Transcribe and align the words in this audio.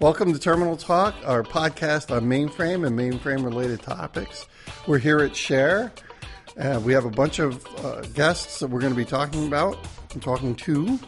Welcome 0.00 0.32
to 0.32 0.38
Terminal 0.38 0.76
Talk, 0.76 1.16
our 1.24 1.42
podcast 1.42 2.14
on 2.14 2.22
mainframe 2.24 2.86
and 2.86 2.96
mainframe 2.96 3.44
related 3.44 3.82
topics. 3.82 4.46
We're 4.86 4.98
here 4.98 5.18
at 5.18 5.34
Share. 5.34 5.92
Uh, 6.56 6.80
we 6.84 6.92
have 6.92 7.04
a 7.04 7.10
bunch 7.10 7.40
of 7.40 7.66
uh, 7.84 8.02
guests 8.14 8.60
that 8.60 8.68
we're 8.68 8.78
going 8.80 8.92
to 8.92 8.96
be 8.96 9.04
talking 9.04 9.48
about 9.48 9.76
and 10.12 10.22
talking 10.22 10.54
to. 10.54 11.00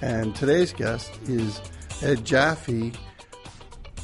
And 0.00 0.34
today's 0.34 0.72
guest 0.72 1.16
is 1.28 1.60
Ed 2.02 2.24
Jaffe. 2.24 2.92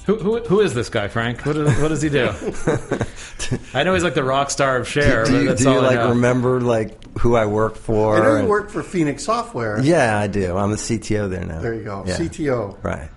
Who, 0.07 0.17
who, 0.19 0.39
who 0.45 0.61
is 0.61 0.73
this 0.73 0.89
guy, 0.89 1.09
Frank? 1.09 1.45
What, 1.45 1.57
is, 1.57 1.81
what 1.81 1.89
does 1.89 2.01
he 2.01 2.09
do? 2.09 2.29
I 3.75 3.83
know 3.83 3.95
he's 3.95 4.05
like 4.05 4.15
the 4.15 4.23
rock 4.25 4.51
star 4.51 4.77
of 4.77 4.87
Share. 4.87 5.25
do 5.25 5.33
but 5.33 5.39
you, 5.41 5.49
that's 5.49 5.63
do 5.65 5.69
you 5.71 5.77
all 5.77 5.85
I 5.85 5.89
like 5.89 5.97
know. 5.99 6.09
remember 6.11 6.61
like 6.61 7.19
who 7.19 7.35
I 7.35 7.47
work 7.47 7.75
for? 7.75 8.17
I 8.17 8.21
know 8.25 8.43
you 8.43 8.49
work 8.49 8.71
for 8.71 8.85
Phoenix 8.85 9.25
Software. 9.25 9.81
Yeah, 9.83 10.17
I 10.17 10.29
do. 10.29 10.57
I'm 10.57 10.71
the 10.71 10.77
CTO 10.77 11.29
there 11.29 11.45
now. 11.45 11.61
There 11.61 11.75
you 11.75 11.83
go. 11.83 12.05
Yeah. 12.07 12.17
CTO. 12.19 12.83
Right. 12.85 13.11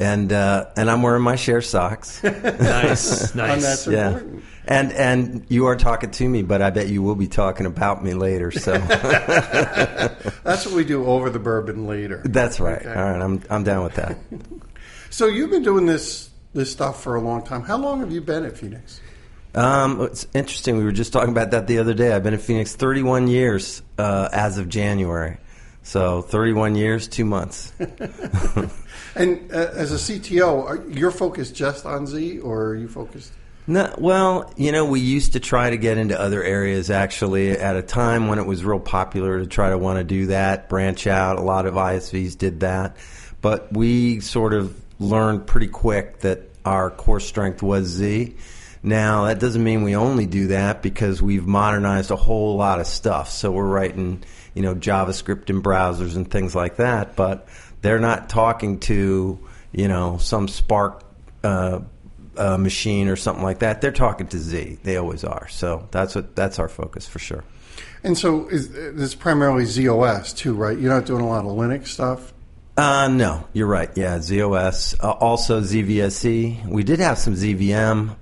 And 0.00 0.32
uh, 0.32 0.66
and 0.76 0.88
I'm 0.90 1.02
wearing 1.02 1.22
my 1.22 1.34
share 1.36 1.60
socks. 1.62 2.20
Nice, 2.24 3.30
And 3.30 3.36
nice. 3.36 3.62
that's 3.62 3.86
yeah. 3.86 4.08
important. 4.08 4.44
And 4.66 4.92
and 4.92 5.46
you 5.48 5.66
are 5.66 5.76
talking 5.76 6.10
to 6.10 6.28
me, 6.28 6.42
but 6.42 6.60
I 6.62 6.70
bet 6.70 6.88
you 6.88 7.02
will 7.02 7.14
be 7.16 7.26
talking 7.26 7.66
about 7.66 8.04
me 8.04 8.14
later. 8.14 8.50
So 8.50 8.72
That's 8.78 10.66
what 10.66 10.74
we 10.74 10.84
do 10.84 11.06
over 11.06 11.30
the 11.30 11.38
bourbon 11.38 11.86
later. 11.86 12.22
that's 12.24 12.60
right. 12.60 12.78
Okay. 12.80 12.88
All 12.88 12.94
right, 13.10 13.20
I'm 13.20 13.42
I'm 13.50 13.64
down 13.64 13.82
with 13.84 13.94
that. 13.94 14.16
So 15.10 15.26
you've 15.26 15.50
been 15.50 15.62
doing 15.62 15.86
this 15.86 16.30
this 16.54 16.70
stuff 16.70 17.02
for 17.02 17.16
a 17.16 17.20
long 17.20 17.44
time. 17.44 17.62
How 17.62 17.76
long 17.78 18.00
have 18.00 18.12
you 18.12 18.20
been 18.20 18.44
at 18.44 18.56
Phoenix? 18.56 19.00
Um, 19.54 20.00
it's 20.02 20.26
interesting. 20.34 20.76
We 20.76 20.84
were 20.84 20.92
just 20.92 21.12
talking 21.12 21.30
about 21.30 21.50
that 21.52 21.66
the 21.66 21.78
other 21.78 21.94
day. 21.94 22.12
I've 22.12 22.22
been 22.22 22.34
in 22.34 22.40
Phoenix 22.40 22.76
31 22.76 23.26
years 23.28 23.82
uh, 23.96 24.28
as 24.32 24.58
of 24.58 24.68
January. 24.68 25.38
So 25.88 26.20
31 26.20 26.74
years, 26.74 27.08
two 27.08 27.24
months. 27.24 27.72
And 29.14 29.50
uh, 29.50 29.70
as 29.74 29.90
a 29.90 29.96
CTO, 29.96 30.64
are, 30.64 30.84
you're 30.88 31.10
focused 31.10 31.54
just 31.54 31.86
on 31.86 32.06
Z, 32.06 32.38
or 32.38 32.66
are 32.66 32.76
you 32.76 32.88
focused? 32.88 33.32
No, 33.66 33.92
well, 33.98 34.52
you 34.56 34.70
know, 34.70 34.84
we 34.84 35.00
used 35.00 35.32
to 35.32 35.40
try 35.40 35.70
to 35.70 35.76
get 35.76 35.98
into 35.98 36.18
other 36.18 36.44
areas 36.44 36.88
actually 36.90 37.50
at 37.50 37.74
a 37.74 37.82
time 37.82 38.28
when 38.28 38.38
it 38.38 38.46
was 38.46 38.64
real 38.64 38.78
popular 38.78 39.40
to 39.40 39.46
try 39.46 39.70
to 39.70 39.78
want 39.78 39.98
to 39.98 40.04
do 40.04 40.26
that, 40.26 40.68
branch 40.68 41.06
out. 41.06 41.38
A 41.38 41.42
lot 41.42 41.66
of 41.66 41.74
ISVs 41.74 42.38
did 42.38 42.60
that. 42.60 42.96
But 43.40 43.72
we 43.72 44.20
sort 44.20 44.54
of 44.54 44.80
learned 45.00 45.46
pretty 45.46 45.68
quick 45.68 46.20
that 46.20 46.42
our 46.64 46.90
core 46.90 47.20
strength 47.20 47.62
was 47.62 47.86
Z. 47.86 48.36
Now, 48.82 49.24
that 49.24 49.40
doesn't 49.40 49.64
mean 49.64 49.82
we 49.82 49.96
only 49.96 50.26
do 50.26 50.48
that 50.48 50.82
because 50.82 51.20
we've 51.20 51.46
modernized 51.46 52.10
a 52.10 52.16
whole 52.16 52.56
lot 52.56 52.78
of 52.78 52.86
stuff. 52.86 53.30
So 53.30 53.50
we're 53.50 53.66
writing, 53.66 54.22
you 54.58 54.64
know, 54.64 54.74
JavaScript 54.74 55.50
in 55.50 55.62
browsers 55.62 56.16
and 56.16 56.28
things 56.28 56.52
like 56.52 56.78
that, 56.78 57.14
but 57.14 57.46
they're 57.80 58.00
not 58.00 58.28
talking 58.28 58.80
to, 58.80 59.38
you 59.70 59.86
know, 59.86 60.18
some 60.18 60.48
SPARC 60.48 61.00
uh, 61.44 61.78
uh, 62.36 62.58
machine 62.58 63.06
or 63.06 63.14
something 63.14 63.44
like 63.44 63.60
that. 63.60 63.80
They're 63.80 63.92
talking 63.92 64.26
to 64.26 64.36
Z. 64.36 64.80
They 64.82 64.96
always 64.96 65.22
are. 65.22 65.46
So 65.46 65.86
that's 65.92 66.16
what 66.16 66.34
that's 66.34 66.58
our 66.58 66.68
focus 66.68 67.06
for 67.06 67.20
sure. 67.20 67.44
And 68.02 68.18
so 68.18 68.48
is 68.48 68.72
this 68.72 69.14
primarily 69.14 69.62
ZOS 69.62 70.36
too, 70.36 70.54
right? 70.54 70.76
You're 70.76 70.92
not 70.92 71.06
doing 71.06 71.22
a 71.22 71.28
lot 71.28 71.44
of 71.44 71.52
Linux 71.52 71.86
stuff. 71.86 72.32
Uh, 72.76 73.06
no, 73.06 73.46
you're 73.52 73.68
right. 73.68 73.90
Yeah, 73.96 74.18
ZOS, 74.18 74.96
uh, 75.00 75.10
also 75.12 75.60
ZVSE. 75.60 76.66
We 76.66 76.82
did 76.82 76.98
have 76.98 77.18
some 77.18 77.34
ZVM, 77.34 78.16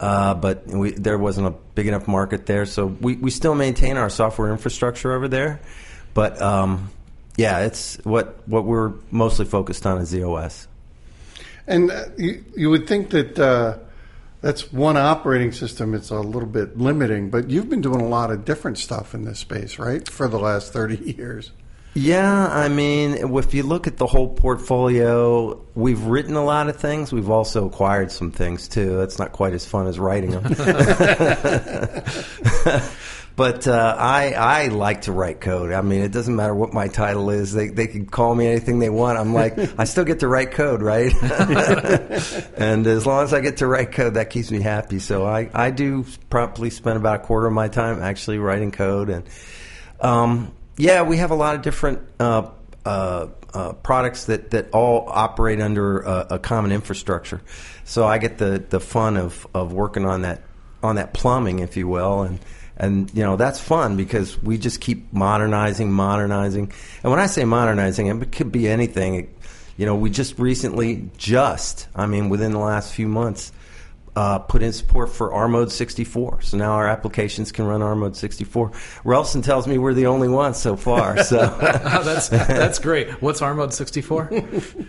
uh, 0.00 0.34
but 0.34 0.66
we, 0.66 0.92
there 0.92 1.18
wasn't 1.18 1.46
a 1.46 1.50
big 1.74 1.86
enough 1.86 2.06
market 2.06 2.46
there, 2.46 2.66
so 2.66 2.86
we, 2.86 3.16
we 3.16 3.30
still 3.30 3.54
maintain 3.54 3.96
our 3.96 4.10
software 4.10 4.50
infrastructure 4.52 5.12
over 5.12 5.28
there. 5.28 5.60
But 6.14 6.40
um, 6.40 6.90
yeah, 7.36 7.60
it's 7.60 7.96
what 8.04 8.46
what 8.46 8.64
we're 8.64 8.92
mostly 9.10 9.44
focused 9.44 9.86
on 9.86 10.00
is 10.00 10.12
ZOS. 10.12 10.66
And 11.66 11.90
uh, 11.90 12.04
you, 12.16 12.44
you 12.56 12.70
would 12.70 12.88
think 12.88 13.10
that 13.10 13.38
uh, 13.38 13.78
that's 14.40 14.72
one 14.72 14.96
operating 14.96 15.52
system. 15.52 15.94
It's 15.94 16.10
a 16.10 16.20
little 16.20 16.48
bit 16.48 16.78
limiting, 16.78 17.30
but 17.30 17.50
you've 17.50 17.68
been 17.68 17.80
doing 17.80 18.00
a 18.00 18.08
lot 18.08 18.30
of 18.30 18.44
different 18.44 18.78
stuff 18.78 19.14
in 19.14 19.24
this 19.24 19.40
space, 19.40 19.78
right? 19.78 20.08
For 20.08 20.28
the 20.28 20.38
last 20.38 20.72
30 20.72 21.14
years. 21.16 21.52
Yeah, 21.94 22.46
I 22.46 22.68
mean, 22.68 23.14
if 23.14 23.54
you 23.54 23.64
look 23.64 23.86
at 23.86 23.96
the 23.96 24.06
whole 24.06 24.28
portfolio, 24.28 25.60
we've 25.74 26.02
written 26.02 26.36
a 26.36 26.44
lot 26.44 26.68
of 26.68 26.76
things. 26.76 27.12
We've 27.12 27.30
also 27.30 27.66
acquired 27.66 28.12
some 28.12 28.30
things 28.30 28.68
too. 28.68 28.96
That's 28.98 29.18
not 29.18 29.32
quite 29.32 29.52
as 29.52 29.66
fun 29.66 29.88
as 29.88 29.98
writing 29.98 30.30
them. 30.30 30.44
but 33.34 33.66
uh, 33.66 33.96
I 33.98 34.32
I 34.32 34.66
like 34.68 35.02
to 35.02 35.12
write 35.12 35.40
code. 35.40 35.72
I 35.72 35.80
mean, 35.80 36.02
it 36.02 36.12
doesn't 36.12 36.36
matter 36.36 36.54
what 36.54 36.72
my 36.72 36.88
title 36.88 37.30
is. 37.30 37.52
They 37.52 37.68
they 37.68 37.86
can 37.86 38.06
call 38.06 38.34
me 38.34 38.46
anything 38.46 38.78
they 38.78 38.90
want. 38.90 39.18
I'm 39.18 39.34
like, 39.34 39.58
I 39.78 39.84
still 39.84 40.04
get 40.04 40.20
to 40.20 40.28
write 40.28 40.52
code, 40.52 40.82
right? 40.82 41.12
and 42.56 42.86
as 42.86 43.06
long 43.06 43.24
as 43.24 43.34
I 43.34 43.40
get 43.40 43.56
to 43.56 43.66
write 43.66 43.92
code, 43.92 44.14
that 44.14 44.30
keeps 44.30 44.52
me 44.52 44.60
happy. 44.60 44.98
So 44.98 45.26
I 45.26 45.50
I 45.52 45.70
do 45.70 46.04
probably 46.30 46.70
spend 46.70 46.96
about 46.96 47.22
a 47.22 47.24
quarter 47.24 47.48
of 47.48 47.54
my 47.54 47.68
time 47.68 48.00
actually 48.02 48.38
writing 48.38 48.70
code 48.70 49.08
and. 49.08 49.24
Um, 50.00 50.52
yeah, 50.78 51.02
we 51.02 51.18
have 51.18 51.30
a 51.30 51.34
lot 51.34 51.56
of 51.56 51.62
different 51.62 52.00
uh, 52.18 52.50
uh, 52.86 53.26
uh, 53.52 53.72
products 53.74 54.26
that, 54.26 54.50
that 54.50 54.70
all 54.70 55.04
operate 55.08 55.60
under 55.60 56.00
a, 56.00 56.26
a 56.30 56.38
common 56.38 56.72
infrastructure. 56.72 57.42
So 57.84 58.06
I 58.06 58.18
get 58.18 58.38
the, 58.38 58.64
the 58.66 58.80
fun 58.80 59.16
of, 59.16 59.46
of 59.54 59.72
working 59.72 60.06
on 60.06 60.22
that 60.22 60.42
on 60.80 60.94
that 60.94 61.12
plumbing, 61.12 61.58
if 61.58 61.76
you 61.76 61.88
will, 61.88 62.22
and 62.22 62.38
and 62.76 63.12
you 63.12 63.24
know 63.24 63.36
that's 63.36 63.58
fun 63.58 63.96
because 63.96 64.40
we 64.40 64.58
just 64.58 64.80
keep 64.80 65.12
modernizing, 65.12 65.90
modernizing. 65.90 66.72
And 67.02 67.10
when 67.10 67.18
I 67.18 67.26
say 67.26 67.44
modernizing, 67.44 68.06
it 68.06 68.32
could 68.32 68.52
be 68.52 68.68
anything. 68.68 69.14
It, 69.16 69.38
you 69.76 69.86
know, 69.86 69.96
we 69.96 70.10
just 70.10 70.38
recently, 70.38 71.10
just 71.16 71.88
I 71.94 72.06
mean, 72.06 72.28
within 72.28 72.52
the 72.52 72.58
last 72.58 72.92
few 72.92 73.08
months, 73.08 73.52
uh, 74.18 74.40
put 74.40 74.64
in 74.64 74.72
support 74.72 75.10
for 75.10 75.32
R 75.32 75.46
Mode 75.46 75.70
64. 75.70 76.42
So 76.42 76.56
now 76.56 76.72
our 76.72 76.88
applications 76.88 77.52
can 77.52 77.66
run 77.66 77.82
R 77.82 77.94
Mode 77.94 78.16
64. 78.16 78.70
Relson 79.04 79.44
tells 79.44 79.68
me 79.68 79.78
we're 79.78 79.94
the 79.94 80.06
only 80.06 80.28
ones 80.28 80.56
so 80.56 80.74
far. 80.74 81.22
So, 81.22 81.38
Oh, 81.62 82.02
that's 82.02 82.28
that's 82.28 82.80
great. 82.80 83.22
What's 83.22 83.42
R 83.42 83.54
mode 83.54 83.72
sixty 83.72 84.00
four? 84.00 84.28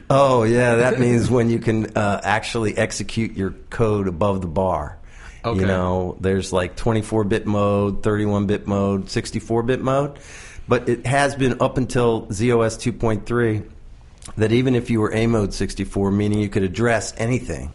oh 0.10 0.44
yeah, 0.44 0.78
that 0.78 1.00
means 1.00 1.30
when 1.30 1.52
you 1.52 1.60
can 1.60 1.96
uh, 1.96 2.22
actually 2.24 2.76
execute 2.76 3.38
your 3.38 3.52
code 3.70 4.08
above 4.08 4.42
the 4.42 4.48
bar. 4.48 4.98
Okay. 5.46 5.60
You 5.60 5.68
know, 5.68 6.18
there's 6.20 6.52
like 6.52 6.76
24-bit 6.76 7.46
mode, 7.46 8.02
31-bit 8.02 8.68
mode, 8.68 9.06
64-bit 9.06 9.82
mode, 9.82 10.20
but 10.68 10.90
it 10.90 11.06
has 11.06 11.36
been 11.36 11.62
up 11.62 11.78
until 11.78 12.26
ZOS 12.28 12.78
2.3 12.78 13.70
that 14.38 14.52
even 14.52 14.76
if 14.76 14.90
you 14.90 15.00
were 15.00 15.14
A 15.14 15.28
mode 15.28 15.54
64, 15.54 16.12
meaning 16.12 16.40
you 16.40 16.50
could 16.50 16.64
address 16.64 17.14
anything, 17.18 17.72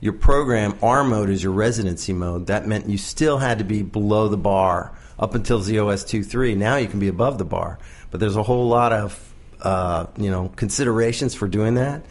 your 0.00 0.12
program 0.12 0.78
R 0.82 1.02
mode 1.04 1.30
is 1.30 1.42
your 1.42 1.52
residency 1.52 2.12
mode. 2.12 2.46
That 2.46 2.66
meant 2.66 2.88
you 2.88 2.98
still 2.98 3.38
had 3.38 3.58
to 3.58 3.64
be 3.64 3.82
below 3.82 4.28
the 4.28 4.36
bar 4.36 4.92
up 5.18 5.34
until 5.34 5.60
ZOS 5.60 6.04
2.3. 6.04 6.56
Now 6.56 6.76
you 6.76 6.86
can 6.88 7.00
be 7.00 7.08
above 7.08 7.38
the 7.38 7.44
bar, 7.44 7.78
but 8.10 8.20
there's 8.20 8.36
a 8.36 8.42
whole 8.42 8.68
lot 8.68 8.92
of 8.92 9.34
uh, 9.62 10.06
you 10.16 10.30
know 10.30 10.50
considerations 10.56 11.34
for 11.34 11.48
doing 11.48 11.74
that. 11.74 12.04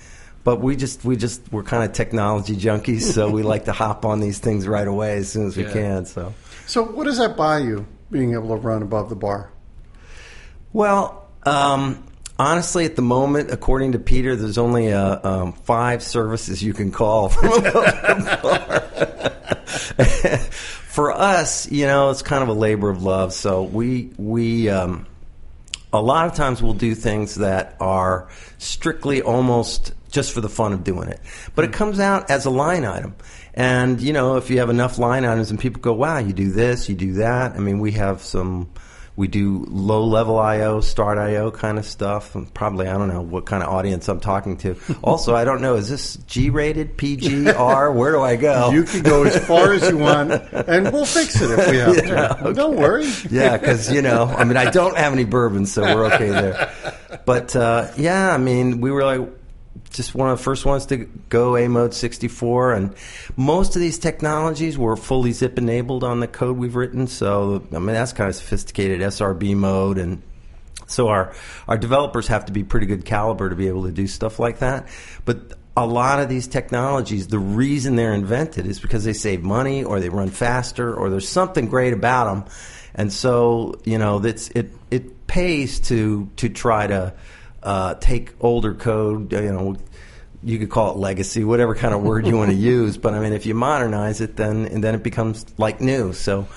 But 0.43 0.61
we 0.61 0.75
just 0.77 1.03
we 1.03 1.15
just 1.17 1.41
we're 1.51 1.63
kind 1.63 1.83
of 1.83 1.91
technology 1.93 2.55
junkies, 2.55 3.01
so 3.01 3.29
we 3.29 3.43
like 3.43 3.65
to 3.65 3.73
hop 3.73 4.05
on 4.05 4.19
these 4.21 4.39
things 4.39 4.65
right 4.67 4.87
away 4.87 5.17
as 5.17 5.29
soon 5.31 5.47
as 5.47 5.57
we 5.57 5.63
Yeah. 5.63 5.73
can. 5.73 6.05
So. 6.05 6.33
So, 6.67 6.83
what 6.83 7.05
does 7.05 7.17
that 7.17 7.35
buy 7.37 7.59
you, 7.59 7.85
being 8.11 8.33
able 8.33 8.49
to 8.49 8.55
run 8.55 8.81
above 8.81 9.09
the 9.09 9.15
bar? 9.15 9.49
Well, 10.73 11.27
um, 11.43 12.03
honestly, 12.39 12.85
at 12.85 12.95
the 12.95 13.01
moment, 13.01 13.51
according 13.51 13.93
to 13.93 13.99
Peter, 13.99 14.35
there's 14.35 14.57
only 14.57 14.91
uh, 14.91 15.19
um, 15.27 15.53
five 15.53 16.03
services 16.03 16.63
you 16.63 16.73
can 16.73 16.91
call 16.91 17.29
from 17.33 17.49
the 17.49 18.39
bar. 18.41 18.83
For 20.87 21.11
us, 21.11 21.71
you 21.71 21.85
know, 21.85 22.09
it's 22.09 22.23
kind 22.23 22.41
of 22.41 22.49
a 22.49 22.53
labor 22.53 22.89
of 22.89 23.03
love. 23.03 23.31
So 23.31 23.61
we 23.61 24.09
we 24.17 24.67
um, 24.69 25.05
a 25.93 26.01
lot 26.01 26.25
of 26.27 26.33
times 26.33 26.61
we'll 26.61 26.73
do 26.73 26.95
things 26.95 27.35
that 27.35 27.75
are 27.79 28.29
strictly 28.57 29.21
almost 29.21 29.93
just 30.11 30.33
for 30.33 30.41
the 30.41 30.49
fun 30.49 30.73
of 30.73 30.83
doing 30.83 31.09
it. 31.09 31.19
But 31.55 31.65
it 31.65 31.73
comes 31.73 31.99
out 31.99 32.29
as 32.29 32.45
a 32.45 32.49
line 32.49 32.85
item. 32.85 33.15
And, 33.53 33.99
you 34.01 34.13
know, 34.13 34.37
if 34.37 34.49
you 34.49 34.59
have 34.59 34.69
enough 34.69 34.97
line 34.97 35.25
items 35.25 35.49
and 35.49 35.59
people 35.59 35.81
go, 35.81 35.93
wow, 35.93 36.19
you 36.19 36.33
do 36.33 36.51
this, 36.51 36.89
you 36.89 36.95
do 36.95 37.13
that. 37.13 37.53
I 37.53 37.59
mean, 37.59 37.79
we 37.79 37.91
have 37.93 38.21
some, 38.21 38.69
we 39.17 39.27
do 39.27 39.65
low 39.67 40.05
level 40.05 40.37
IO, 40.37 40.79
start 40.79 41.17
IO 41.17 41.49
kind 41.49 41.79
of 41.79 41.85
stuff. 41.85 42.35
And 42.35 42.53
probably, 42.53 42.87
I 42.87 42.95
don't 42.95 43.07
know 43.07 43.21
what 43.21 43.47
kind 43.47 43.63
of 43.63 43.69
audience 43.69 44.07
I'm 44.07 44.19
talking 44.19 44.57
to. 44.57 44.77
also, 45.03 45.35
I 45.35 45.43
don't 45.43 45.59
know, 45.59 45.75
is 45.75 45.89
this 45.89 46.17
G 46.27 46.51
rated, 46.51 46.97
PG, 46.97 47.49
R? 47.49 47.91
Where 47.91 48.11
do 48.11 48.21
I 48.21 48.35
go? 48.35 48.71
You 48.77 48.83
can 48.83 49.01
go 49.01 49.23
as 49.23 49.43
far 49.47 49.73
as 49.73 49.89
you 49.89 49.97
want, 49.97 50.31
and 50.31 50.93
we'll 50.93 51.05
fix 51.05 51.41
it 51.41 51.49
if 51.49 51.71
we 51.71 51.77
have 51.77 51.95
to. 52.43 52.53
Don't 52.53 52.75
worry. 52.75 53.11
yeah, 53.31 53.57
because 53.57 53.91
you 53.91 54.03
know, 54.03 54.25
I 54.25 54.43
mean, 54.43 54.55
I 54.55 54.69
don't 54.69 54.95
have 54.95 55.13
any 55.13 55.23
bourbon, 55.23 55.65
so 55.65 55.81
we're 55.81 56.05
okay 56.13 56.29
there. 56.29 56.71
But 57.25 57.55
uh, 57.55 57.87
yeah, 57.97 58.31
I 58.31 58.37
mean, 58.37 58.81
we 58.81 58.91
were 58.91 59.03
like 59.03 59.27
just 59.97 60.15
one 60.15 60.29
of 60.29 60.37
the 60.37 60.43
first 60.43 60.65
ones 60.65 60.85
to 60.87 60.97
go 61.29 61.57
A 61.57 61.67
mode 61.67 61.93
64, 61.93 62.73
and 62.73 62.95
most 63.35 63.75
of 63.75 63.81
these 63.81 63.99
technologies 63.99 64.77
were 64.77 64.95
fully 64.95 65.31
zIIP 65.31 65.57
enabled 65.57 66.03
on 66.03 66.21
the 66.21 66.27
code 66.27 66.57
we've 66.57 66.75
written. 66.75 67.07
So 67.07 67.67
I 67.73 67.79
mean, 67.79 67.87
that's 67.87 68.13
kind 68.13 68.29
of 68.29 68.35
sophisticated 68.35 69.01
SRB 69.01 69.55
mode 69.55 69.97
and. 69.97 70.21
So 70.89 71.09
our 71.09 71.35
our 71.67 71.77
developers 71.77 72.27
have 72.27 72.45
to 72.45 72.53
be 72.53 72.63
pretty 72.63 72.85
good 72.85 73.03
caliber 73.03 73.49
to 73.49 73.57
be 73.57 73.67
able 73.67 73.83
to 73.87 73.91
do 73.91 74.07
stuff 74.07 74.39
like 74.39 74.59
that. 74.59 74.87
But 75.25 75.51
a 75.75 75.85
lot 75.85 76.21
of 76.21 76.29
these 76.29 76.47
technologies, 76.47 77.27
the 77.27 77.39
reason 77.39 77.97
they're 77.97 78.13
invented 78.13 78.65
is 78.65 78.79
because 78.79 79.03
they 79.03 79.11
save 79.11 79.43
money 79.43 79.83
or 79.83 79.99
they 79.99 80.07
run 80.07 80.29
faster 80.29 80.95
or 80.95 81.09
there's 81.09 81.27
something 81.27 81.67
great 81.67 81.91
about 81.91 82.33
them. 82.33 82.53
And 82.95 83.11
so, 83.11 83.81
you 83.83 83.97
know, 83.97 84.23
it. 84.23 84.49
It 84.55 85.27
pays 85.27 85.81
to 85.81 86.29
to 86.37 86.49
try 86.49 86.87
to 86.87 87.13
uh, 87.67 87.95
take 87.95 88.31
older 88.39 88.73
code. 88.73 89.33
You 89.33 89.51
know, 89.51 89.75
you 90.41 90.57
could 90.57 90.69
call 90.69 90.91
it 90.91 90.97
legacy, 90.97 91.43
whatever 91.43 91.75
kind 91.75 91.93
of 91.93 92.01
word 92.01 92.25
you 92.25 92.37
want 92.37 92.49
to 92.49 92.55
use. 92.75 92.97
But 92.97 93.13
I 93.13 93.19
mean, 93.19 93.33
if 93.33 93.45
you 93.45 93.53
modernize 93.53 94.21
it, 94.21 94.37
then 94.37 94.65
and 94.65 94.81
then 94.81 94.95
it 94.95 95.03
becomes 95.03 95.45
like 95.57 95.81
new. 95.81 96.13
So, 96.13 96.47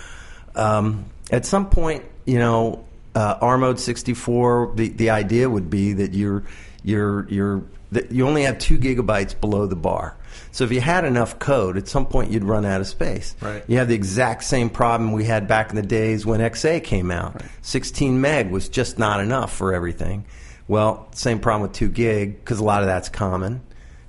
um, 0.55 1.07
at 1.33 1.45
some 1.45 1.69
point, 1.69 2.05
you 2.27 2.39
know, 2.39 2.85
uh, 3.17 3.39
R 3.41 3.59
mode 3.59 3.81
64. 3.81 4.75
The 4.77 4.89
the 4.91 5.11
idea 5.11 5.51
would 5.51 5.69
be 5.69 5.95
that 5.95 6.15
you're 6.15 6.45
you're 6.85 7.29
you're 7.29 7.65
that 7.91 8.13
you 8.13 8.25
only 8.29 8.45
have 8.45 8.59
two 8.59 8.79
gigabytes 8.79 9.39
below 9.39 9.67
the 9.67 9.75
bar. 9.75 10.17
So 10.53 10.63
if 10.63 10.71
you 10.71 10.81
had 10.81 11.05
enough 11.05 11.41
code, 11.41 11.77
at 11.77 11.89
some 11.89 12.07
point 12.07 12.31
you'd 12.31 12.45
run 12.45 12.65
out 12.65 12.81
of 12.81 12.87
space. 12.87 13.35
Right. 13.41 13.65
You 13.67 13.79
have 13.79 13.89
the 13.89 13.97
exact 13.97 14.45
same 14.45 14.71
problem 14.71 15.11
we 15.11 15.25
had 15.25 15.49
back 15.49 15.71
in 15.71 15.77
the 15.77 15.83
days 15.83 16.25
when 16.25 16.39
XA 16.39 16.85
came 16.85 17.11
out. 17.11 17.35
Right. 17.35 17.51
16 17.63 18.21
meg 18.21 18.51
was 18.53 18.69
just 18.69 18.97
not 18.97 19.19
enough 19.19 19.53
for 19.53 19.75
everything. 19.75 20.25
Well, 20.71 21.09
same 21.11 21.41
problem 21.41 21.63
with 21.63 21.73
2 21.77 21.89
gig 21.89 22.39
because 22.39 22.61
a 22.61 22.65
lot 22.65 22.83
of 22.83 22.87
that's 22.87 23.09
common. 23.09 23.61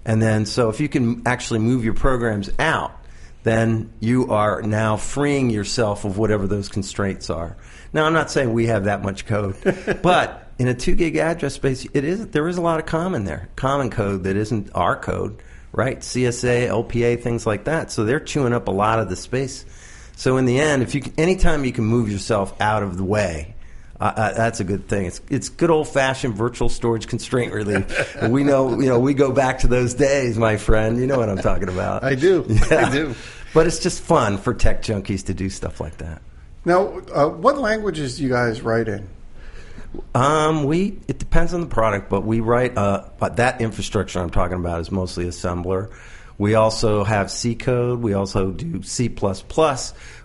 And 0.05 0.21
then, 0.21 0.45
so 0.45 0.69
if 0.69 0.79
you 0.79 0.87
can 0.87 1.23
actually 1.25 1.57
move 1.57 1.83
your 1.83 1.95
programs 1.95 2.51
out, 2.59 2.95
then 3.41 3.91
you 3.99 4.29
are 4.29 4.61
now 4.61 4.95
freeing 4.95 5.49
yourself 5.49 6.05
of 6.05 6.19
whatever 6.19 6.45
those 6.45 6.69
constraints 6.69 7.31
are. 7.31 7.57
Now, 7.93 8.05
I'm 8.05 8.13
not 8.13 8.29
saying 8.29 8.53
we 8.53 8.67
have 8.67 8.83
that 8.83 9.01
much 9.01 9.25
code, 9.25 9.55
but 10.03 10.51
in 10.59 10.67
a 10.67 10.75
2 10.75 10.93
gig 10.93 11.15
address 11.15 11.55
space, 11.55 11.87
it 11.95 12.03
is 12.03 12.27
there 12.27 12.47
is 12.47 12.57
a 12.57 12.61
lot 12.61 12.79
of 12.79 12.85
common 12.85 13.23
there, 13.23 13.49
common 13.55 13.89
code 13.89 14.25
that 14.25 14.35
isn't 14.35 14.69
our 14.75 14.95
code 14.95 15.41
right? 15.73 15.99
CSA, 15.99 16.67
LPA, 16.67 17.21
things 17.21 17.47
like 17.47 17.63
that. 17.63 17.93
So 17.93 18.03
they're 18.03 18.19
chewing 18.19 18.51
up 18.51 18.67
a 18.67 18.71
lot 18.71 18.99
of 18.99 19.07
the 19.07 19.15
space. 19.15 19.63
So 20.17 20.35
in 20.35 20.45
the 20.45 20.59
end, 20.59 20.83
if 20.83 20.93
you 20.93 21.01
anytime 21.17 21.65
you 21.65 21.71
can 21.71 21.85
move 21.85 22.11
yourself 22.11 22.59
out 22.61 22.83
of 22.83 22.97
the 22.97 23.05
way, 23.05 23.55
uh, 24.01 24.13
uh, 24.15 24.33
that's 24.33 24.59
a 24.59 24.63
good 24.63 24.87
thing. 24.87 25.05
It's 25.05 25.21
it's 25.29 25.47
good 25.47 25.69
old 25.69 25.87
fashioned 25.87 26.33
virtual 26.33 26.69
storage 26.69 27.07
constraint 27.07 27.53
relief. 27.53 28.17
we 28.29 28.43
know 28.43 28.79
you 28.79 28.89
know 28.89 28.99
we 28.99 29.13
go 29.13 29.31
back 29.31 29.59
to 29.59 29.67
those 29.67 29.93
days, 29.93 30.39
my 30.39 30.57
friend. 30.57 30.97
You 30.97 31.05
know 31.05 31.19
what 31.19 31.29
I'm 31.29 31.37
talking 31.37 31.69
about. 31.69 32.03
I 32.03 32.15
do. 32.15 32.45
Yeah. 32.49 32.87
I 32.87 32.91
do. 32.91 33.15
But 33.53 33.67
it's 33.67 33.79
just 33.79 34.01
fun 34.01 34.37
for 34.37 34.53
tech 34.53 34.81
junkies 34.81 35.25
to 35.25 35.33
do 35.33 35.49
stuff 35.49 35.79
like 35.81 35.97
that. 35.97 36.21
Now, 36.63 36.99
uh, 37.13 37.27
what 37.27 37.57
languages 37.57 38.17
do 38.17 38.23
you 38.23 38.29
guys 38.29 38.61
write 38.61 38.87
in? 38.87 39.07
Um, 40.15 40.63
we 40.63 40.99
it 41.07 41.19
depends 41.19 41.53
on 41.53 41.61
the 41.61 41.67
product, 41.67 42.09
but 42.09 42.21
we 42.21 42.39
write 42.39 42.77
uh, 42.77 43.09
but 43.19 43.35
that 43.35 43.61
infrastructure 43.61 44.19
I'm 44.19 44.29
talking 44.29 44.57
about 44.57 44.79
is 44.81 44.91
mostly 44.91 45.25
assembler. 45.25 45.91
We 46.41 46.55
also 46.55 47.03
have 47.03 47.29
C 47.29 47.53
code. 47.53 48.01
We 48.01 48.15
also 48.15 48.49
do 48.49 48.81
C++, 48.81 49.09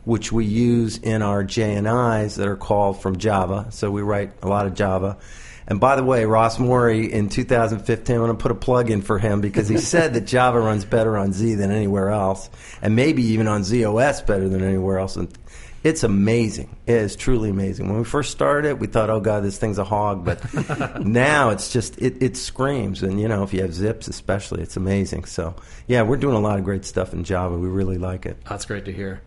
which 0.04 0.32
we 0.32 0.46
use 0.46 0.96
in 0.96 1.20
our 1.20 1.44
JNIs 1.44 2.36
that 2.38 2.48
are 2.48 2.56
called 2.56 3.02
from 3.02 3.18
Java. 3.18 3.66
So 3.68 3.90
we 3.90 4.00
write 4.00 4.32
a 4.42 4.48
lot 4.48 4.64
of 4.64 4.72
Java. 4.72 5.18
And 5.66 5.78
by 5.78 5.94
the 5.94 6.02
way, 6.02 6.24
Ross 6.24 6.58
Mauri 6.58 7.12
in 7.12 7.28
2015, 7.28 8.16
I'm 8.16 8.22
going 8.22 8.34
to 8.34 8.42
put 8.42 8.50
a 8.50 8.54
plug 8.54 8.90
in 8.90 9.02
for 9.02 9.18
him 9.18 9.42
because 9.42 9.68
he 9.68 9.76
said 9.76 10.14
that 10.14 10.22
Java 10.22 10.58
runs 10.58 10.86
better 10.86 11.18
on 11.18 11.34
Z 11.34 11.56
than 11.56 11.70
anywhere 11.70 12.08
else, 12.08 12.48
and 12.80 12.96
maybe 12.96 13.22
even 13.22 13.46
on 13.46 13.60
ZOS 13.60 14.26
better 14.26 14.48
than 14.48 14.64
anywhere 14.64 14.98
else. 14.98 15.16
And 15.16 15.28
it's 15.86 16.02
amazing. 16.02 16.74
It 16.86 16.96
is 16.96 17.14
truly 17.14 17.48
amazing. 17.48 17.88
When 17.88 17.98
we 17.98 18.04
first 18.04 18.32
started 18.32 18.80
we 18.80 18.88
thought, 18.88 19.08
"Oh 19.08 19.20
God, 19.20 19.44
this 19.44 19.56
thing's 19.56 19.78
a 19.78 19.84
hog," 19.84 20.24
but 20.24 20.42
now 21.04 21.50
it's 21.50 21.72
just 21.72 21.96
it, 22.02 22.20
it 22.20 22.36
screams. 22.36 23.04
And 23.04 23.20
you 23.20 23.28
know, 23.28 23.44
if 23.44 23.54
you 23.54 23.62
have 23.62 23.70
zIIPs, 23.70 24.08
especially, 24.08 24.62
it's 24.62 24.76
amazing. 24.76 25.26
So 25.26 25.54
yeah, 25.86 26.02
we're 26.02 26.16
doing 26.16 26.34
a 26.34 26.40
lot 26.40 26.58
of 26.58 26.64
great 26.64 26.84
stuff 26.84 27.12
in 27.12 27.22
Java. 27.22 27.56
We 27.56 27.68
really 27.68 27.98
like 27.98 28.26
it. 28.26 28.36
That's 28.48 28.64
great 28.64 28.84
to 28.86 28.92
hear. 28.92 29.22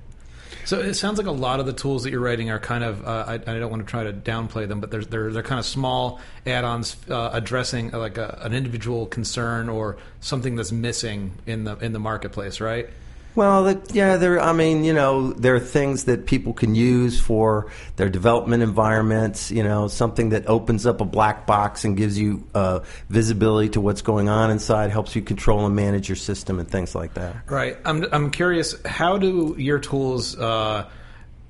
So 0.66 0.82
it 0.82 0.96
sounds 0.96 1.18
like 1.18 1.28
a 1.28 1.32
lot 1.32 1.62
of 1.62 1.66
the 1.66 1.72
tools 1.74 2.04
that 2.04 2.12
you're 2.12 2.20
writing 2.20 2.50
are 2.52 2.60
kind 2.60 2.84
of 2.84 3.08
uh, 3.08 3.24
I, 3.26 3.34
I, 3.36 3.60
don't 3.60 3.72
want 3.72 3.86
to 3.86 3.90
try 3.90 4.04
to 4.04 4.12
downplay 4.12 4.68
them, 4.68 4.82
but 4.82 4.92
they're 4.92 5.06
they're, 5.06 5.32
they're 5.32 5.44
kind 5.44 5.60
of 5.60 5.66
small 5.66 6.20
add-ons 6.46 6.98
uh, 7.10 7.30
addressing 7.32 7.94
uh, 7.94 8.00
like 8.00 8.18
a, 8.18 8.38
an 8.42 8.54
individual 8.54 9.06
concern 9.06 9.70
or 9.70 9.96
something 10.20 10.58
that's 10.58 10.74
missing 10.74 11.32
in 11.46 11.64
the 11.64 11.78
in 11.78 11.94
the 11.94 12.00
marketplace, 12.00 12.60
right? 12.60 12.90
Well, 13.36 13.64
the, 13.64 13.82
yeah, 13.94 14.18
there. 14.18 14.40
I 14.40 14.54
mean, 14.54 14.84
you 14.84 14.94
know, 14.94 15.32
there 15.34 15.56
are 15.56 15.60
things 15.60 16.06
that 16.06 16.26
people 16.26 16.54
can 16.54 16.76
use 16.76 17.20
for 17.20 17.72
their 17.96 18.10
development 18.10 18.64
environments. 18.64 19.52
You 19.52 19.64
know, 19.64 19.88
something 19.88 20.30
that 20.30 20.48
opens 20.48 20.86
up 20.86 21.00
a 21.00 21.06
black 21.06 21.46
box 21.46 21.86
and 21.86 21.96
gives 21.96 22.18
you 22.20 22.48
uh, 22.54 22.80
visibility 23.10 23.70
to 23.70 23.82
what's 23.82 24.02
going 24.02 24.30
on 24.30 24.52
inside, 24.52 24.90
helps 24.90 25.16
you 25.16 25.22
control 25.22 25.66
and 25.66 25.76
manage 25.76 26.10
your 26.10 26.16
system 26.16 26.60
and 26.60 26.70
things 26.70 26.96
like 26.96 27.14
that. 27.14 27.36
Right. 27.50 27.78
I'm 27.86 28.06
I'm 28.12 28.32
curious. 28.32 28.76
How 28.86 29.18
do 29.18 29.56
your 29.58 29.80
tools? 29.80 30.38
Uh, 30.38 30.90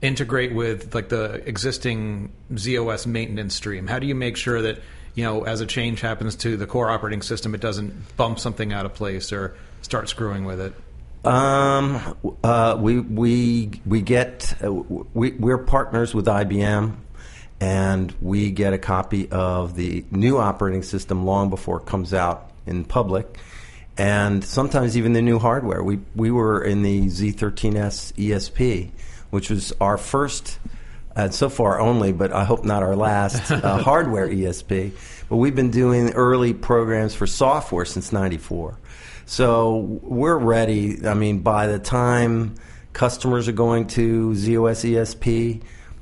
integrate 0.02 0.54
with 0.54 0.96
like 0.96 1.10
the 1.10 1.44
existing 1.46 2.32
ZOS 2.54 3.06
maintenance 3.06 3.56
stream? 3.56 3.88
How 3.88 4.00
do 4.00 4.08
you 4.08 4.16
make 4.16 4.38
sure 4.38 4.62
that 4.62 4.82
you 5.16 5.24
know 5.24 5.44
as 5.44 5.62
a 5.62 5.66
change 5.66 6.02
happens 6.02 6.36
to 6.38 6.58
the 6.58 6.66
core 6.66 6.90
operating 6.90 7.22
system, 7.22 7.54
it 7.54 7.62
doesn't 7.62 8.16
bump 8.16 8.40
something 8.40 8.72
out 8.74 8.86
of 8.86 8.94
place 8.94 9.34
or 9.34 9.56
start 9.82 10.10
screwing 10.10 10.46
with 10.46 10.62
it? 10.62 10.74
Um, 11.26 12.16
uh, 12.44 12.78
we 12.80 13.00
we 13.00 13.72
we 13.86 14.02
get 14.02 14.56
uh, 14.64 14.72
we 14.72 15.32
we're 15.32 15.58
partners 15.58 16.16
with 16.16 16.26
IBM, 16.28 16.96
and 17.60 18.16
we 18.22 18.52
get 18.52 18.74
a 18.74 18.78
copy 18.78 19.30
of 19.30 19.76
the 19.76 20.06
new 20.12 20.38
operating 20.38 20.84
system 20.84 21.26
long 21.26 21.50
before 21.50 21.82
it 21.82 21.86
comes 21.86 22.14
out 22.14 22.52
in 22.66 22.86
public, 22.86 23.38
and 23.98 24.46
sometimes 24.46 24.98
even 24.98 25.12
the 25.12 25.22
new 25.22 25.40
hardware. 25.40 25.84
We 25.84 26.00
we 26.16 26.32
were 26.32 26.64
in 26.64 26.84
the 26.84 27.08
Z13s 27.08 28.14
ESP, 28.14 28.92
which 29.30 29.50
was 29.50 29.74
our 29.82 29.98
first. 29.98 30.60
And 31.16 31.34
so 31.34 31.50
far 31.50 31.82
only, 31.82 32.14
but 32.14 32.32
I 32.32 32.46
hope 32.46 32.64
not 32.64 32.82
our 32.82 32.96
last 32.96 33.52
uh, 33.52 33.78
hardware 33.84 34.30
ESP. 34.30 34.94
But 35.28 35.36
we've 35.36 35.56
been 35.56 35.72
doing 35.72 36.12
early 36.12 36.54
programs 36.54 37.14
for 37.14 37.28
software 37.28 37.84
since 37.84 38.14
'94. 38.14 38.78
So 39.30 40.00
we're 40.02 40.40
ready. 40.40 41.06
I 41.06 41.14
mean, 41.14 41.42
by 41.42 41.68
the 41.68 41.78
time 41.78 42.56
customers 42.94 43.48
are 43.48 43.52
going 43.52 43.86
to 43.90 44.32
ZOS 44.32 44.90
ESP, 44.90 45.62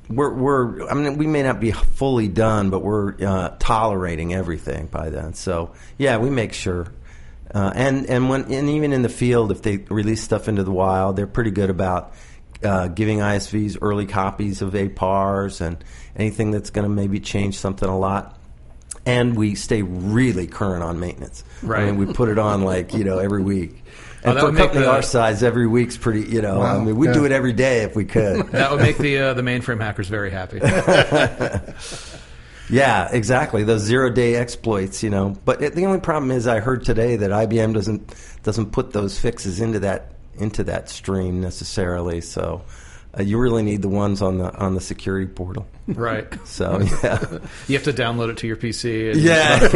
we're, 0.09 0.33
we're 0.33 0.89
I 0.89 0.93
mean, 0.93 1.17
we 1.17 1.27
may 1.27 1.43
not 1.43 1.59
be 1.59 1.73
fully 1.73 2.29
done, 2.29 2.69
but 2.69 2.79
we're 2.79 3.21
uh, 3.21 3.57
tolerating 3.59 4.33
everything 4.33 4.85
by 4.85 5.09
then. 5.09 5.33
So 5.33 5.73
yeah, 5.97 6.19
we 6.19 6.29
make 6.29 6.53
sure. 6.53 6.87
Uh, 7.53 7.73
and 7.75 8.05
and 8.05 8.29
when 8.29 8.49
and 8.49 8.69
even 8.69 8.93
in 8.93 9.01
the 9.01 9.09
field, 9.09 9.51
if 9.51 9.61
they 9.61 9.75
release 9.75 10.23
stuff 10.23 10.47
into 10.47 10.63
the 10.63 10.71
wild, 10.71 11.17
they're 11.17 11.27
pretty 11.27 11.51
good 11.51 11.69
about 11.69 12.13
uh, 12.63 12.87
giving 12.87 13.19
ISVs 13.19 13.77
early 13.81 14.05
copies 14.05 14.61
of 14.61 14.71
APARs 14.71 15.59
and 15.59 15.83
anything 16.15 16.51
that's 16.51 16.69
going 16.69 16.87
to 16.87 16.89
maybe 16.89 17.19
change 17.19 17.57
something 17.57 17.89
a 17.89 17.99
lot 17.99 18.36
and 19.07 19.37
we 19.37 19.55
stay 19.55 19.81
really 19.81 20.47
current 20.47 20.83
on 20.83 20.99
maintenance. 20.99 21.43
Right. 21.63 21.83
I 21.83 21.91
mean, 21.91 21.95
we 21.95 22.13
put 22.13 22.27
it 22.29 22.37
on 22.37 22.63
like 22.63 22.93
you 22.93 23.05
know 23.05 23.19
every 23.19 23.41
week. 23.41 23.83
Oh, 24.25 24.29
And 24.29 24.37
that 24.37 24.41
for 24.41 24.49
a 24.49 24.55
company 24.55 24.81
the- 24.81 24.91
our 24.91 25.01
size, 25.01 25.43
every 25.43 25.65
week's 25.65 25.95
pretty. 25.95 26.29
You 26.29 26.41
know, 26.41 26.61
I 26.61 26.77
mean, 26.77 26.97
we 26.97 27.07
would 27.07 27.13
do 27.13 27.25
it 27.25 27.31
every 27.31 27.53
day 27.53 27.83
if 27.83 27.95
we 27.95 28.05
could. 28.05 28.47
That 28.51 28.71
would 28.71 28.81
make 28.81 28.97
the 28.97 29.17
uh, 29.19 29.33
the 29.33 29.41
mainframe 29.41 29.81
hackers 29.81 30.09
very 30.09 30.29
happy. 30.29 30.59
yeah, 32.69 33.07
exactly. 33.11 33.63
Those 33.63 33.81
zero 33.81 34.09
day 34.09 34.35
exploits. 34.35 35.01
You 35.01 35.09
know, 35.09 35.37
but 35.45 35.61
it, 35.61 35.73
the 35.73 35.85
only 35.85 36.01
problem 36.01 36.31
is, 36.31 36.45
I 36.45 36.59
heard 36.59 36.83
today 36.83 37.15
that 37.15 37.31
IBM 37.31 37.73
doesn't 37.73 38.13
doesn't 38.43 38.71
put 38.71 38.91
those 38.91 39.17
fixes 39.17 39.61
into 39.61 39.79
that 39.79 40.11
into 40.35 40.65
that 40.65 40.89
stream 40.89 41.41
necessarily. 41.41 42.21
So. 42.21 42.63
Uh, 43.17 43.23
you 43.23 43.39
really 43.39 43.63
need 43.63 43.81
the 43.81 43.89
ones 43.89 44.21
on 44.21 44.37
the 44.37 44.53
on 44.57 44.75
the 44.75 44.81
security 44.81 45.25
portal. 45.25 45.65
Right. 45.87 46.27
So 46.45 46.79
yeah, 47.03 47.39
You 47.67 47.75
have 47.77 47.83
to 47.83 47.93
download 47.93 48.29
it 48.29 48.37
to 48.37 48.47
your 48.47 48.57
PC. 48.57 49.11
And 49.11 49.19
Yeah, 49.21 49.67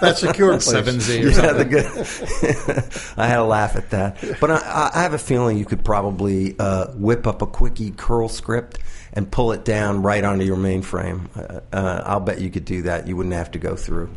That's 0.00 0.20
secure. 0.20 0.58
Seven 0.60 1.00
Z 1.00 1.22
yeah, 1.22 1.32
something. 1.32 1.56
the 1.58 1.64
good. 1.64 3.14
I 3.16 3.26
had 3.26 3.38
a 3.38 3.44
laugh 3.44 3.76
at 3.76 3.90
that, 3.90 4.16
but 4.40 4.50
I, 4.50 4.90
I 4.94 5.02
have 5.02 5.14
a 5.14 5.18
feeling 5.18 5.58
you 5.58 5.64
could 5.64 5.84
probably 5.84 6.56
uh, 6.58 6.88
whip 6.92 7.26
up 7.26 7.42
a 7.42 7.46
quickie 7.46 7.90
curl 7.92 8.28
script 8.28 8.78
and 9.12 9.30
pull 9.30 9.52
it 9.52 9.64
down 9.64 10.02
right 10.02 10.22
onto 10.24 10.44
your 10.44 10.56
mainframe. 10.56 11.28
Uh, 11.36 11.60
uh, 11.74 12.02
I'll 12.04 12.20
bet 12.20 12.40
you 12.40 12.50
could 12.50 12.64
do 12.64 12.82
that. 12.82 13.06
You 13.08 13.16
wouldn't 13.16 13.34
have 13.34 13.50
to 13.52 13.58
go 13.58 13.74
through. 13.76 14.10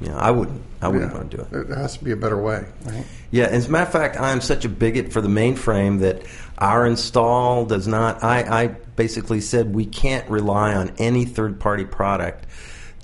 Know, 0.00 0.16
I 0.16 0.30
wouldn't. 0.30 0.60
I 0.82 0.88
wouldn't 0.88 1.10
Yeah. 1.12 1.18
want 1.18 1.30
to 1.30 1.36
do 1.38 1.42
it. 1.42 1.68
There 1.68 1.76
has 1.78 1.96
to 1.96 2.04
be 2.04 2.12
a 2.12 2.16
better 2.16 2.36
way, 2.40 2.64
right? 2.84 3.04
Yeah, 3.30 3.44
as 3.46 3.66
a 3.66 3.70
matter 3.70 3.86
of 3.86 3.92
fact, 3.92 4.20
I'm 4.20 4.40
such 4.42 4.64
a 4.64 4.68
bigot 4.68 5.10
for 5.12 5.20
the 5.22 5.28
mainframe 5.28 6.00
that 6.00 6.22
our 6.58 6.86
install 6.86 7.64
does 7.64 7.88
not. 7.88 8.22
I, 8.22 8.40
I 8.64 8.66
basically 8.96 9.40
said 9.40 9.74
we 9.74 9.86
can't 9.86 10.28
rely 10.28 10.74
on 10.74 10.92
any 10.98 11.24
third 11.24 11.58
party 11.60 11.84
product 11.86 12.46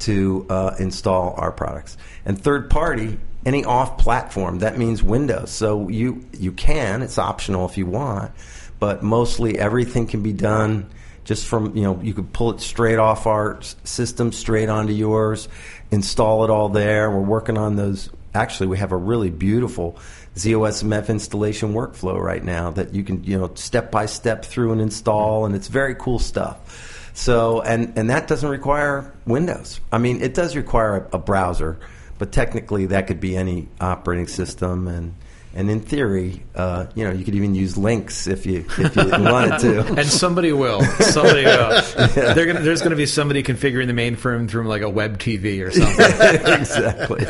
to 0.01 0.47
uh, 0.51 0.75
install 0.79 1.35
our 1.39 1.51
products. 1.51 1.97
And 2.27 2.39
third 2.41 2.69
party, 2.69 3.19
any 3.47 3.65
off 3.65 3.97
platform, 3.99 4.59
that 4.59 4.77
means 4.79 5.03
Windows. 5.03 5.51
So 5.51 5.89
you 5.89 6.25
you 6.33 6.53
can. 6.53 7.01
It's 7.03 7.19
optional 7.19 7.67
if 7.67 7.79
you 7.79 7.87
want, 7.87 8.33
but 8.79 9.03
mostly 9.03 9.59
everything 9.59 10.07
can 10.07 10.23
be 10.23 10.33
done 10.33 10.91
just 11.25 11.47
from 11.47 11.77
you 11.77 11.83
know 11.83 12.01
you 12.03 12.15
could 12.15 12.33
pull 12.33 12.51
it 12.51 12.61
straight 12.61 12.99
off 12.99 13.27
our 13.27 13.61
system 13.85 14.33
straight 14.33 14.69
onto 14.69 14.93
yours 14.93 15.49
install 15.91 16.45
it 16.45 16.51
all 16.51 16.69
there 16.69 17.11
we're 17.11 17.21
working 17.21 17.57
on 17.57 17.77
those 17.77 18.11
actually 18.35 18.67
we 18.67 18.79
have 18.79 18.93
a 18.93 18.97
really 18.97 19.31
beautiful 19.31 19.99
ZOSMF 20.37 21.09
installation 21.09 21.75
workflow 21.75 22.19
right 22.19 22.43
now 22.43 22.71
that 22.71 22.95
you 22.95 23.05
can 23.05 23.23
you 23.25 23.39
know 23.39 23.51
step 23.55 23.91
by 23.91 24.07
step 24.07 24.45
through 24.45 24.73
and 24.73 24.81
install, 24.81 25.45
and 25.45 25.55
it's 25.55 25.69
very 25.69 25.95
cool 25.95 26.19
stuff. 26.19 27.11
So 27.15 27.61
and 27.61 27.93
and 27.97 28.09
that 28.09 28.29
doesn't 28.29 28.49
require 28.49 29.13
Windows. 29.27 29.81
I 29.91 29.99
mean, 29.99 30.23
it 30.23 30.33
does 30.35 30.57
require 30.57 31.09
a, 31.13 31.17
a 31.17 31.19
browser, 31.19 31.79
but 32.19 32.33
technically 32.33 32.87
that 32.87 33.07
could 33.07 33.21
be 33.21 33.37
any 33.37 33.69
operating 33.81 34.27
system 34.27 34.89
and. 34.89 35.15
And 35.55 35.71
in 35.71 35.81
theory, 35.81 36.43
uh, 36.55 36.87
you 36.95 37.05
know, 37.05 37.11
you 37.11 37.25
could 37.25 37.35
even 37.35 37.55
use 37.55 37.77
Lynx 37.77 38.27
if 38.27 38.47
you 38.47 38.65
if 38.79 38.97
you 38.97 39.05
wanted 39.11 39.59
to. 39.61 39.85
And 39.99 40.07
somebody 40.07 40.53
will. 40.53 40.83
Somebody 41.01 41.45
will. 41.45 41.83
They're 42.35 42.47
gonna, 42.47 42.61
there's 42.61 42.81
going 42.81 42.91
to 42.93 42.97
be 42.97 43.05
somebody 43.07 43.43
configuring 43.43 43.87
the 43.87 43.93
mainframe 43.93 44.49
through 44.49 44.67
like 44.67 44.81
a 44.83 44.89
web 44.89 45.19
TV 45.19 45.63
or 45.63 45.71
something. 45.71 46.61
exactly. 46.61 47.27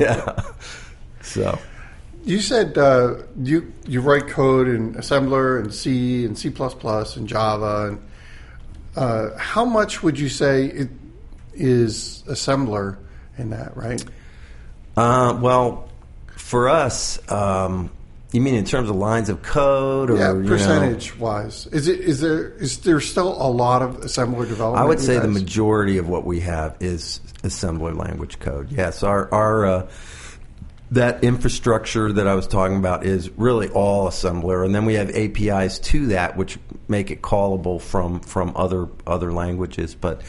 Yeah. 0.00 0.42
So 1.20 1.58
You 2.24 2.40
said 2.40 2.76
uh, 2.76 3.22
you 3.40 3.72
you 3.86 4.00
write 4.00 4.26
code 4.26 4.68
in 4.68 4.94
assembler 4.94 5.60
and 5.60 5.72
C 5.72 6.24
and 6.24 6.36
C 6.36 6.48
and 6.48 7.28
Java. 7.28 7.88
And 7.88 8.02
uh, 8.96 9.38
how 9.38 9.64
much 9.64 10.02
would 10.02 10.18
you 10.18 10.28
say 10.28 10.66
it 10.66 10.88
is 11.54 12.24
assembler 12.26 12.98
in 13.38 13.50
that? 13.50 13.76
Right? 13.76 14.04
Uh, 14.96 15.38
well, 15.40 15.88
for 16.52 16.68
us, 16.68 17.18
um, 17.32 17.90
you 18.30 18.42
mean 18.42 18.54
in 18.56 18.66
terms 18.66 18.90
of 18.90 18.96
lines 18.96 19.30
of 19.30 19.40
code, 19.40 20.10
or 20.10 20.18
yeah, 20.18 20.34
you 20.34 20.40
know- 20.40 20.48
percentage 20.50 21.16
wise, 21.16 21.66
is 21.68 21.88
it 21.88 22.00
is 22.00 22.20
there 22.20 22.50
is 22.50 22.80
there 22.80 23.00
still 23.00 23.40
a 23.40 23.48
lot 23.48 23.80
of 23.80 24.00
assembler 24.00 24.46
development? 24.46 24.84
I 24.84 24.86
would 24.86 25.00
say 25.00 25.18
the 25.18 25.28
majority 25.28 25.96
of 25.96 26.10
what 26.10 26.26
we 26.26 26.40
have 26.40 26.76
is 26.78 27.20
assembler 27.42 27.96
language 27.96 28.38
code. 28.38 28.70
Yes, 28.70 29.02
our 29.02 29.32
our 29.32 29.64
uh, 29.64 29.90
that 30.90 31.24
infrastructure 31.24 32.12
that 32.12 32.28
I 32.28 32.34
was 32.34 32.46
talking 32.46 32.76
about 32.76 33.06
is 33.06 33.30
really 33.38 33.70
all 33.70 34.10
assembler, 34.10 34.62
and 34.62 34.74
then 34.74 34.84
we 34.84 34.92
have 34.96 35.08
APIs 35.08 35.78
to 35.78 36.08
that 36.08 36.36
which 36.36 36.58
make 36.86 37.10
it 37.10 37.22
callable 37.22 37.80
from 37.80 38.20
from 38.20 38.52
other 38.56 38.88
other 39.06 39.32
languages. 39.32 39.94
But 39.94 40.20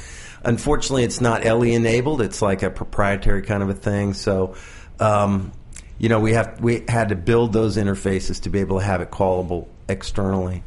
unfortunately, 0.42 1.04
it's 1.04 1.20
not 1.20 1.44
LE 1.44 1.74
enabled. 1.74 2.22
It's 2.22 2.42
like 2.42 2.64
a 2.64 2.70
proprietary 2.70 3.42
kind 3.42 3.62
of 3.62 3.68
a 3.68 3.76
thing. 3.76 4.14
So. 4.14 4.56
Um, 5.02 5.52
you 5.98 6.10
know, 6.10 6.20
we 6.20 6.34
have 6.34 6.60
we 6.62 6.84
had 6.88 7.10
to 7.10 7.16
build 7.16 7.54
those 7.54 7.78
interfaces 7.78 8.42
to 8.44 8.50
be 8.50 8.60
able 8.60 8.80
to 8.80 8.86
have 8.86 9.02
it 9.02 9.12
callable 9.12 9.68
externally. 9.88 10.64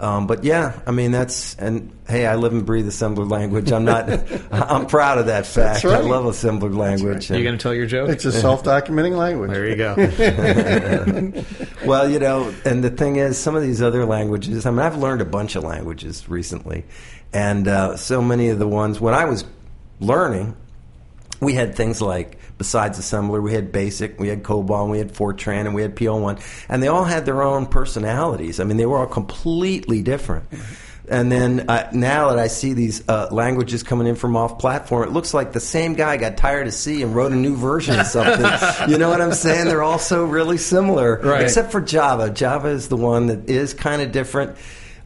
Um, 0.00 0.28
but 0.28 0.44
yeah, 0.44 0.78
I 0.86 0.92
mean 0.92 1.10
that's 1.10 1.56
and 1.56 1.90
hey, 2.06 2.24
I 2.24 2.36
live 2.36 2.52
and 2.52 2.64
breathe 2.64 2.86
assembler 2.86 3.28
language. 3.28 3.72
I'm 3.72 3.84
not. 3.84 4.08
I'm 4.52 4.86
proud 4.86 5.18
of 5.18 5.26
that 5.26 5.44
fact. 5.44 5.82
That's 5.82 5.84
right. 5.84 5.96
I 5.96 6.00
love 6.00 6.24
assembler 6.24 6.74
language. 6.74 7.30
Are 7.30 7.34
you 7.34 7.38
and- 7.38 7.44
going 7.44 7.58
to 7.58 7.62
tell 7.62 7.74
your 7.74 7.86
joke? 7.86 8.08
It's 8.08 8.24
a 8.24 8.30
self-documenting 8.30 9.16
language. 9.16 9.50
there 9.50 9.66
you 9.66 9.74
go. 9.74 9.96
well, 11.86 12.08
you 12.08 12.20
know, 12.20 12.54
and 12.64 12.84
the 12.84 12.90
thing 12.90 13.16
is, 13.16 13.36
some 13.38 13.56
of 13.56 13.62
these 13.62 13.82
other 13.82 14.04
languages. 14.04 14.66
I 14.66 14.70
mean, 14.70 14.80
I've 14.80 14.98
learned 14.98 15.20
a 15.20 15.26
bunch 15.26 15.56
of 15.56 15.64
languages 15.64 16.28
recently, 16.28 16.84
and 17.32 17.66
uh, 17.66 17.96
so 17.96 18.22
many 18.22 18.50
of 18.50 18.60
the 18.60 18.68
ones 18.68 19.00
when 19.00 19.14
I 19.14 19.24
was 19.24 19.44
learning, 19.98 20.54
we 21.40 21.54
had 21.54 21.74
things 21.74 22.00
like 22.00 22.37
besides 22.58 22.98
assembler, 22.98 23.42
we 23.42 23.52
had 23.54 23.72
basic, 23.72 24.18
we 24.20 24.28
had 24.28 24.42
COBOL, 24.42 24.90
we 24.90 24.98
had 24.98 25.12
Fortran, 25.12 25.60
and 25.66 25.74
we 25.74 25.82
had 25.82 25.96
PL1, 25.96 26.40
and 26.68 26.82
they 26.82 26.88
all 26.88 27.04
had 27.04 27.24
their 27.24 27.42
own 27.42 27.66
personalities. 27.66 28.60
I 28.60 28.64
mean, 28.64 28.76
they 28.76 28.86
were 28.86 28.98
all 28.98 29.06
completely 29.06 30.02
different. 30.02 30.44
And 31.10 31.32
then 31.32 31.70
uh, 31.70 31.88
now 31.94 32.28
that 32.28 32.38
I 32.38 32.48
see 32.48 32.74
these 32.74 33.08
uh, 33.08 33.28
languages 33.30 33.82
coming 33.82 34.06
in 34.06 34.14
from 34.14 34.36
off 34.36 34.58
platform, 34.58 35.08
it 35.08 35.12
looks 35.12 35.32
like 35.32 35.52
the 35.52 35.60
same 35.60 35.94
guy 35.94 36.18
got 36.18 36.36
tired 36.36 36.66
of 36.66 36.74
C 36.74 37.02
and 37.02 37.14
wrote 37.16 37.32
a 37.32 37.36
new 37.36 37.56
version 37.56 37.98
of 37.98 38.06
something. 38.06 38.44
you 38.90 38.98
know 38.98 39.08
what 39.08 39.22
I'm 39.22 39.32
saying? 39.32 39.66
They're 39.68 39.82
all 39.82 39.98
so 39.98 40.24
really 40.26 40.58
similar, 40.58 41.18
Right. 41.22 41.40
except 41.42 41.72
for 41.72 41.80
Java. 41.80 42.28
Java 42.28 42.68
is 42.68 42.88
the 42.88 42.98
one 42.98 43.28
that 43.28 43.48
is 43.48 43.72
kind 43.72 44.02
of 44.02 44.12
different. 44.12 44.58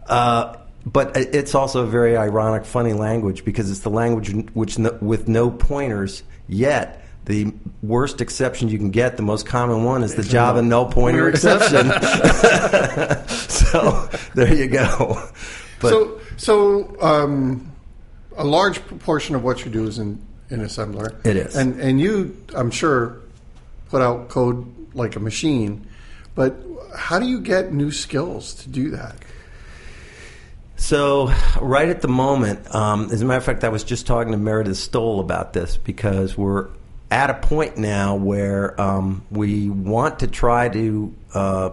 Uh, 0.08 0.56
but 0.84 1.16
it's 1.16 1.54
also 1.54 1.84
a 1.84 1.86
very 1.86 2.16
ironic, 2.16 2.64
funny 2.64 2.92
language 2.94 3.44
because 3.44 3.70
it's 3.70 3.80
the 3.80 3.90
language 3.90 4.32
which 4.54 4.78
no, 4.80 4.98
with 5.00 5.28
no 5.28 5.50
pointers 5.50 6.24
yet. 6.48 7.01
The 7.24 7.52
worst 7.82 8.20
exception 8.20 8.68
you 8.68 8.78
can 8.78 8.90
get, 8.90 9.16
the 9.16 9.22
most 9.22 9.46
common 9.46 9.84
one, 9.84 10.02
is 10.02 10.16
the 10.16 10.24
Java 10.24 10.60
null 10.60 10.86
pointer 10.86 11.28
exception. 11.28 11.92
so 13.48 14.08
there 14.34 14.52
you 14.52 14.66
go. 14.66 15.28
But 15.80 15.90
so, 15.90 16.20
so 16.36 17.00
um, 17.00 17.70
a 18.36 18.44
large 18.44 18.84
proportion 18.86 19.36
of 19.36 19.44
what 19.44 19.64
you 19.64 19.70
do 19.70 19.86
is 19.86 19.98
in, 19.98 20.20
in 20.50 20.60
assembler. 20.60 21.24
It 21.24 21.36
is. 21.36 21.54
and 21.54 21.80
and 21.80 22.00
you, 22.00 22.36
I'm 22.54 22.70
sure, 22.70 23.20
put 23.88 24.02
out 24.02 24.28
code 24.28 24.66
like 24.94 25.14
a 25.14 25.20
machine. 25.20 25.86
But 26.34 26.56
how 26.96 27.18
do 27.18 27.26
you 27.26 27.40
get 27.40 27.72
new 27.72 27.90
skills 27.90 28.54
to 28.54 28.68
do 28.68 28.90
that? 28.90 29.16
So, 30.76 31.32
right 31.60 31.88
at 31.88 32.00
the 32.00 32.08
moment, 32.08 32.74
um, 32.74 33.08
as 33.12 33.22
a 33.22 33.24
matter 33.24 33.38
of 33.38 33.44
fact, 33.44 33.62
I 33.62 33.68
was 33.68 33.84
just 33.84 34.06
talking 34.06 34.32
to 34.32 34.38
Meredith 34.38 34.78
Stowell 34.78 35.20
about 35.20 35.52
this 35.52 35.76
because 35.76 36.36
we're 36.36 36.70
at 37.12 37.28
a 37.28 37.34
point 37.34 37.76
now 37.76 38.16
where 38.16 38.80
um, 38.80 39.22
we 39.30 39.68
want 39.68 40.20
to 40.20 40.26
try 40.26 40.70
to 40.70 41.14
uh, 41.34 41.70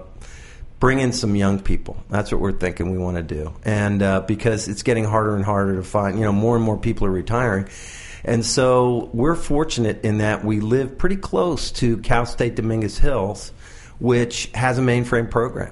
bring 0.82 1.00
in 1.00 1.14
some 1.14 1.34
young 1.34 1.62
people. 1.62 1.96
That's 2.10 2.30
what 2.30 2.42
we're 2.42 2.52
thinking 2.52 2.92
we 2.92 2.98
want 2.98 3.16
to 3.16 3.24
do, 3.24 3.54
and 3.64 4.04
uh, 4.04 4.20
because 4.22 4.68
it's 4.68 4.84
getting 4.84 5.06
harder 5.06 5.38
and 5.38 5.46
harder 5.46 5.78
to 5.78 5.84
find, 5.84 6.20
you 6.20 6.26
know, 6.26 6.34
more 6.34 6.58
and 6.58 6.66
more 6.66 6.78
people 6.78 7.08
are 7.08 7.12
retiring. 7.12 7.70
And 8.26 8.46
so 8.46 9.10
we're 9.14 9.38
fortunate 9.38 10.04
in 10.04 10.18
that 10.18 10.44
we 10.44 10.60
live 10.60 10.98
pretty 10.98 11.16
close 11.16 11.72
to 11.72 12.00
Cal 12.00 12.26
State 12.26 12.56
Dominguez 12.56 12.98
Hills, 12.98 13.54
which 13.98 14.52
has 14.54 14.78
a 14.78 14.82
mainframe 14.82 15.32
program. 15.32 15.72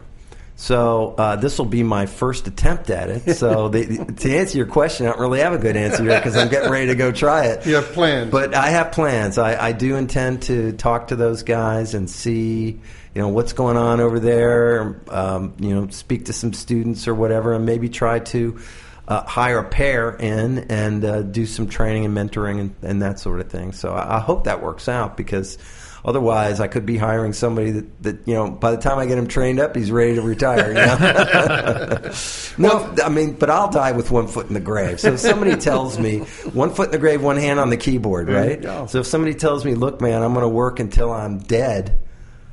So 0.60 1.14
uh, 1.20 1.36
this 1.36 1.60
will 1.60 1.66
be 1.66 1.84
my 1.84 2.08
first 2.08 2.48
attempt 2.48 2.90
at 2.90 3.10
it. 3.10 3.36
So 3.36 3.70
the, 3.70 3.86
to 4.18 4.36
answer 4.36 4.58
your 4.58 4.66
question, 4.66 5.06
I 5.06 5.12
don't 5.12 5.20
really 5.20 5.40
have 5.40 5.54
a 5.54 5.60
good 5.60 5.78
answer 5.78 6.04
yet 6.04 6.22
because 6.22 6.36
I'm 6.36 6.50
getting 6.50 6.72
ready 6.72 6.88
to 6.88 6.96
go 6.96 7.12
try 7.12 7.46
it. 7.46 7.66
You 7.68 7.76
have 7.76 7.94
plans. 7.94 8.32
but 8.32 8.56
I 8.56 8.70
have 8.70 8.92
plans. 8.92 9.38
I, 9.38 9.68
I 9.68 9.72
do 9.72 9.96
intend 9.96 10.42
to 10.44 10.74
talk 10.74 11.10
to 11.10 11.16
those 11.16 11.44
guys 11.44 11.94
and 11.94 12.10
see, 12.10 12.70
you 13.14 13.22
know, 13.22 13.28
what's 13.28 13.54
going 13.54 13.78
on 13.78 14.00
over 14.00 14.20
there. 14.20 15.00
Um, 15.10 15.54
you 15.60 15.76
know, 15.76 15.90
speak 15.90 16.26
to 16.26 16.34
some 16.34 16.54
students 16.54 17.08
or 17.08 17.14
whatever, 17.14 17.54
and 17.54 17.64
maybe 17.64 17.88
try 17.88 18.18
to 18.20 18.60
uh, 19.08 19.24
hire 19.26 19.60
a 19.60 19.70
pair 19.70 20.10
in 20.10 20.72
and 20.72 21.06
uh, 21.06 21.22
do 21.22 21.46
some 21.46 21.68
training 21.68 22.04
and 22.04 22.18
mentoring 22.18 22.60
and, 22.60 22.76
and 22.82 23.02
that 23.04 23.20
sort 23.20 23.42
of 23.42 23.52
thing. 23.52 23.74
So 23.74 23.94
I, 23.94 24.18
I 24.18 24.20
hope 24.20 24.46
that 24.46 24.64
works 24.64 24.90
out 24.90 25.18
because. 25.18 25.60
Otherwise, 26.08 26.62
I 26.62 26.68
could 26.68 26.86
be 26.86 26.96
hiring 26.96 27.34
somebody 27.34 27.72
that, 27.72 28.04
that 28.04 28.18
you 28.26 28.34
know. 28.34 28.50
By 28.50 28.72
the 28.72 28.78
time 28.78 28.98
I 28.98 29.06
get 29.06 29.18
him 29.18 29.28
trained 29.28 29.60
up, 29.60 29.76
he's 29.76 29.92
ready 29.92 30.16
to 30.16 30.22
retire. 30.22 30.70
You 30.70 30.76
know? 30.76 32.12
no, 32.58 32.96
I 33.04 33.10
mean, 33.10 33.34
but 33.34 33.50
I'll 33.50 33.70
die 33.70 33.92
with 33.92 34.10
one 34.10 34.28
foot 34.28 34.48
in 34.48 34.54
the 34.54 34.62
grave. 34.62 35.02
So 35.02 35.12
if 35.16 35.20
somebody 35.20 35.58
tells 35.58 36.00
me 36.00 36.20
one 36.54 36.74
foot 36.74 36.86
in 36.86 36.92
the 36.94 36.98
grave, 36.98 37.22
one 37.22 37.36
hand 37.36 37.60
on 37.60 37.70
the 37.70 37.76
keyboard, 37.76 38.30
right? 38.30 38.64
So 38.88 39.02
if 39.02 39.06
somebody 39.06 39.34
tells 39.34 39.66
me, 39.66 39.76
"Look, 39.76 40.00
man, 40.00 40.24
I'm 40.24 40.32
going 40.32 40.44
to 40.44 40.50
work 40.50 40.80
until 40.80 41.12
I'm 41.12 41.40
dead," 41.40 42.00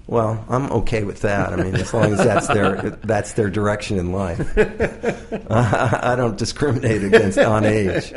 well, 0.07 0.45
I'm 0.51 0.71
okay 0.71 1.05
with 1.05 1.23
that. 1.23 1.53
I 1.53 1.57
mean, 1.57 1.75
as 1.75 1.95
long 1.95 2.13
as 2.13 2.19
that's 2.19 2.49
their 2.49 2.91
that's 3.05 3.33
their 3.33 3.49
direction 3.49 3.99
in 3.99 4.13
life. 4.13 4.41
I 5.51 6.15
don't 6.17 6.37
discriminate 6.37 7.03
against 7.05 7.39
on 7.39 7.65
age. 7.65 8.13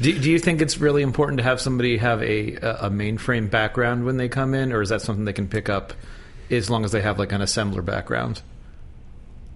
do, 0.00 0.18
do 0.18 0.30
you 0.30 0.38
think 0.38 0.60
it's 0.60 0.78
really 0.78 1.02
important 1.02 1.38
to 1.38 1.44
have 1.44 1.60
somebody 1.60 1.96
have 1.96 2.22
a, 2.22 2.56
a 2.56 2.90
mainframe 2.90 3.50
background 3.50 4.04
when 4.04 4.18
they 4.18 4.28
come 4.28 4.54
in, 4.54 4.72
or 4.72 4.82
is 4.82 4.90
that 4.90 5.00
something 5.00 5.24
they 5.24 5.32
can 5.32 5.48
pick 5.48 5.70
up 5.70 5.94
as 6.50 6.68
long 6.68 6.84
as 6.84 6.92
they 6.92 7.00
have 7.00 7.18
like 7.18 7.32
an 7.32 7.40
assembler 7.40 7.84
background? 7.84 8.42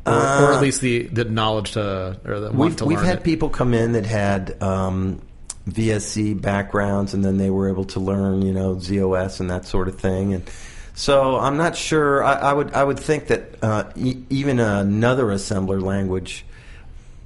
Or, 0.06 0.12
or 0.12 0.52
at 0.52 0.60
least 0.60 0.82
the, 0.82 1.04
the 1.04 1.24
knowledge 1.24 1.72
to 1.72 2.18
or 2.26 2.40
the 2.40 2.52
want 2.52 2.58
We've, 2.58 2.76
to 2.76 2.84
we've 2.84 3.00
had 3.00 3.18
it. 3.18 3.24
people 3.24 3.48
come 3.48 3.72
in 3.72 3.92
that 3.92 4.04
had 4.04 4.62
um, 4.62 5.22
VSE 5.68 6.40
backgrounds, 6.40 7.14
and 7.14 7.24
then 7.24 7.38
they 7.38 7.50
were 7.50 7.68
able 7.68 7.84
to 7.86 8.00
learn, 8.00 8.42
you 8.42 8.52
know, 8.52 8.76
ZOS 8.76 9.40
and 9.40 9.50
that 9.50 9.66
sort 9.66 9.88
of 9.88 9.98
thing. 9.98 10.34
And 10.34 10.50
so 10.94 11.36
I'm 11.38 11.56
not 11.56 11.76
sure. 11.76 12.22
I, 12.24 12.34
I 12.34 12.52
would 12.52 12.72
I 12.74 12.82
would 12.84 12.98
think 12.98 13.26
that 13.28 13.62
uh, 13.62 13.90
e- 13.96 14.22
even 14.30 14.60
another 14.60 15.24
assembler 15.26 15.82
language 15.82 16.44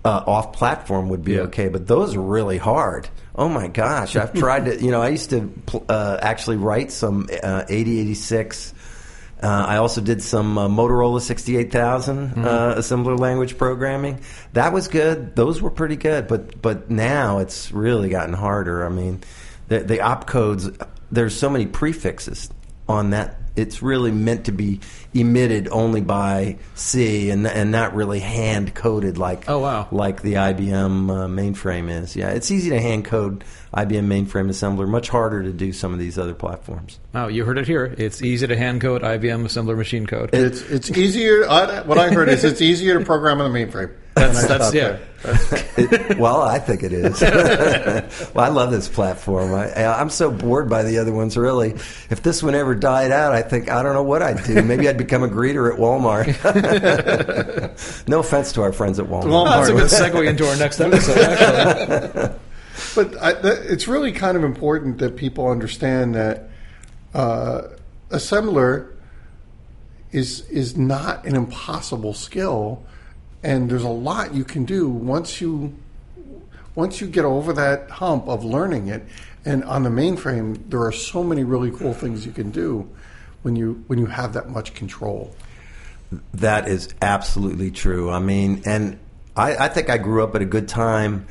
uh, 0.05 0.23
off 0.27 0.53
platform 0.53 1.09
would 1.11 1.25
be 1.25 1.33
Yeah. 1.35 1.41
okay, 1.43 1.69
but 1.69 1.87
those 1.87 2.17
are 2.17 2.21
really 2.21 2.59
hard. 2.59 3.09
Oh 3.35 3.49
my 3.49 3.69
gosh, 3.69 4.17
I've 4.17 4.33
tried 4.45 4.65
to. 4.67 4.83
You 4.83 4.91
know, 4.91 5.03
I 5.03 5.09
used 5.11 5.31
to 5.31 5.53
uh, 5.89 6.19
actually 6.21 6.57
write 6.57 6.91
some 6.91 7.29
uh, 7.43 7.65
8086. 7.69 8.75
Uh, 9.41 9.47
I 9.47 9.77
also 9.77 10.01
did 10.01 10.21
some 10.21 10.59
uh, 10.59 10.67
Motorola 10.67 11.21
68000 11.21 12.33
uh, 12.45 12.75
assembler 12.79 13.17
language 13.17 13.57
programming. 13.57 14.21
That 14.55 14.73
was 14.73 14.89
good. 14.89 15.37
Those 15.37 15.63
were 15.63 15.71
pretty 15.71 15.95
good. 15.95 16.27
But 16.27 16.61
but 16.61 16.91
now 16.91 17.39
it's 17.39 17.71
really 17.71 18.09
gotten 18.09 18.35
harder. 18.35 18.85
I 18.85 18.89
mean, 18.89 19.21
the, 19.69 19.81
the 19.81 19.99
opcodes. 19.99 20.75
There's 21.13 21.37
so 21.39 21.49
many 21.51 21.67
prefixes 21.67 22.51
on 22.89 23.11
that. 23.11 23.37
It's 23.57 23.83
really 23.83 24.13
meant 24.13 24.45
to 24.45 24.53
be 24.53 24.79
emitted 25.13 25.67
only 25.73 26.01
by 26.01 26.59
C 26.77 27.29
and 27.31 27.45
and 27.45 27.73
not 27.73 27.93
really 27.93 28.21
hand 28.21 28.73
coded 28.73 29.19
like 29.19 29.51
Oh, 29.51 29.59
wow. 29.59 29.89
like 29.91 30.23
the 30.23 30.35
IBM 30.35 31.11
uh, 31.11 31.27
mainframe 31.27 31.91
is. 31.91 32.15
Yeah, 32.15 32.31
it's 32.31 32.53
easy 32.53 32.71
to 32.71 32.81
hand 32.81 33.05
code 33.05 33.43
IBM 33.75 34.07
mainframe 34.07 34.49
assembler. 34.49 34.87
Much 34.89 35.09
harder 35.09 35.43
to 35.43 35.51
do 35.53 35.73
some 35.73 35.93
of 35.93 35.99
these 35.99 36.17
other 36.21 36.35
platforms. 36.35 37.01
Oh, 37.17 37.27
you 37.27 37.45
heard 37.45 37.59
it 37.59 37.67
here. 37.67 37.93
It's 37.99 38.23
easy 38.23 38.47
to 38.47 38.57
hand 38.57 38.81
code 38.81 39.03
IBM 39.03 39.43
assembler 39.45 39.77
machine 39.77 40.07
code. 40.07 40.31
It's 40.33 40.61
it's 40.63 40.91
easier. 40.93 41.49
I, 41.49 41.81
what 41.83 41.99
I 41.99 42.11
heard 42.13 42.29
is 42.29 42.45
it's 42.45 42.61
easier 42.61 43.01
to 43.01 43.05
program 43.05 43.41
on 43.41 43.53
the 43.53 43.59
mainframe. 43.59 43.93
That's- 44.19 44.47
that's- 44.49 44.75
yeah. 44.75 44.99
That's- 45.23 45.79
It, 45.79 46.19
well, 46.25 46.43
I 46.43 46.59
think 46.61 46.83
it 46.85 46.93
is. 46.93 47.21
well, 48.35 48.45
I 48.45 48.49
love 48.49 48.71
this 48.71 48.89
platform. 48.89 49.53
I, 49.55 49.85
I'm 49.87 50.11
so 50.11 50.31
bored 50.31 50.69
by 50.69 50.83
the 50.85 50.99
other 50.99 51.13
ones. 51.13 51.37
Really, 51.37 51.71
if 52.11 52.23
this 52.23 52.43
one 52.43 52.55
ever 52.55 52.75
died 52.75 53.11
out, 53.11 53.33
I 53.33 53.43
think 53.43 53.69
I 53.71 53.83
don't 53.83 53.95
know 53.95 54.03
what 54.05 54.23
I'd 54.23 54.45
do. 54.45 54.63
Maybe 54.63 54.89
I'd 54.89 54.97
become 54.99 55.23
a 55.25 55.29
greeter 55.29 55.73
at 55.73 55.79
Walmart. 55.79 56.29
no 58.09 58.21
offense 58.21 58.53
to 58.53 58.63
our 58.63 58.73
friends 58.73 58.99
at 59.01 59.07
Walmart. 59.07 59.25
Walmart. 59.25 59.71
Oh, 59.71 59.77
that's 59.77 60.01
a 60.01 60.11
good 60.11 60.13
segue 60.15 60.29
into 60.29 60.49
our 60.49 60.57
next 60.57 60.81
episode, 60.81 61.19
actually. 61.19 62.35
But 62.95 63.21
I, 63.23 63.33
th- 63.33 63.59
it's 63.71 63.89
really 63.89 64.13
kind 64.13 64.37
of 64.37 64.45
important 64.45 64.99
that 64.99 65.17
people 65.17 65.49
understand 65.49 66.15
that 66.15 66.49
uh, 67.13 67.63
assembler 68.11 68.93
is 70.13 70.43
is 70.49 70.77
not 70.77 71.25
an 71.27 71.35
impossible 71.35 72.15
skill, 72.15 72.85
and 73.43 73.71
there's 73.71 73.85
a 73.85 73.89
lot 73.89 74.35
you 74.35 74.45
can 74.45 74.65
do 74.65 74.89
once 74.89 75.41
you 75.41 75.75
once 76.75 77.01
you 77.01 77.09
get 77.09 77.25
over 77.25 77.53
that 77.53 77.91
hump 77.91 78.29
of 78.29 78.45
learning 78.45 78.87
it. 78.87 79.05
And 79.45 79.65
on 79.65 79.83
the 79.83 79.91
mainframe, 79.91 80.71
there 80.71 80.83
are 80.83 80.93
so 80.93 81.25
many 81.25 81.43
really 81.43 81.73
cool 81.73 81.93
things 81.93 82.25
you 82.25 82.33
can 82.33 82.51
do 82.51 82.89
when 83.43 83.57
you 83.57 83.83
when 83.87 83.99
you 83.99 84.07
have 84.07 84.35
that 84.35 84.49
much 84.49 84.75
control. 84.75 85.35
That 86.35 86.69
is 86.69 86.95
absolutely 87.03 87.71
true. 87.71 88.11
I 88.11 88.19
mean, 88.19 88.63
and 88.65 88.99
I, 89.37 89.57
I 89.57 89.69
think 89.69 89.91
I 89.91 89.99
grew 89.99 90.23
up 90.25 90.35
at 90.35 90.43
a 90.43 90.47
good 90.47 90.69
time 90.69 91.27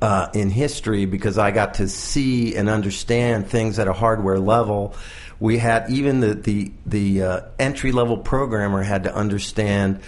uh, 0.00 0.28
in 0.34 0.50
history 0.50 1.04
because 1.04 1.36
I 1.36 1.50
got 1.50 1.74
to 1.74 1.88
see 1.88 2.54
and 2.56 2.68
understand 2.68 3.48
things 3.48 3.78
at 3.78 3.88
a 3.88 3.92
hardware 3.92 4.38
level. 4.38 4.94
We 5.38 5.58
had 5.58 5.90
even 5.90 6.20
the 6.20 6.34
the 6.34 6.72
the 6.86 7.22
uh, 7.22 7.40
entry 7.58 7.92
level 7.92 8.18
programmer 8.18 8.82
had 8.82 9.04
to 9.04 9.14
understand. 9.14 10.00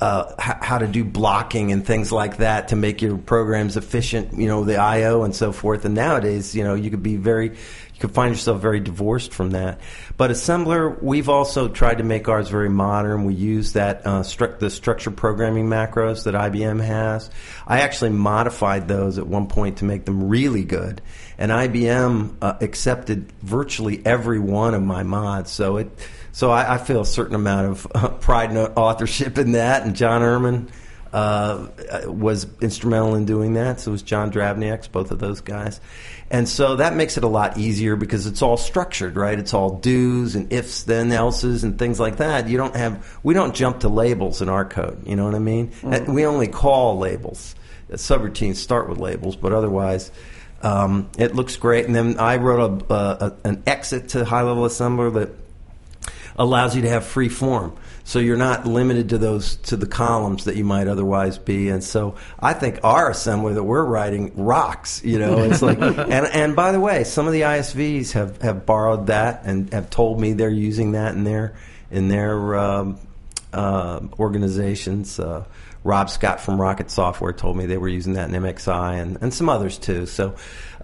Uh, 0.00 0.32
h- 0.38 0.58
how 0.60 0.78
to 0.78 0.86
do 0.86 1.02
blocking 1.02 1.72
and 1.72 1.84
things 1.84 2.12
like 2.12 2.36
that 2.36 2.68
to 2.68 2.76
make 2.76 3.02
your 3.02 3.18
programs 3.18 3.76
efficient, 3.76 4.32
you 4.38 4.46
know, 4.46 4.62
the 4.62 4.76
I/O 4.76 5.24
and 5.24 5.34
so 5.34 5.50
forth. 5.50 5.84
And 5.84 5.96
nowadays, 5.96 6.54
you 6.54 6.62
know, 6.62 6.76
you 6.76 6.88
could 6.88 7.02
be 7.02 7.16
very, 7.16 7.48
you 7.48 7.98
could 7.98 8.12
find 8.12 8.32
yourself 8.32 8.62
very 8.62 8.78
divorced 8.78 9.34
from 9.34 9.50
that. 9.50 9.80
But 10.16 10.30
assembler, 10.30 11.02
we've 11.02 11.28
also 11.28 11.66
tried 11.66 11.98
to 11.98 12.04
make 12.04 12.28
ours 12.28 12.48
very 12.48 12.68
modern. 12.68 13.24
We 13.24 13.34
use 13.34 13.72
that 13.72 14.06
uh, 14.06 14.22
stru- 14.22 14.56
the 14.60 14.70
structured 14.70 15.16
programming 15.16 15.66
macros 15.66 16.22
that 16.24 16.34
IBM 16.34 16.80
has. 16.80 17.28
I 17.66 17.80
actually 17.80 18.10
modified 18.10 18.86
those 18.86 19.18
at 19.18 19.26
one 19.26 19.48
point 19.48 19.78
to 19.78 19.84
make 19.84 20.04
them 20.04 20.28
really 20.28 20.62
good, 20.62 21.02
and 21.38 21.52
IBM 21.52 22.34
uh, 22.42 22.54
accepted 22.60 23.32
virtually 23.42 24.02
every 24.04 24.40
one 24.40 24.74
of 24.74 24.82
my 24.82 25.04
mods. 25.04 25.50
So 25.50 25.76
it, 25.78 25.90
so 26.32 26.50
I, 26.50 26.74
I 26.74 26.78
feel 26.78 27.00
a 27.00 27.06
certain 27.06 27.36
amount 27.36 27.68
of 27.68 27.86
uh, 27.94 28.08
pride 28.08 28.50
and 28.50 28.58
authorship 28.76 29.38
in 29.38 29.52
that. 29.52 29.84
And 29.84 29.94
John 29.94 30.22
Ehrman 30.22 30.68
uh, 31.12 31.68
was 32.06 32.46
instrumental 32.60 33.14
in 33.14 33.24
doing 33.24 33.54
that. 33.54 33.80
So 33.80 33.92
was 33.92 34.02
John 34.02 34.30
Dravnieks, 34.32 34.90
both 34.90 35.10
of 35.10 35.20
those 35.20 35.40
guys. 35.40 35.80
And 36.30 36.46
so 36.48 36.76
that 36.76 36.94
makes 36.94 37.16
it 37.16 37.24
a 37.24 37.28
lot 37.28 37.56
easier 37.56 37.96
because 37.96 38.26
it's 38.26 38.42
all 38.42 38.56
structured, 38.56 39.16
right? 39.16 39.38
It's 39.38 39.54
all 39.54 39.78
do's 39.78 40.34
and 40.34 40.52
ifs, 40.52 40.82
then 40.82 41.10
else's, 41.10 41.64
and 41.64 41.78
things 41.78 41.98
like 41.98 42.18
that. 42.18 42.48
You 42.48 42.58
don't 42.58 42.76
have, 42.76 43.18
we 43.22 43.32
don't 43.32 43.54
jump 43.54 43.80
to 43.80 43.88
labels 43.88 44.42
in 44.42 44.48
our 44.48 44.64
code. 44.64 45.06
You 45.06 45.16
know 45.16 45.24
what 45.24 45.34
I 45.34 45.38
mean? 45.38 45.72
And 45.82 46.14
We 46.14 46.26
only 46.26 46.48
call 46.48 46.98
labels. 46.98 47.54
Subroutines 47.90 48.56
start 48.56 48.90
with 48.90 48.98
labels, 48.98 49.36
but 49.36 49.54
otherwise, 49.54 50.10
um, 50.62 51.10
it 51.18 51.34
looks 51.34 51.56
great. 51.56 51.86
And 51.86 51.94
then 51.94 52.18
I 52.18 52.36
wrote 52.36 52.84
a, 52.88 52.94
a, 52.94 53.36
an 53.44 53.62
exit 53.66 54.10
to 54.10 54.24
high 54.24 54.42
level 54.42 54.64
assembler 54.64 55.12
that 55.14 55.30
allows 56.36 56.76
you 56.76 56.82
to 56.82 56.88
have 56.88 57.04
free 57.04 57.28
form. 57.28 57.76
So 58.04 58.20
you're 58.20 58.38
not 58.38 58.66
limited 58.66 59.10
to 59.10 59.18
those 59.18 59.56
to 59.56 59.76
the 59.76 59.86
columns 59.86 60.44
that 60.44 60.56
you 60.56 60.64
might 60.64 60.88
otherwise 60.88 61.36
be. 61.36 61.68
And 61.68 61.84
so 61.84 62.14
I 62.40 62.54
think 62.54 62.80
our 62.82 63.10
assembler 63.10 63.54
that 63.54 63.62
we're 63.62 63.84
writing 63.84 64.32
rocks. 64.34 65.04
You 65.04 65.18
know, 65.18 65.38
it's 65.40 65.60
like 65.60 65.78
and 65.82 66.26
and 66.26 66.56
by 66.56 66.72
the 66.72 66.80
way, 66.80 67.04
some 67.04 67.26
of 67.26 67.34
the 67.34 67.42
ISVs 67.42 68.12
have 68.12 68.40
have 68.40 68.64
borrowed 68.64 69.08
that 69.08 69.42
and 69.44 69.70
have 69.74 69.90
told 69.90 70.20
me 70.20 70.32
they're 70.32 70.48
using 70.48 70.92
that 70.92 71.14
in 71.14 71.24
their 71.24 71.54
in 71.90 72.08
their 72.08 72.56
um, 72.56 72.98
uh, 73.52 74.00
organizations. 74.18 75.20
Uh, 75.20 75.44
Rob 75.84 76.10
Scott 76.10 76.40
from 76.40 76.60
Rocket 76.60 76.90
Software 76.90 77.32
told 77.32 77.56
me 77.56 77.66
they 77.66 77.78
were 77.78 77.88
using 77.88 78.14
that 78.14 78.28
in 78.28 78.42
MXI 78.42 79.00
and, 79.00 79.18
and 79.20 79.32
some 79.32 79.48
others 79.48 79.78
too. 79.78 80.06
So, 80.06 80.34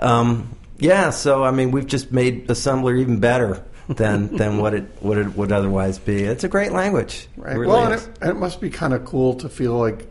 um, 0.00 0.57
yeah, 0.78 1.11
so 1.11 1.44
I 1.44 1.50
mean, 1.50 1.70
we've 1.70 1.87
just 1.87 2.12
made 2.12 2.48
assembler 2.48 2.98
even 2.98 3.20
better 3.20 3.64
than 3.88 4.37
than 4.37 4.59
what 4.59 4.74
it 4.74 4.85
what 5.00 5.18
it 5.18 5.37
would 5.37 5.52
otherwise 5.52 5.98
be. 5.98 6.22
It's 6.22 6.44
a 6.44 6.48
great 6.48 6.72
language. 6.72 7.28
Right. 7.37 7.57
It 7.57 7.59
really 7.59 7.72
well, 7.72 7.92
and 7.92 7.94
it, 7.94 8.09
and 8.20 8.30
it 8.30 8.37
must 8.37 8.61
be 8.61 8.70
kind 8.70 8.92
of 8.92 9.04
cool 9.04 9.35
to 9.37 9.48
feel 9.48 9.74
like 9.74 10.07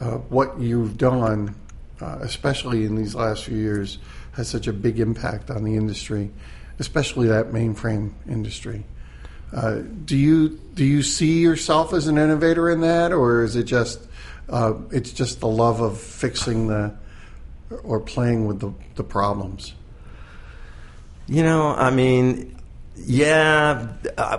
uh, 0.00 0.16
what 0.16 0.60
you've 0.60 0.96
done, 0.98 1.54
uh, 2.00 2.18
especially 2.20 2.84
in 2.84 2.96
these 2.96 3.14
last 3.14 3.44
few 3.44 3.56
years, 3.56 3.98
has 4.32 4.48
such 4.48 4.66
a 4.66 4.72
big 4.72 5.00
impact 5.00 5.50
on 5.50 5.64
the 5.64 5.76
industry, 5.76 6.30
especially 6.78 7.28
that 7.28 7.46
mainframe 7.52 8.12
industry. 8.28 8.84
Uh, 9.52 9.82
do 10.04 10.16
you 10.16 10.60
do 10.74 10.84
you 10.84 11.02
see 11.02 11.40
yourself 11.40 11.92
as 11.92 12.06
an 12.06 12.18
innovator 12.18 12.68
in 12.70 12.80
that, 12.80 13.12
or 13.12 13.44
is 13.44 13.56
it 13.56 13.64
just 13.64 14.00
uh, 14.48 14.74
it's 14.90 15.12
just 15.12 15.40
the 15.40 15.48
love 15.48 15.80
of 15.80 15.98
fixing 15.98 16.68
the 16.68 16.94
or 17.82 18.00
playing 18.00 18.46
with 18.46 18.60
the, 18.60 18.72
the 18.96 19.04
problems? 19.04 19.74
You 21.26 21.42
know, 21.42 21.68
I 21.68 21.90
mean, 21.90 22.56
yeah, 22.96 23.88
uh, 24.16 24.38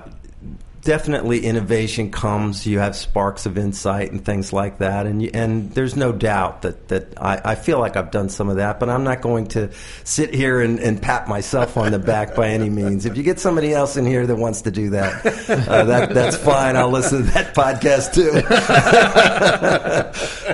definitely 0.87 1.45
innovation 1.45 2.09
comes. 2.11 2.65
You 2.65 2.79
have 2.79 2.95
sparks 2.95 3.45
of 3.45 3.57
insight 3.57 4.09
and 4.13 4.23
things 4.23 4.53
like 4.53 4.77
that, 4.77 5.05
and 5.05 5.21
and 5.35 5.69
there's 5.73 5.97
no 5.97 6.13
doubt 6.13 6.61
that 6.61 6.87
that 6.87 7.21
I, 7.21 7.41
I 7.43 7.55
feel 7.55 7.77
like 7.77 7.97
I've 7.97 8.09
done 8.09 8.29
some 8.29 8.47
of 8.47 8.55
that. 8.55 8.79
But 8.79 8.89
I'm 8.89 9.03
not 9.03 9.19
going 9.21 9.47
to 9.47 9.69
sit 10.05 10.33
here 10.33 10.61
and, 10.61 10.79
and 10.79 11.01
pat 11.01 11.27
myself 11.27 11.75
on 11.75 11.91
the 11.91 11.99
back 11.99 12.35
by 12.35 12.47
any 12.47 12.69
means. 12.69 13.05
If 13.05 13.17
you 13.17 13.23
get 13.23 13.37
somebody 13.37 13.73
else 13.73 13.97
in 13.97 14.05
here 14.05 14.25
that 14.25 14.37
wants 14.37 14.61
to 14.61 14.71
do 14.71 14.91
that, 14.91 15.25
uh, 15.67 15.83
that 15.83 16.13
that's 16.13 16.37
fine. 16.37 16.77
I'll 16.77 16.89
listen 16.89 17.25
to 17.25 17.31
that 17.31 17.53
podcast 17.53 18.13
too. 18.13 18.31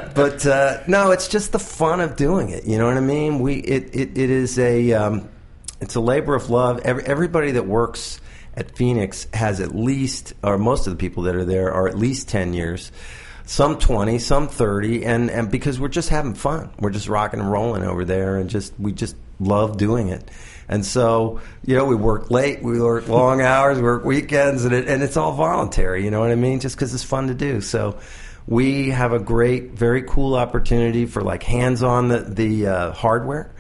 but 0.15 0.47
uh, 0.47 0.79
no, 0.87 1.11
it's 1.11 1.27
just 1.27 1.51
the 1.51 1.59
fun 1.59 2.01
of 2.01 2.15
doing 2.15 2.49
it. 2.49 2.65
You 2.65 2.79
know 2.79 2.87
what 2.87 2.97
I 2.97 3.01
mean? 3.01 3.37
We 3.37 3.57
it 3.57 3.95
it, 3.95 4.17
it 4.17 4.31
is 4.31 4.57
a 4.57 4.93
um, 4.93 5.29
it's 5.79 5.93
a 5.93 6.01
labor 6.01 6.33
of 6.33 6.49
love. 6.49 6.79
Every, 6.79 7.03
everybody 7.03 7.51
that 7.51 7.67
works 7.67 8.19
at 8.55 8.75
Phoenix 8.75 9.27
has 9.33 9.59
at 9.59 9.75
least, 9.75 10.33
or 10.43 10.57
most 10.57 10.87
of 10.87 10.93
the 10.93 10.97
people 10.97 11.23
that 11.23 11.35
are 11.35 11.45
there 11.45 11.73
are 11.73 11.87
at 11.87 11.97
least 11.97 12.29
10 12.29 12.53
years. 12.53 12.91
Some 13.45 13.77
20, 13.77 14.19
some 14.19 14.47
30, 14.47 15.05
and, 15.05 15.29
and 15.29 15.51
because 15.51 15.79
we're 15.79 15.89
just 15.89 16.09
having 16.09 16.33
fun. 16.33 16.69
We're 16.79 16.91
just 16.91 17.09
rocking 17.09 17.41
and 17.41 17.51
rolling 17.51 17.83
over 17.83 18.05
there, 18.05 18.37
and 18.37 18.49
just 18.49 18.73
we 18.79 18.93
just 18.93 19.15
love 19.39 19.77
doing 19.77 20.07
it. 20.07 20.29
And 20.69 20.85
so, 20.85 21.41
you 21.65 21.75
know, 21.75 21.83
we 21.83 21.95
work 21.95 22.31
late, 22.31 22.63
we 22.63 22.79
work 22.79 23.09
long 23.09 23.41
hours, 23.41 23.77
we 23.77 23.83
work 23.83 24.05
weekends, 24.05 24.63
and, 24.63 24.73
it, 24.73 24.87
and 24.87 25.03
it's 25.03 25.17
all 25.17 25.33
voluntary, 25.33 26.05
you 26.05 26.11
know 26.11 26.21
what 26.21 26.31
I 26.31 26.35
mean? 26.35 26.61
Just 26.61 26.75
because 26.75 26.93
it's 26.93 27.03
fun 27.03 27.27
to 27.27 27.33
do. 27.33 27.59
So, 27.59 27.99
we 28.47 28.89
have 28.89 29.13
a 29.13 29.19
great, 29.19 29.71
very 29.71 30.03
cool 30.03 30.35
opportunity 30.35 31.05
for 31.05 31.21
like 31.21 31.43
hands 31.43 31.81
on 31.81 32.09
the, 32.09 32.19
the 32.19 32.67
uh, 32.67 32.91
hardware. 32.91 33.53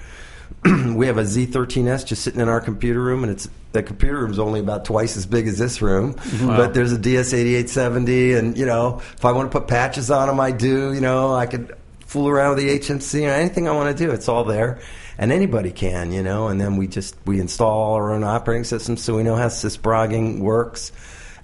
we 0.95 1.07
have 1.07 1.17
a 1.17 1.23
Z13S 1.23 2.05
just 2.05 2.23
sitting 2.23 2.39
in 2.39 2.47
our 2.47 2.61
computer 2.61 2.99
room, 3.01 3.23
and 3.23 3.31
it's 3.31 3.49
the 3.73 3.83
computer 3.83 4.19
room 4.19 4.31
is 4.31 4.39
only 4.39 4.59
about 4.59 4.85
twice 4.85 5.17
as 5.17 5.25
big 5.25 5.47
as 5.47 5.57
this 5.57 5.81
room. 5.81 6.13
Mm-hmm. 6.13 6.47
But 6.47 6.73
there's 6.73 6.93
a 6.93 6.97
DS8870, 6.97 8.37
and 8.37 8.57
you 8.57 8.65
know, 8.65 9.01
if 9.15 9.25
I 9.25 9.31
want 9.31 9.51
to 9.51 9.59
put 9.59 9.67
patches 9.67 10.09
on 10.09 10.27
them, 10.27 10.39
I 10.39 10.51
do. 10.51 10.93
You 10.93 11.01
know, 11.01 11.33
I 11.33 11.47
could 11.47 11.75
fool 12.05 12.29
around 12.29 12.55
with 12.55 12.63
the 12.63 12.79
HMC 12.79 13.27
or 13.27 13.31
anything 13.31 13.67
I 13.67 13.71
want 13.71 13.95
to 13.97 14.05
do. 14.05 14.11
It's 14.11 14.29
all 14.29 14.43
there, 14.43 14.79
and 15.17 15.31
anybody 15.31 15.71
can. 15.71 16.13
You 16.13 16.23
know, 16.23 16.47
and 16.47 16.61
then 16.61 16.77
we 16.77 16.87
just 16.87 17.15
we 17.25 17.41
install 17.41 17.95
our 17.95 18.13
own 18.13 18.23
operating 18.23 18.63
system, 18.63 18.95
so 18.95 19.17
we 19.17 19.23
know 19.23 19.35
how 19.35 19.47
sysprogging 19.47 20.39
works. 20.39 20.91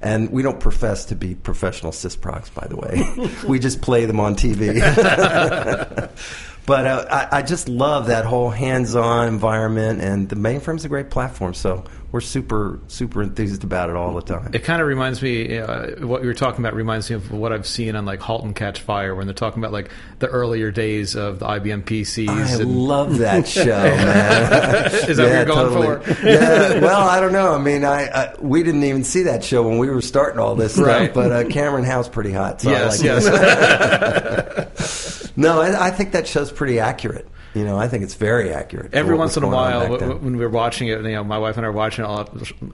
And 0.01 0.31
we 0.31 0.43
don't 0.43 0.61
profess 0.61 1.05
to 1.05 1.15
be 1.15 1.35
professional 1.35 1.91
sysprogs, 1.91 2.53
by 2.53 2.67
the 2.67 2.77
way. 2.77 3.35
we 3.49 3.59
just 3.59 3.81
play 3.81 4.05
them 4.05 4.21
on 4.21 4.35
TV. 4.35 4.79
but 6.69 6.85
uh, 6.85 7.05
I, 7.31 7.39
I 7.39 7.41
just 7.41 7.67
love 7.67 8.05
that 8.07 8.25
whole 8.25 8.51
hands-on 8.51 9.27
environment, 9.27 10.01
and 10.01 10.29
the 10.29 10.35
mainframe's 10.35 10.85
a 10.85 10.87
great 10.87 11.09
platform. 11.09 11.55
So 11.55 11.83
we're 12.11 12.21
super 12.21 12.79
super 12.87 13.23
enthused 13.23 13.63
about 13.63 13.89
it 13.89 13.95
all 13.95 14.13
the 14.13 14.21
time. 14.21 14.51
It 14.53 14.63
kind 14.63 14.79
of 14.79 14.87
reminds 14.87 15.19
me 15.23 15.57
uh, 15.57 16.05
what 16.05 16.21
you 16.21 16.27
were 16.27 16.33
talking 16.35 16.63
about 16.63 16.75
reminds 16.75 17.09
me 17.09 17.15
of 17.15 17.31
what 17.31 17.51
I've 17.51 17.65
seen 17.65 17.95
on 17.95 18.05
like 18.05 18.19
*Halt 18.19 18.43
and 18.45 18.55
Catch 18.55 18.81
Fire* 18.81 19.15
when 19.15 19.25
they're 19.25 19.33
talking 19.33 19.63
about 19.63 19.71
like 19.73 19.89
the 20.19 20.27
earlier 20.27 20.69
days 20.69 21.15
of 21.15 21.39
the 21.39 21.47
IBM 21.47 21.85
PCs. 21.85 22.29
I 22.29 22.61
and- 22.61 22.77
love 22.87 23.17
that 23.17 23.47
show, 23.57 23.65
man. 23.65 24.85
Is 25.09 25.17
that 25.17 25.23
what 25.23 25.33
you're 25.33 25.45
going 25.45 26.03
for? 26.03 26.23
yeah. 26.23 26.79
Well, 26.81 27.07
I 27.07 27.19
don't 27.19 27.33
know. 27.33 27.51
I 27.53 27.57
mean, 27.57 27.83
I, 27.83 28.05
I 28.09 28.35
we 28.39 28.61
didn't 28.61 28.83
even 28.83 29.03
see 29.03 29.23
that 29.23 29.43
show 29.43 29.67
when 29.67 29.79
we 29.79 29.89
were 29.89 30.01
starting 30.03 30.39
all 30.39 30.53
this 30.55 30.77
Right. 30.77 31.05
stuff. 31.11 31.15
But 31.15 31.31
uh, 31.31 31.49
Cameron 31.49 31.83
Howe's 31.83 32.09
pretty 32.09 32.31
hot. 32.31 32.61
So 32.61 32.69
I 32.69 32.73
yes, 32.73 32.99
like 32.99 33.05
yes. 33.05 34.95
No, 35.39 35.61
I, 35.61 35.87
I 35.87 35.91
think 35.91 36.11
that 36.11 36.27
show's 36.27 36.51
pretty 36.51 36.79
accurate. 36.79 37.27
You 37.55 37.65
know, 37.65 37.77
I 37.77 37.87
think 37.87 38.03
it's 38.03 38.13
very 38.13 38.53
accurate. 38.53 38.93
Every 38.93 39.15
once 39.17 39.35
in 39.35 39.43
a 39.43 39.47
while, 39.47 39.79
back 39.79 39.89
w- 39.89 39.99
then. 39.99 40.09
w- 40.09 40.25
when 40.25 40.37
we're 40.37 40.49
watching 40.49 40.87
it, 40.87 41.01
you 41.01 41.11
know, 41.13 41.23
my 41.23 41.39
wife 41.39 41.57
and 41.57 41.65
I 41.65 41.69
are 41.69 41.71
watching 41.71 42.05
it, 42.05 42.07
all, 42.07 42.29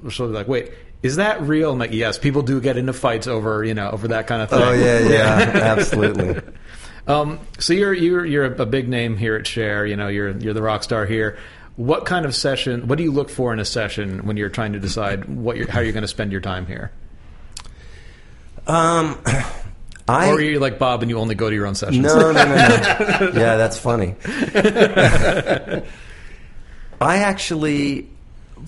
she'll 0.09 0.27
be 0.27 0.33
like, 0.33 0.49
"Wait, 0.49 0.71
is 1.01 1.15
that 1.15 1.41
real?" 1.41 1.71
I'm 1.71 1.79
like, 1.79 1.93
"Yes, 1.93 2.17
people 2.19 2.41
do 2.41 2.59
get 2.59 2.75
into 2.75 2.91
fights 2.91 3.25
over, 3.27 3.63
you 3.63 3.73
know, 3.73 3.89
over 3.91 4.09
that 4.09 4.27
kind 4.27 4.41
of 4.41 4.49
thing." 4.49 4.61
oh 4.61 4.73
yeah, 4.73 4.99
yeah, 4.99 5.51
absolutely. 5.55 6.41
Um, 7.07 7.39
so 7.59 7.73
you're 7.73 7.93
you're 7.93 8.25
you're 8.25 8.45
a 8.45 8.65
big 8.65 8.89
name 8.89 9.15
here 9.15 9.35
at 9.35 9.45
Share. 9.45 9.85
You 9.85 9.95
know, 9.95 10.07
you're 10.07 10.35
you're 10.39 10.55
the 10.55 10.63
rock 10.63 10.81
star 10.81 11.05
here. 11.05 11.37
What 11.75 12.05
kind 12.05 12.25
of 12.25 12.33
session? 12.35 12.87
What 12.87 12.97
do 12.97 13.03
you 13.03 13.11
look 13.11 13.29
for 13.29 13.53
in 13.53 13.59
a 13.59 13.65
session 13.65 14.25
when 14.25 14.37
you're 14.37 14.49
trying 14.49 14.73
to 14.73 14.79
decide 14.79 15.25
what 15.25 15.55
you're, 15.55 15.69
how 15.69 15.81
you're 15.81 15.91
going 15.93 16.01
to 16.01 16.07
spend 16.07 16.31
your 16.31 16.41
time 16.41 16.65
here? 16.65 16.91
Um, 18.65 19.19
I 20.07 20.29
or 20.29 20.35
are 20.35 20.41
you 20.41 20.59
like 20.59 20.77
Bob 20.77 21.01
and 21.01 21.09
you 21.09 21.17
only 21.17 21.33
go 21.35 21.49
to 21.49 21.55
your 21.55 21.65
own 21.65 21.75
sessions? 21.75 22.05
No, 22.05 22.31
no, 22.31 22.31
no, 22.31 22.43
no. 22.43 23.31
yeah, 23.33 23.57
that's 23.57 23.79
funny. 23.79 24.15
I 27.01 27.17
actually, 27.17 28.07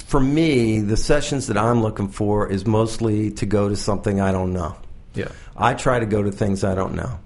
for 0.05 0.19
me, 0.19 0.79
the 0.81 0.97
sessions 0.97 1.47
that 1.47 1.57
I'm 1.57 1.83
looking 1.83 2.07
for 2.07 2.51
is 2.51 2.65
mostly 2.65 3.31
to 3.31 3.45
go 3.45 3.69
to 3.69 3.75
something 3.75 4.19
I 4.19 4.31
don't 4.31 4.53
know. 4.53 4.75
Yeah. 5.13 5.27
I 5.55 5.75
try 5.75 5.99
to 5.99 6.07
go 6.07 6.23
to 6.23 6.31
things 6.31 6.63
I 6.63 6.73
don't 6.75 6.95
know 6.95 7.19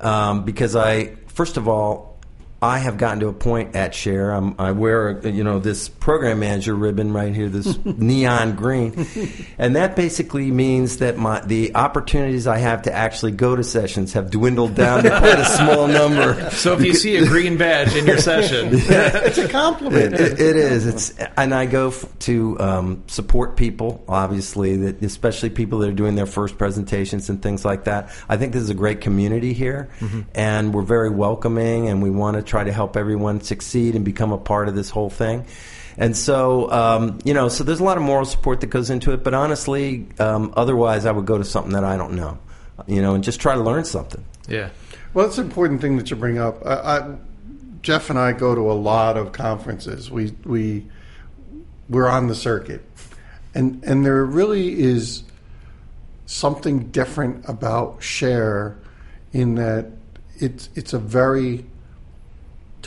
um, 0.00 0.44
because 0.44 0.74
I, 0.74 1.16
first 1.28 1.56
of 1.56 1.68
all, 1.68 2.09
I 2.62 2.78
have 2.78 2.98
gotten 2.98 3.20
to 3.20 3.28
a 3.28 3.32
point 3.32 3.74
at 3.74 3.94
Share. 3.94 4.32
I'm, 4.32 4.54
I 4.58 4.72
wear, 4.72 5.26
you 5.26 5.42
know, 5.42 5.58
this 5.60 5.88
program 5.88 6.40
manager 6.40 6.74
ribbon 6.74 7.12
right 7.12 7.34
here, 7.34 7.48
this 7.48 7.78
neon 7.84 8.54
green, 8.54 9.06
and 9.56 9.76
that 9.76 9.96
basically 9.96 10.50
means 10.50 10.98
that 10.98 11.16
my 11.16 11.40
the 11.40 11.74
opportunities 11.74 12.46
I 12.46 12.58
have 12.58 12.82
to 12.82 12.92
actually 12.92 13.32
go 13.32 13.56
to 13.56 13.64
sessions 13.64 14.12
have 14.12 14.30
dwindled 14.30 14.74
down 14.74 15.04
to 15.04 15.08
quite 15.08 15.38
a 15.38 15.44
small 15.46 15.86
number. 16.00 16.50
So 16.50 16.74
if 16.74 16.84
you 16.84 16.92
see 16.92 17.16
a 17.16 17.24
green 17.26 17.56
badge 17.56 17.94
in 17.96 18.06
your 18.06 18.18
session, 18.30 18.68
It's 18.72 19.38
a 19.38 19.48
compliment. 19.48 20.14
It, 20.14 20.38
it 20.38 20.56
is. 20.56 20.86
It's 20.86 21.14
and 21.38 21.54
I 21.54 21.64
go 21.64 21.88
f- 21.88 22.04
to 22.20 22.60
um, 22.60 23.04
support 23.06 23.56
people, 23.56 24.04
obviously, 24.06 24.76
that 24.76 25.02
especially 25.02 25.48
people 25.48 25.78
that 25.78 25.88
are 25.88 25.94
doing 25.94 26.14
their 26.14 26.26
first 26.26 26.58
presentations 26.58 27.30
and 27.30 27.42
things 27.42 27.64
like 27.64 27.84
that. 27.84 28.10
I 28.28 28.36
think 28.36 28.52
this 28.52 28.62
is 28.62 28.70
a 28.70 28.74
great 28.74 29.00
community 29.00 29.54
here, 29.54 29.88
and 30.34 30.74
we're 30.74 30.82
very 30.82 31.08
welcoming, 31.10 31.88
and 31.88 32.02
we 32.02 32.10
want 32.10 32.36
to 32.36 32.49
try 32.50 32.64
to 32.64 32.72
help 32.72 32.96
everyone 32.96 33.40
succeed 33.40 33.94
and 33.94 34.04
become 34.04 34.32
a 34.32 34.38
part 34.38 34.68
of 34.68 34.74
this 34.74 34.90
whole 34.90 35.08
thing. 35.08 35.46
And 35.96 36.16
so, 36.16 36.70
um, 36.70 37.18
you 37.24 37.32
know, 37.32 37.48
so 37.48 37.62
there's 37.64 37.80
a 37.80 37.84
lot 37.84 37.96
of 37.96 38.02
moral 38.02 38.24
support 38.24 38.60
that 38.60 38.68
goes 38.68 38.90
into 38.90 39.12
it. 39.12 39.22
But 39.22 39.34
honestly, 39.34 40.06
um, 40.18 40.52
otherwise, 40.56 41.06
I 41.06 41.12
would 41.12 41.26
go 41.26 41.38
to 41.38 41.44
something 41.44 41.72
that 41.72 41.84
I 41.84 41.96
don't 41.96 42.14
know, 42.14 42.38
you 42.86 43.00
know, 43.00 43.14
and 43.14 43.22
just 43.22 43.40
try 43.40 43.54
to 43.54 43.62
learn 43.62 43.84
something. 43.84 44.24
yeah. 44.48 44.70
Well, 45.12 45.26
it's 45.26 45.38
an 45.38 45.46
important 45.46 45.80
thing 45.80 45.96
that 45.96 46.08
you 46.08 46.16
bring 46.16 46.38
up. 46.38 46.64
I, 46.64 46.74
I, 46.74 47.16
Jeff 47.82 48.10
and 48.10 48.18
I 48.18 48.32
go 48.32 48.54
to 48.54 48.70
a 48.70 48.74
lot 48.74 49.16
of 49.16 49.32
conferences. 49.32 50.08
We 50.08 50.32
we 50.44 50.86
we're 51.88 52.08
on 52.08 52.28
the 52.28 52.34
circuit, 52.36 52.82
and 53.52 53.82
and 53.82 54.06
there 54.06 54.24
really 54.24 54.80
is 54.80 55.24
something 56.26 56.90
different 56.90 57.48
about 57.48 58.00
share 58.04 58.78
in 59.32 59.56
that 59.56 59.90
it's 60.36 60.68
it's 60.76 60.92
a 60.92 60.98
very 60.98 61.66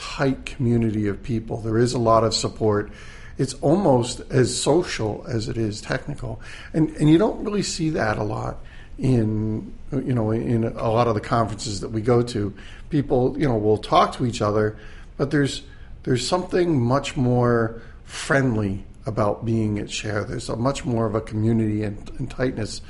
tight 0.04 0.46
community 0.46 1.08
of 1.08 1.24
people. 1.24 1.58
There 1.58 1.78
is 1.78 1.94
a 1.94 2.00
lot 2.00 2.24
of 2.24 2.34
support. 2.34 2.92
It's 3.38 3.54
almost 3.56 4.22
as 4.30 4.56
social 4.56 5.26
as 5.28 5.48
it 5.48 5.58
is 5.58 5.82
technical, 5.82 6.42
and 6.74 6.89
and 6.98 7.10
you 7.10 7.18
don't 7.18 7.44
really 7.44 7.63
see 7.63 7.89
that 7.92 8.18
a 8.18 8.24
lot 8.24 8.58
in 8.98 9.74
you 9.92 10.13
know 10.13 10.32
in 10.32 10.66
a 10.66 10.92
lot 10.92 11.08
of 11.08 11.16
the 11.16 11.22
conferences 11.22 11.80
that 11.82 11.89
we 11.89 12.02
go 12.02 12.22
to. 12.22 12.54
People 12.89 13.36
you 13.39 13.48
know 13.48 13.58
will 13.58 13.80
talk 13.80 14.13
to 14.18 14.26
each 14.26 14.42
other, 14.42 14.78
but 15.18 15.32
there's 15.32 15.63
there's 16.04 16.28
something 16.28 16.80
much 16.80 17.18
more 17.18 17.82
friendly 18.04 18.86
about 19.06 19.46
being 19.46 19.80
at 19.80 19.89
Share. 19.89 20.24
There's 20.24 20.50
a 20.50 20.56
much 20.56 20.86
more 20.86 21.06
of 21.06 21.16
a 21.16 21.22
community 21.22 21.84
and, 21.84 22.10
and 22.20 22.30
tightness 22.30 22.82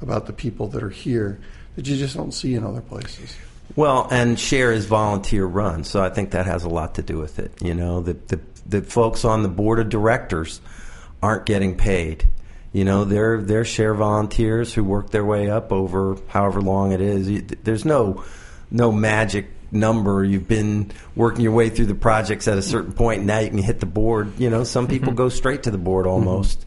about 0.00 0.26
the 0.26 0.32
people 0.32 0.66
that 0.68 0.82
are 0.82 0.90
here 0.90 1.38
that 1.76 1.86
you 1.86 1.96
just 1.96 2.16
don't 2.16 2.32
see 2.32 2.54
in 2.54 2.64
other 2.64 2.80
places. 2.80 3.36
Well, 3.74 4.06
and 4.10 4.38
Share 4.38 4.72
is 4.72 4.86
volunteer 4.86 5.46
run, 5.46 5.84
so 5.84 6.02
I 6.02 6.10
think 6.10 6.32
that 6.32 6.46
has 6.46 6.64
a 6.64 6.68
lot 6.68 6.96
to 6.96 7.02
do 7.02 7.18
with 7.18 7.38
it. 7.38 7.52
You 7.62 7.74
know, 7.74 8.00
the 8.00 8.14
the, 8.14 8.40
the 8.66 8.82
folks 8.82 9.24
on 9.24 9.42
the 9.42 9.48
board 9.48 9.78
of 9.78 9.88
directors 9.88 10.60
aren't 11.22 11.46
getting 11.46 11.76
paid. 11.76 12.26
You 12.72 12.84
know, 12.84 13.04
they're 13.04 13.40
they're 13.40 13.64
Share 13.64 13.94
volunteers 13.94 14.72
who 14.74 14.84
work 14.84 15.10
their 15.10 15.24
way 15.24 15.50
up 15.50 15.72
over 15.72 16.16
however 16.28 16.60
long 16.60 16.92
it 16.92 17.00
is. 17.00 17.42
There's 17.62 17.84
no 17.84 18.24
no 18.70 18.92
magic 18.92 19.46
number. 19.70 20.24
You've 20.24 20.48
been 20.48 20.90
working 21.14 21.42
your 21.42 21.52
way 21.52 21.70
through 21.70 21.86
the 21.86 21.94
projects 21.94 22.48
at 22.48 22.58
a 22.58 22.62
certain 22.62 22.92
point, 22.92 23.18
and 23.18 23.26
now 23.26 23.40
you 23.40 23.48
can 23.48 23.58
hit 23.58 23.80
the 23.80 23.86
board. 23.86 24.38
You 24.38 24.50
know, 24.50 24.64
some 24.64 24.86
people 24.86 25.12
go 25.12 25.28
straight 25.28 25.64
to 25.64 25.70
the 25.70 25.78
board 25.78 26.06
almost. 26.06 26.64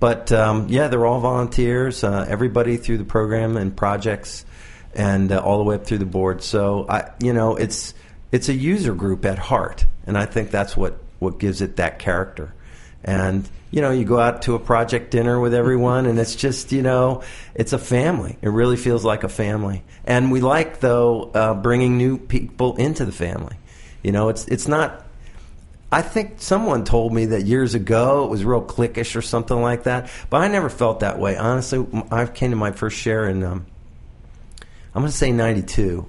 But 0.00 0.30
um, 0.32 0.68
yeah, 0.68 0.88
they're 0.88 1.04
all 1.04 1.20
volunteers. 1.20 2.04
Uh, 2.04 2.24
everybody 2.28 2.76
through 2.76 2.98
the 2.98 3.04
program 3.04 3.56
and 3.56 3.76
projects, 3.76 4.44
and 4.94 5.30
uh, 5.32 5.38
all 5.38 5.58
the 5.58 5.64
way 5.64 5.74
up 5.74 5.86
through 5.86 5.98
the 5.98 6.06
board. 6.06 6.42
So 6.42 6.86
I, 6.88 7.10
you 7.20 7.32
know, 7.32 7.56
it's 7.56 7.94
it's 8.32 8.48
a 8.48 8.54
user 8.54 8.94
group 8.94 9.24
at 9.24 9.38
heart, 9.38 9.86
and 10.06 10.16
I 10.16 10.26
think 10.26 10.50
that's 10.50 10.76
what 10.76 10.98
what 11.18 11.38
gives 11.38 11.62
it 11.62 11.76
that 11.76 11.98
character. 11.98 12.54
And 13.04 13.48
you 13.70 13.82
know, 13.82 13.90
you 13.90 14.04
go 14.04 14.18
out 14.18 14.42
to 14.42 14.54
a 14.54 14.58
project 14.58 15.10
dinner 15.10 15.38
with 15.38 15.54
everyone, 15.54 16.06
and 16.06 16.18
it's 16.18 16.34
just 16.34 16.72
you 16.72 16.82
know, 16.82 17.22
it's 17.54 17.72
a 17.72 17.78
family. 17.78 18.38
It 18.42 18.48
really 18.48 18.76
feels 18.76 19.04
like 19.04 19.24
a 19.24 19.28
family. 19.28 19.84
And 20.04 20.32
we 20.32 20.40
like 20.40 20.80
though 20.80 21.30
uh, 21.34 21.54
bringing 21.54 21.98
new 21.98 22.18
people 22.18 22.76
into 22.76 23.04
the 23.04 23.12
family. 23.12 23.56
You 24.02 24.12
know, 24.12 24.28
it's 24.28 24.46
it's 24.48 24.68
not 24.68 25.04
I 25.90 26.02
think 26.02 26.34
someone 26.38 26.84
told 26.84 27.14
me 27.14 27.26
that 27.26 27.46
years 27.46 27.74
ago 27.74 28.24
it 28.24 28.30
was 28.30 28.44
real 28.44 28.62
cliquish 28.62 29.16
or 29.16 29.22
something 29.22 29.60
like 29.60 29.84
that, 29.84 30.10
but 30.28 30.42
I 30.42 30.48
never 30.48 30.68
felt 30.68 31.00
that 31.00 31.18
way. 31.18 31.36
Honestly, 31.36 31.86
I 32.10 32.26
came 32.26 32.50
to 32.50 32.56
my 32.56 32.72
first 32.72 32.98
share 32.98 33.26
in, 33.28 33.42
um, 33.42 33.66
I'm 34.98 35.02
going 35.02 35.12
to 35.12 35.16
say 35.16 35.30
92. 35.30 36.04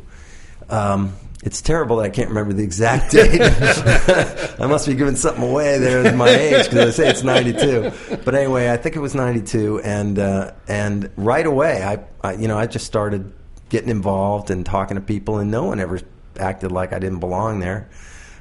Um, 0.67 1.13
it's 1.43 1.61
terrible 1.61 1.97
that 1.97 2.05
I 2.05 2.09
can't 2.09 2.29
remember 2.29 2.53
the 2.53 2.63
exact 2.63 3.11
date. 3.11 3.39
I 4.59 4.65
must 4.65 4.87
be 4.87 4.95
giving 4.95 5.15
something 5.15 5.43
away 5.43 5.77
there 5.77 6.01
with 6.01 6.15
my 6.15 6.27
age 6.29 6.63
because 6.71 6.99
I 6.99 7.03
say 7.03 7.09
it's 7.11 7.21
92. 7.21 8.17
But 8.25 8.33
anyway, 8.33 8.71
I 8.71 8.77
think 8.77 8.95
it 8.95 8.99
was 8.99 9.13
92, 9.13 9.81
and 9.81 10.17
uh, 10.17 10.53
and 10.67 11.11
right 11.17 11.45
away, 11.45 11.83
I, 11.83 11.99
I 12.27 12.33
you 12.33 12.47
know 12.47 12.57
I 12.57 12.65
just 12.65 12.87
started 12.87 13.31
getting 13.69 13.89
involved 13.89 14.49
and 14.49 14.65
talking 14.65 14.95
to 14.95 15.01
people, 15.01 15.37
and 15.37 15.51
no 15.51 15.65
one 15.65 15.79
ever 15.79 15.99
acted 16.39 16.71
like 16.71 16.91
I 16.91 16.97
didn't 16.97 17.19
belong 17.19 17.59
there. 17.59 17.91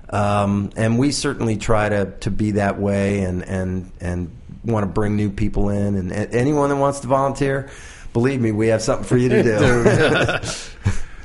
Um, 0.08 0.70
and 0.76 0.98
we 0.98 1.12
certainly 1.12 1.58
try 1.58 1.90
to, 1.90 2.14
to 2.20 2.30
be 2.30 2.52
that 2.52 2.80
way 2.80 3.20
and, 3.20 3.42
and, 3.42 3.92
and 4.00 4.34
want 4.64 4.84
to 4.84 4.86
bring 4.90 5.14
new 5.16 5.28
people 5.28 5.68
in. 5.68 5.96
And, 5.96 6.10
a- 6.10 6.32
anyone 6.32 6.70
that 6.70 6.76
wants 6.76 7.00
to 7.00 7.08
volunteer, 7.08 7.68
believe 8.12 8.40
me, 8.40 8.52
we 8.52 8.68
have 8.68 8.82
something 8.82 9.06
for 9.06 9.16
you 9.16 9.28
to 9.28 9.42
do. 9.42 10.38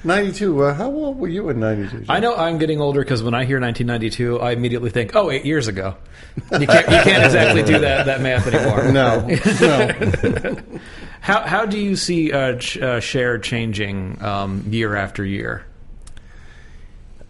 92. 0.06 0.64
Uh, 0.64 0.74
how 0.74 0.92
old 0.92 1.18
were 1.18 1.30
you 1.30 1.50
in 1.50 1.60
92? 1.60 2.06
I 2.10 2.20
know 2.20 2.36
I'm 2.36 2.58
getting 2.58 2.82
older 2.82 3.00
because 3.02 3.24
when 3.24 3.34
I 3.34 3.46
hear 3.46 3.60
1992, 3.60 4.42
I 4.42 4.52
immediately 4.52 4.90
think, 4.90 5.16
oh, 5.16 5.32
eight 5.32 5.46
years 5.46 5.68
ago. 5.68 5.96
You 6.36 6.68
can't, 6.68 6.90
you 6.90 7.02
can't 7.04 7.24
exactly 7.24 7.64
do 7.64 7.80
that, 7.80 8.06
that 8.06 8.22
math 8.22 8.48
anymore. 8.48 8.84
No, 8.94 9.26
no. 9.62 10.58
How, 11.22 11.40
how 11.48 11.66
do 11.66 11.80
you 11.80 11.96
see 11.96 12.34
uh, 12.34 12.58
ch- 12.58 12.78
uh, 12.80 13.00
share 13.00 13.38
changing 13.38 14.22
um, 14.22 14.66
year 14.68 14.94
after 14.94 15.24
year? 15.24 15.66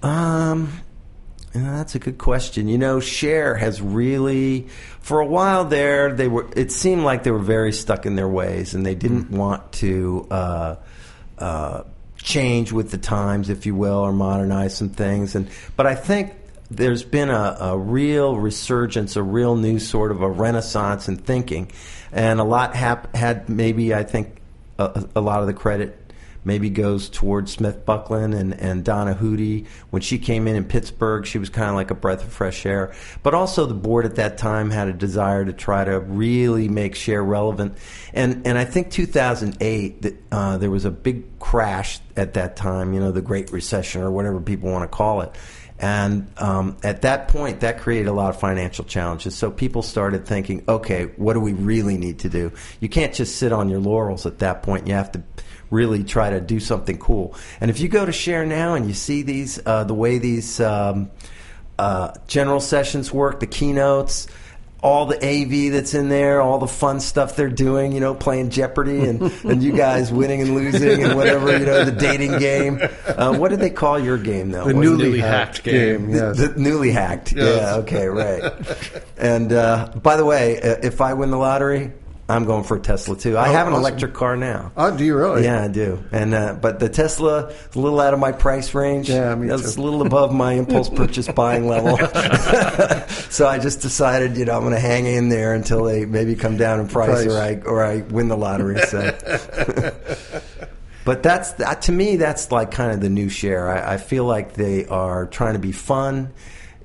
Um, 0.01 0.81
yeah, 1.53 1.77
that's 1.77 1.93
a 1.93 1.99
good 1.99 2.17
question. 2.17 2.67
You 2.67 2.79
know, 2.79 2.99
Share 2.99 3.53
has 3.53 3.83
really, 3.83 4.67
for 5.03 5.19
a 5.19 5.25
while 5.25 5.65
there, 5.65 6.13
they 6.13 6.29
were. 6.29 6.49
It 6.55 6.71
seemed 6.71 7.03
like 7.03 7.23
they 7.23 7.31
were 7.31 7.37
very 7.37 7.73
stuck 7.73 8.05
in 8.05 8.15
their 8.15 8.27
ways, 8.27 8.73
and 8.73 8.85
they 8.85 8.95
didn't 8.95 9.29
want 9.29 9.73
to 9.73 10.25
uh, 10.31 10.75
uh, 11.37 11.83
change 12.17 12.71
with 12.71 12.89
the 12.89 12.97
times, 12.97 13.49
if 13.49 13.65
you 13.65 13.75
will, 13.75 13.99
or 13.99 14.13
modernize 14.13 14.77
some 14.77 14.89
things. 14.89 15.35
And 15.35 15.49
but 15.75 15.85
I 15.85 15.95
think 15.95 16.33
there's 16.71 17.03
been 17.03 17.29
a, 17.29 17.57
a 17.59 17.77
real 17.77 18.37
resurgence, 18.37 19.17
a 19.17 19.23
real 19.23 19.57
new 19.57 19.77
sort 19.77 20.09
of 20.11 20.21
a 20.21 20.29
renaissance 20.29 21.09
in 21.09 21.17
thinking, 21.17 21.69
and 22.13 22.39
a 22.39 22.45
lot 22.45 22.73
hap- 22.73 23.13
had 23.13 23.49
maybe 23.49 23.93
I 23.93 24.03
think 24.03 24.37
a, 24.79 25.05
a 25.17 25.21
lot 25.21 25.41
of 25.41 25.47
the 25.47 25.53
credit 25.53 25.99
maybe 26.45 26.69
goes 26.69 27.09
towards 27.09 27.53
Smith 27.53 27.85
Buckland 27.85 28.33
and, 28.33 28.53
and 28.59 28.83
Donna 28.83 29.15
Hootie. 29.15 29.67
When 29.89 30.01
she 30.01 30.17
came 30.17 30.47
in 30.47 30.55
in 30.55 30.65
Pittsburgh, 30.65 31.25
she 31.25 31.37
was 31.37 31.49
kind 31.49 31.69
of 31.69 31.75
like 31.75 31.91
a 31.91 31.95
breath 31.95 32.23
of 32.23 32.31
fresh 32.31 32.65
air. 32.65 32.93
But 33.21 33.33
also, 33.33 33.65
the 33.65 33.73
board 33.73 34.05
at 34.05 34.15
that 34.15 34.37
time 34.37 34.69
had 34.69 34.87
a 34.87 34.93
desire 34.93 35.45
to 35.45 35.53
try 35.53 35.83
to 35.83 35.99
really 35.99 36.69
make 36.69 36.95
share 36.95 37.23
relevant. 37.23 37.77
And 38.13 38.45
and 38.45 38.57
I 38.57 38.65
think 38.65 38.91
2008, 38.91 40.01
that, 40.01 40.15
uh, 40.31 40.57
there 40.57 40.71
was 40.71 40.85
a 40.85 40.91
big 40.91 41.39
crash 41.39 41.99
at 42.15 42.33
that 42.35 42.55
time. 42.55 42.93
You 42.93 42.99
know, 42.99 43.11
the 43.11 43.21
Great 43.21 43.51
Recession 43.51 44.01
or 44.01 44.11
whatever 44.11 44.39
people 44.39 44.71
want 44.71 44.89
to 44.89 44.95
call 44.95 45.21
it. 45.21 45.31
And 45.79 46.31
um, 46.37 46.77
at 46.83 47.01
that 47.01 47.27
point, 47.27 47.59
that 47.59 47.79
created 47.79 48.07
a 48.07 48.13
lot 48.13 48.29
of 48.29 48.39
financial 48.39 48.85
challenges. 48.85 49.35
So 49.35 49.51
people 49.51 49.81
started 49.81 50.25
thinking, 50.25 50.63
okay, 50.67 51.05
what 51.17 51.33
do 51.33 51.41
we 51.41 51.51
really 51.51 51.97
need 51.97 52.19
to 52.19 52.29
do? 52.29 52.53
You 52.79 52.87
can't 52.87 53.13
just 53.13 53.35
sit 53.35 53.51
on 53.51 53.67
your 53.67 53.79
laurels 53.79 54.25
at 54.25 54.39
that 54.39 54.63
point. 54.63 54.87
You 54.87 54.93
have 54.93 55.11
to 55.13 55.23
really 55.73 56.03
try 56.03 56.29
to 56.29 56.39
do 56.39 56.59
something 56.59 56.97
cool. 56.97 57.35
And 57.59 57.71
if 57.71 57.79
you 57.79 57.89
go 57.89 58.05
to 58.05 58.11
Share 58.11 58.45
now 58.45 58.75
and 58.75 58.87
you 58.87 58.93
see 58.93 59.23
these, 59.23 59.59
uh, 59.65 59.83
the 59.83 59.93
way 59.93 60.19
these 60.19 60.59
um, 60.59 61.09
uh, 61.77 62.13
general 62.27 62.61
sessions 62.61 63.11
work, 63.11 63.39
the 63.39 63.47
keynotes, 63.47 64.27
all 64.83 65.05
the 65.05 65.15
AV 65.15 65.71
that's 65.71 65.93
in 65.93 66.09
there, 66.09 66.41
all 66.41 66.57
the 66.57 66.67
fun 66.67 66.99
stuff 66.99 67.37
they're 67.37 67.47
doing, 67.47 67.93
you 67.93 68.01
know, 68.01 68.13
playing 68.13 68.49
Jeopardy 68.49 69.05
and, 69.05 69.21
and 69.45 69.63
you 69.63 69.71
guys 69.71 70.11
winning 70.11 70.41
and 70.41 70.53
losing 70.53 71.01
and 71.01 71.15
whatever, 71.15 71.57
you 71.57 71.65
know, 71.65 71.85
the 71.85 71.91
dating 71.91 72.37
game. 72.37 72.79
Uh, 73.07 73.35
what 73.37 73.49
did 73.49 73.59
they 73.59 73.69
call 73.69 73.97
your 73.97 74.17
game 74.17 74.51
though? 74.51 74.65
The 74.65 74.73
newly, 74.73 75.05
newly 75.05 75.19
hacked, 75.19 75.57
hacked 75.57 75.63
game. 75.63 76.07
game. 76.07 76.09
Yes. 76.15 76.37
the 76.37 76.53
newly 76.57 76.91
hacked. 76.91 77.31
Yes. 77.31 77.61
Yeah. 77.61 77.75
Okay. 77.75 78.07
Right. 78.07 78.43
and 79.17 79.53
uh, 79.53 79.87
by 79.95 80.17
the 80.17 80.25
way, 80.25 80.61
uh, 80.61 80.75
if 80.83 80.99
I 80.99 81.13
win 81.13 81.31
the 81.31 81.37
lottery, 81.37 81.93
I'm 82.29 82.45
going 82.45 82.63
for 82.63 82.77
a 82.77 82.79
Tesla 82.79 83.17
too. 83.17 83.37
I 83.37 83.49
Oh, 83.49 83.51
have 83.51 83.67
an 83.67 83.73
awesome. 83.73 83.81
electric 83.85 84.13
car 84.13 84.37
now. 84.37 84.71
oh, 84.77 84.95
do 84.95 85.03
you 85.03 85.15
really? 85.15 85.43
Yeah, 85.43 85.63
I 85.63 85.67
do. 85.67 86.01
And 86.11 86.33
uh, 86.33 86.53
but 86.53 86.79
the 86.79 86.87
Tesla 86.87 87.47
is 87.49 87.75
a 87.75 87.79
little 87.79 87.99
out 87.99 88.13
of 88.13 88.19
my 88.19 88.31
price 88.31 88.73
range. 88.73 89.09
Yeah, 89.09 89.35
me 89.35 89.49
It's 89.51 89.75
too. 89.75 89.81
a 89.81 89.83
little 89.83 90.01
above 90.01 90.33
my 90.33 90.53
impulse 90.61 90.89
purchase 90.89 91.27
buying 91.27 91.67
level. 91.67 91.97
so 93.29 93.45
I 93.47 93.59
just 93.59 93.81
decided, 93.81 94.37
you 94.37 94.45
know, 94.45 94.53
I'm 94.55 94.61
going 94.61 94.73
to 94.73 94.79
hang 94.79 95.05
in 95.05 95.27
there 95.29 95.53
until 95.53 95.83
they 95.83 96.05
maybe 96.05 96.35
come 96.35 96.55
down 96.55 96.79
in 96.79 96.87
price, 96.87 97.25
Price. 97.25 97.27
or 97.27 97.37
I 97.37 97.55
or 97.65 97.83
I 97.83 97.97
win 98.03 98.29
the 98.29 98.37
lottery. 98.37 98.79
So. 98.87 99.93
But 101.05 101.21
that's 101.21 101.51
that, 101.53 101.81
to 101.83 101.91
me. 101.91 102.15
That's 102.15 102.49
like 102.49 102.71
kind 102.71 102.93
of 102.93 103.01
the 103.01 103.09
new 103.09 103.27
share. 103.27 103.67
I, 103.69 103.95
I 103.95 103.97
feel 103.97 104.23
like 104.23 104.53
they 104.53 104.85
are 104.85 105.25
trying 105.25 105.51
to 105.53 105.59
be 105.59 105.73
fun. 105.73 106.31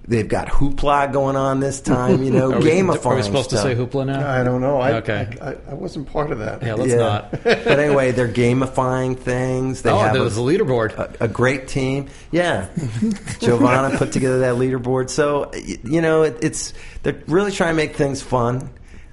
They've 0.08 0.26
got 0.26 0.48
hoopla 0.48 1.12
going 1.12 1.36
on 1.36 1.60
this 1.60 1.82
time. 1.82 2.22
You 2.22 2.30
know, 2.30 2.52
Are 2.54 2.60
we, 2.60 2.80
are 2.80 2.84
we 3.16 3.22
supposed 3.22 3.50
stuff. 3.50 3.50
to 3.50 3.56
say 3.58 3.74
hoopla 3.74 4.06
now? 4.06 4.26
I 4.26 4.42
don't 4.42 4.62
know. 4.62 4.80
I, 4.80 4.94
Okay. 4.94 5.36
I, 5.40 5.50
I, 5.50 5.56
I 5.68 5.74
wasn't 5.74 6.10
part 6.10 6.32
of 6.32 6.38
that. 6.38 6.62
yeah, 6.62 6.74
let's 6.74 6.94
not. 6.94 7.30
but 7.44 7.78
anyway, 7.78 8.12
they're 8.12 8.26
gamifying 8.26 9.18
things. 9.18 9.82
They 9.82 9.90
oh, 9.90 9.98
have 9.98 10.14
there's 10.14 10.38
a- 10.38 10.40
a 10.40 10.44
leaderboard. 10.44 10.96
a, 10.96 11.24
a 11.24 11.28
great 11.28 11.68
team. 11.68 12.08
Yeah, 12.32 12.68
Giovanna 13.38 13.98
put 13.98 14.12
together 14.12 14.38
that 14.40 14.54
leaderboard. 14.54 15.10
So 15.10 15.52
you 15.84 16.00
know, 16.00 16.22
it, 16.22 16.38
it's 16.42 16.72
they're 17.02 17.20
really 17.26 17.52
trying 17.52 17.72
to 17.72 17.76
make 17.76 17.94
things 17.94 18.22
fun, 18.22 18.70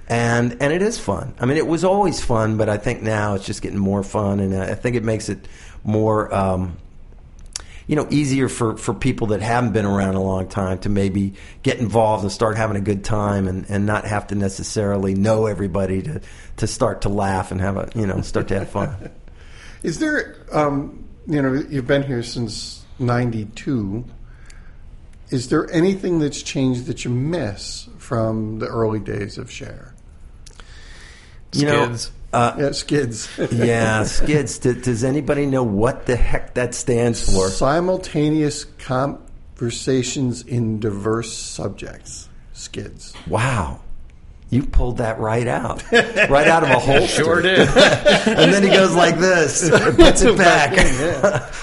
and 0.07 0.53
and 0.61 0.71
it 0.71 0.81
is 0.81 0.97
fun. 0.97 1.35
I 1.41 1.45
mean, 1.45 1.57
it 1.57 1.67
was 1.67 1.83
always 1.83 2.23
fun, 2.23 2.55
but 2.55 2.69
I 2.69 2.77
think 2.77 3.01
now 3.01 3.35
it's 3.35 3.45
just 3.45 3.61
getting 3.61 3.79
more 3.79 4.01
fun, 4.03 4.39
and 4.39 4.55
I 4.55 4.75
think 4.75 4.95
it 4.95 5.03
makes 5.03 5.27
it 5.27 5.45
more. 5.83 6.33
Um, 6.33 6.77
you 7.87 7.95
know, 7.95 8.07
easier 8.09 8.49
for, 8.49 8.77
for 8.77 8.93
people 8.93 9.27
that 9.27 9.41
haven't 9.41 9.73
been 9.73 9.85
around 9.85 10.15
a 10.15 10.21
long 10.21 10.47
time 10.47 10.79
to 10.79 10.89
maybe 10.89 11.33
get 11.61 11.77
involved 11.77 12.23
and 12.23 12.31
start 12.31 12.57
having 12.57 12.77
a 12.77 12.81
good 12.81 13.03
time 13.03 13.47
and, 13.47 13.65
and 13.69 13.85
not 13.85 14.05
have 14.05 14.27
to 14.27 14.35
necessarily 14.35 15.13
know 15.13 15.45
everybody 15.45 16.01
to, 16.01 16.21
to 16.57 16.67
start 16.67 17.01
to 17.01 17.09
laugh 17.09 17.51
and 17.51 17.61
have 17.61 17.77
a, 17.77 17.89
you 17.95 18.07
know, 18.07 18.21
start 18.21 18.47
to 18.47 18.59
have 18.59 18.69
fun. 18.69 19.11
Is 19.83 19.99
there, 19.99 20.35
um, 20.51 21.07
you 21.27 21.41
know, 21.41 21.53
you've 21.53 21.85
been 21.85 22.01
here 22.01 22.23
since 22.23 22.83
92. 22.97 24.03
Is 25.29 25.49
there 25.49 25.71
anything 25.71 26.19
that's 26.19 26.41
changed 26.41 26.85
that 26.87 27.05
you 27.05 27.11
miss 27.11 27.87
from 27.97 28.59
the 28.59 28.67
early 28.67 28.99
days 28.99 29.37
of 29.37 29.51
Share? 29.51 29.93
You 31.51 31.67
know, 31.67 31.89
SCIDS. 31.89 32.09
Uh, 32.35 32.55
Yeah, 32.57 32.69
SCIDS. 32.69 33.51
yeah, 33.65 34.01
SCIDS. 34.03 34.61
Does, 34.61 34.83
does 34.83 35.03
anybody 35.03 35.45
know 35.45 35.63
what 35.63 36.05
the 36.05 36.15
heck 36.15 36.53
that 36.55 36.75
stands 36.75 37.33
for? 37.33 37.47
Simultaneous 37.49 38.65
conversations 38.79 40.41
in 40.43 40.79
diverse 40.79 41.33
subjects. 41.33 42.29
SCIDS. 42.53 43.15
Wow. 43.27 43.79
You 44.51 44.61
pulled 44.63 44.97
that 44.97 45.19
right 45.19 45.47
out. 45.47 45.83
Right 45.91 46.47
out 46.47 46.63
of 46.63 46.69
a 46.69 46.79
holster. 46.79 47.23
Sure 47.23 47.41
did. 47.41 47.67
And 48.27 48.53
then 48.53 48.63
he 48.63 48.69
goes 48.69 48.93
like 48.95 49.17
this, 49.17 49.67
puts 49.69 50.21
it 50.21 50.37
back. 50.37 50.71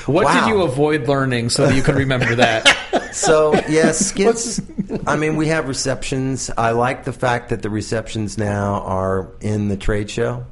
What 0.09 0.25
Wow. 0.25 0.41
did 0.47 0.49
you 0.53 0.63
avoid 0.63 1.07
learning 1.09 1.51
so 1.51 1.67
that 1.67 1.75
you 1.77 1.83
can 1.83 1.95
remember 1.95 2.35
that? 2.37 2.67
So, 3.13 3.55
yeah, 3.69 3.93
skits. 3.93 4.61
I 5.07 5.17
mean, 5.17 5.37
we 5.37 5.49
have 5.49 5.69
receptions. 5.69 6.51
I 6.57 6.71
like 6.73 7.05
the 7.05 7.13
fact 7.13 7.51
that 7.51 7.63
the 7.63 7.71
receptions 7.71 8.37
now 8.37 8.81
are 8.83 9.31
in 9.41 9.69
the 9.69 9.77
trade 9.77 10.11
show 10.11 10.45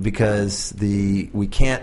because 0.00 0.70
the 0.70 1.30
we 1.32 1.46
can't 1.46 1.82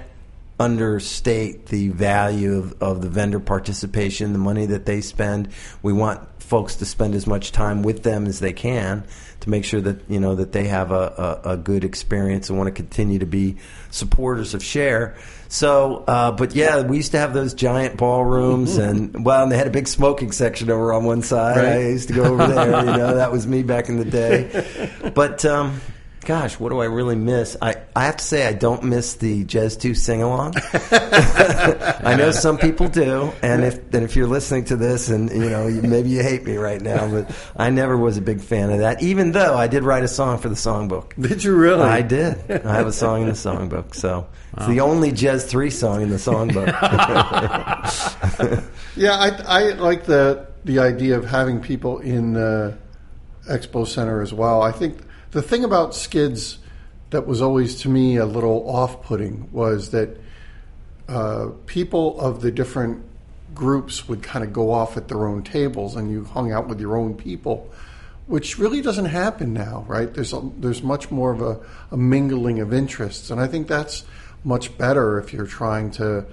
understate 0.59 1.65
the 1.65 1.89
value 1.89 2.57
of, 2.57 2.81
of 2.81 3.01
the 3.01 3.09
vendor 3.09 3.39
participation, 3.39 4.31
the 4.31 4.39
money 4.39 4.65
that 4.67 4.85
they 4.85 5.01
spend. 5.01 5.49
We 5.81 5.91
want 5.91 6.21
folks 6.41 6.75
to 6.75 6.85
spend 6.85 7.15
as 7.15 7.27
much 7.27 7.51
time 7.51 7.83
with 7.83 8.03
them 8.03 8.25
as 8.27 8.39
they 8.39 8.53
can 8.53 9.03
to 9.41 9.49
make 9.49 9.65
sure 9.65 9.81
that 9.81 10.09
you 10.09 10.19
know 10.19 10.35
that 10.35 10.53
they 10.53 10.65
have 10.65 10.91
a, 10.91 11.41
a, 11.43 11.51
a 11.51 11.57
good 11.57 11.83
experience 11.83 12.49
and 12.49 12.57
want 12.57 12.67
to 12.67 12.71
continue 12.71 13.19
to 13.19 13.25
be 13.25 13.57
supporters 13.91 14.53
of 14.53 14.63
share. 14.63 15.15
So, 15.47 16.03
uh, 16.07 16.31
but 16.31 16.55
yeah, 16.55 16.81
we 16.81 16.97
used 16.97 17.11
to 17.11 17.19
have 17.19 17.33
those 17.33 17.53
giant 17.53 17.97
ballrooms, 17.97 18.77
and 18.77 19.25
well, 19.25 19.43
and 19.43 19.51
they 19.51 19.57
had 19.57 19.67
a 19.67 19.71
big 19.71 19.87
smoking 19.87 20.31
section 20.31 20.69
over 20.69 20.93
on 20.93 21.03
one 21.03 21.21
side. 21.21 21.57
Right. 21.57 21.65
I 21.65 21.87
used 21.89 22.07
to 22.07 22.13
go 22.13 22.23
over 22.23 22.47
there. 22.47 22.79
You 22.79 22.97
know, 22.97 23.15
that 23.15 23.31
was 23.31 23.45
me 23.45 23.63
back 23.63 23.89
in 23.89 23.97
the 23.97 24.05
day. 24.05 24.91
But 25.15 25.45
um, 25.45 25.79
gosh, 26.25 26.59
what 26.59 26.69
do 26.69 26.79
I 26.79 26.85
really 26.85 27.15
miss? 27.15 27.55
I, 27.61 27.75
I 27.95 28.05
have 28.05 28.17
to 28.17 28.23
say, 28.23 28.47
I 28.47 28.53
don't 28.53 28.83
miss 28.83 29.15
the 29.15 29.43
Jazz 29.45 29.77
Two 29.77 29.93
sing 29.93 30.21
along. 30.21 30.55
I 30.91 32.15
know 32.17 32.31
some 32.31 32.57
people 32.57 32.87
do, 32.89 33.31
and 33.41 33.63
if 33.63 33.75
and 33.93 34.03
if 34.03 34.15
you're 34.15 34.27
listening 34.27 34.65
to 34.65 34.75
this, 34.75 35.09
and 35.09 35.29
you 35.29 35.49
know, 35.49 35.67
you- 35.67 35.81
maybe 35.83 36.09
you 36.09 36.23
hate 36.23 36.43
me 36.43 36.57
right 36.57 36.81
now, 36.81 37.07
but 37.09 37.31
I 37.55 37.69
never 37.69 37.97
was 37.97 38.17
a 38.17 38.21
big 38.21 38.41
fan 38.41 38.71
of 38.71 38.79
that. 38.79 39.01
Even 39.01 39.31
though 39.31 39.55
I 39.55 39.67
did 39.67 39.83
write 39.83 40.03
a 40.03 40.07
song 40.07 40.37
for 40.39 40.49
the 40.49 40.55
songbook. 40.55 41.13
Did 41.21 41.43
you 41.43 41.55
really? 41.55 41.83
I 41.83 42.01
did. 42.01 42.49
I 42.65 42.75
have 42.75 42.87
a 42.87 42.93
song 42.93 43.21
in 43.21 43.27
the 43.27 43.33
songbook, 43.33 43.93
so 43.95 44.27
it's 44.57 44.67
the 44.67 44.81
only 44.81 45.11
Jazz 45.11 45.45
Three 45.45 45.69
song 45.69 46.01
in 46.01 46.09
the 46.09 46.17
songbook. 46.17 46.65
Yeah, 48.97 49.11
I, 49.15 49.27
I 49.45 49.61
like 49.73 50.05
the 50.05 50.47
the 50.63 50.79
idea 50.79 51.17
of 51.17 51.25
having 51.25 51.59
people 51.59 51.99
in 51.99 52.31
the 52.31 52.77
expo 53.49 53.85
center 53.85 54.21
as 54.21 54.33
well. 54.33 54.61
I 54.61 54.71
think 54.71 54.99
the 55.35 55.41
thing 55.41 55.65
about 55.65 55.91
SCIDS 55.91 56.59
that 57.09 57.27
was 57.27 57.41
always 57.41 57.81
to 57.81 57.89
me 57.89 58.15
a 58.15 58.25
little 58.25 58.69
off 58.69 59.03
putting 59.03 59.51
was 59.51 59.91
that 59.91 60.17
uh, 61.09 61.49
people 61.65 62.17
of 62.21 62.39
the 62.39 62.51
different 62.51 63.03
groups 63.53 64.07
would 64.07 64.23
kind 64.23 64.45
of 64.45 64.53
go 64.53 64.71
off 64.71 64.95
at 64.95 65.09
their 65.09 65.27
own 65.27 65.43
tables, 65.43 65.97
and 65.97 66.09
you 66.09 66.23
hung 66.23 66.53
out 66.53 66.69
with 66.69 66.79
your 66.79 66.95
own 66.95 67.15
people. 67.15 67.69
Which 68.27 68.57
really 68.57 68.81
doesn't 68.81 69.05
happen 69.07 69.51
now, 69.51 69.83
right? 69.89 70.11
There's 70.11 70.31
a, 70.31 70.41
there's 70.57 70.81
much 70.81 71.11
more 71.11 71.33
of 71.33 71.41
a, 71.41 71.59
a 71.91 71.97
mingling 71.97 72.61
of 72.61 72.73
interests, 72.73 73.29
and 73.29 73.41
I 73.41 73.47
think 73.47 73.67
that's 73.67 74.05
much 74.45 74.77
better 74.77 75.19
if 75.19 75.33
you're 75.33 75.45
trying 75.47 75.91
to 75.91 76.25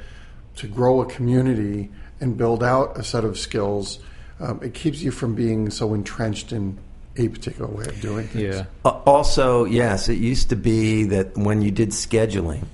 to 0.55 0.69
grow 0.69 1.01
a 1.01 1.07
community 1.07 1.91
and 2.21 2.37
build 2.37 2.63
out 2.63 2.97
a 2.97 3.03
set 3.03 3.25
of 3.25 3.37
skills. 3.37 3.99
Um, 4.39 4.61
it 4.63 4.75
keeps 4.75 5.03
you 5.03 5.11
from 5.11 5.35
being 5.35 5.71
so 5.71 5.93
entrenched 5.93 6.53
in 6.53 6.79
a 7.17 7.29
particular 7.29 7.71
way 7.71 7.85
of 7.85 8.01
doing 8.01 8.27
things. 8.29 8.57
Yeah. 8.57 8.65
Uh, 8.85 9.01
also, 9.07 9.65
yes, 9.65 10.09
it 10.09 10.19
used 10.19 10.49
to 10.51 10.57
be 10.57 11.05
that 11.05 11.37
when 11.37 11.63
you 11.63 11.71
did 11.71 11.91
scheduling, 11.91 12.65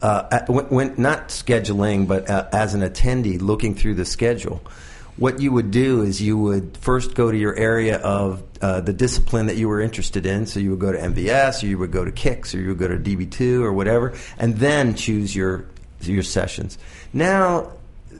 uh, 0.00 0.28
at- 0.30 0.48
when, 0.48 0.64
when 0.66 0.94
not 0.96 1.28
scheduling, 1.28 2.06
but 2.08 2.28
uh, 2.28 2.48
as 2.52 2.74
an 2.74 2.80
attendee 2.80 3.40
looking 3.40 3.74
through 3.74 3.94
the 3.94 4.04
schedule, 4.04 4.62
what 5.16 5.40
you 5.40 5.52
would 5.52 5.70
do 5.70 6.02
is 6.02 6.22
you 6.22 6.38
would 6.38 6.76
first 6.78 7.14
go 7.14 7.30
to 7.30 7.36
your 7.36 7.54
area 7.54 7.98
of 7.98 8.42
uh, 8.62 8.80
the 8.80 8.94
discipline 8.94 9.46
that 9.46 9.56
you 9.56 9.68
were 9.68 9.80
interested 9.80 10.24
in. 10.24 10.46
So 10.46 10.58
you 10.58 10.70
would 10.70 10.80
go 10.80 10.90
to 10.90 10.98
MVS, 10.98 11.62
or 11.62 11.66
you 11.66 11.78
would 11.78 11.92
go 11.92 12.04
to 12.04 12.10
CICS, 12.10 12.54
or 12.54 12.58
you 12.60 12.68
would 12.68 12.78
go 12.78 12.88
to 12.88 12.96
DB2, 12.96 13.60
or 13.60 13.72
whatever, 13.72 14.14
and 14.38 14.56
then 14.56 14.94
choose 14.94 15.36
your 15.36 15.66
your 16.00 16.22
sessions. 16.22 16.78
Now 17.12 17.72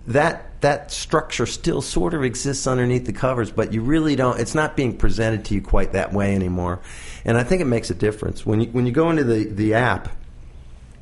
that 0.06 0.60
that 0.62 0.92
structure 0.92 1.46
still 1.46 1.82
sort 1.82 2.14
of 2.14 2.22
exists 2.22 2.66
underneath 2.66 3.04
the 3.04 3.12
covers, 3.12 3.50
but 3.50 3.72
you 3.72 3.82
really 3.82 4.16
don't. 4.16 4.38
It's 4.38 4.54
not 4.54 4.76
being 4.76 4.96
presented 4.96 5.44
to 5.46 5.54
you 5.54 5.62
quite 5.62 5.92
that 5.92 6.12
way 6.12 6.34
anymore, 6.34 6.80
and 7.24 7.36
I 7.36 7.44
think 7.44 7.62
it 7.62 7.66
makes 7.66 7.90
a 7.90 7.94
difference 7.94 8.46
when 8.46 8.60
you 8.60 8.66
when 8.68 8.86
you 8.86 8.92
go 8.92 9.10
into 9.10 9.24
the 9.24 9.44
the 9.44 9.74
app 9.74 10.08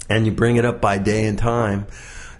and 0.08 0.26
you 0.26 0.32
bring 0.32 0.56
it 0.56 0.64
up 0.64 0.80
by 0.80 0.98
day 0.98 1.26
and 1.26 1.38
time. 1.38 1.86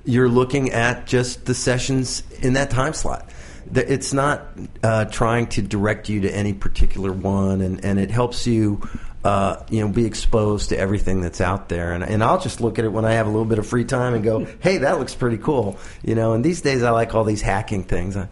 You're 0.04 0.28
looking 0.28 0.70
at 0.70 1.06
just 1.06 1.44
the 1.44 1.54
sessions 1.54 2.22
in 2.40 2.54
that 2.54 2.70
time 2.70 2.94
slot. 2.94 3.28
It's 3.72 4.12
not 4.12 4.46
uh, 4.82 5.04
trying 5.04 5.46
to 5.48 5.62
direct 5.62 6.08
you 6.08 6.22
to 6.22 6.34
any 6.34 6.54
particular 6.54 7.12
one, 7.12 7.60
and, 7.60 7.84
and 7.84 8.00
it 8.00 8.10
helps 8.10 8.46
you 8.46 8.80
uh, 9.24 9.62
you 9.68 9.80
know, 9.80 9.88
be 9.88 10.06
exposed 10.06 10.70
to 10.70 10.78
everything 10.78 11.20
that's 11.20 11.40
out 11.40 11.68
there. 11.68 11.92
And, 11.92 12.02
and 12.02 12.24
I'll 12.24 12.40
just 12.40 12.60
look 12.60 12.78
at 12.78 12.84
it 12.84 12.92
when 12.92 13.04
I 13.04 13.12
have 13.12 13.26
a 13.26 13.30
little 13.30 13.44
bit 13.44 13.58
of 13.58 13.66
free 13.66 13.84
time 13.84 14.14
and 14.14 14.24
go, 14.24 14.46
hey, 14.60 14.78
that 14.78 14.98
looks 14.98 15.14
pretty 15.14 15.38
cool. 15.38 15.78
You 16.02 16.14
know, 16.14 16.32
and 16.32 16.44
these 16.44 16.62
days 16.62 16.82
I 16.82 16.90
like 16.90 17.14
all 17.14 17.24
these 17.24 17.42
hacking 17.42 17.84
things. 17.84 18.16
I, 18.16 18.28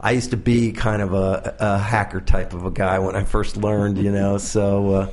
I 0.00 0.12
used 0.12 0.30
to 0.30 0.36
be 0.36 0.72
kind 0.72 1.00
of 1.00 1.14
a, 1.14 1.56
a 1.60 1.78
hacker 1.78 2.20
type 2.20 2.54
of 2.54 2.66
a 2.66 2.70
guy 2.70 2.98
when 2.98 3.14
I 3.14 3.24
first 3.24 3.56
learned, 3.56 3.98
you 3.98 4.10
know, 4.10 4.38
so. 4.38 4.90
Uh, 4.90 5.10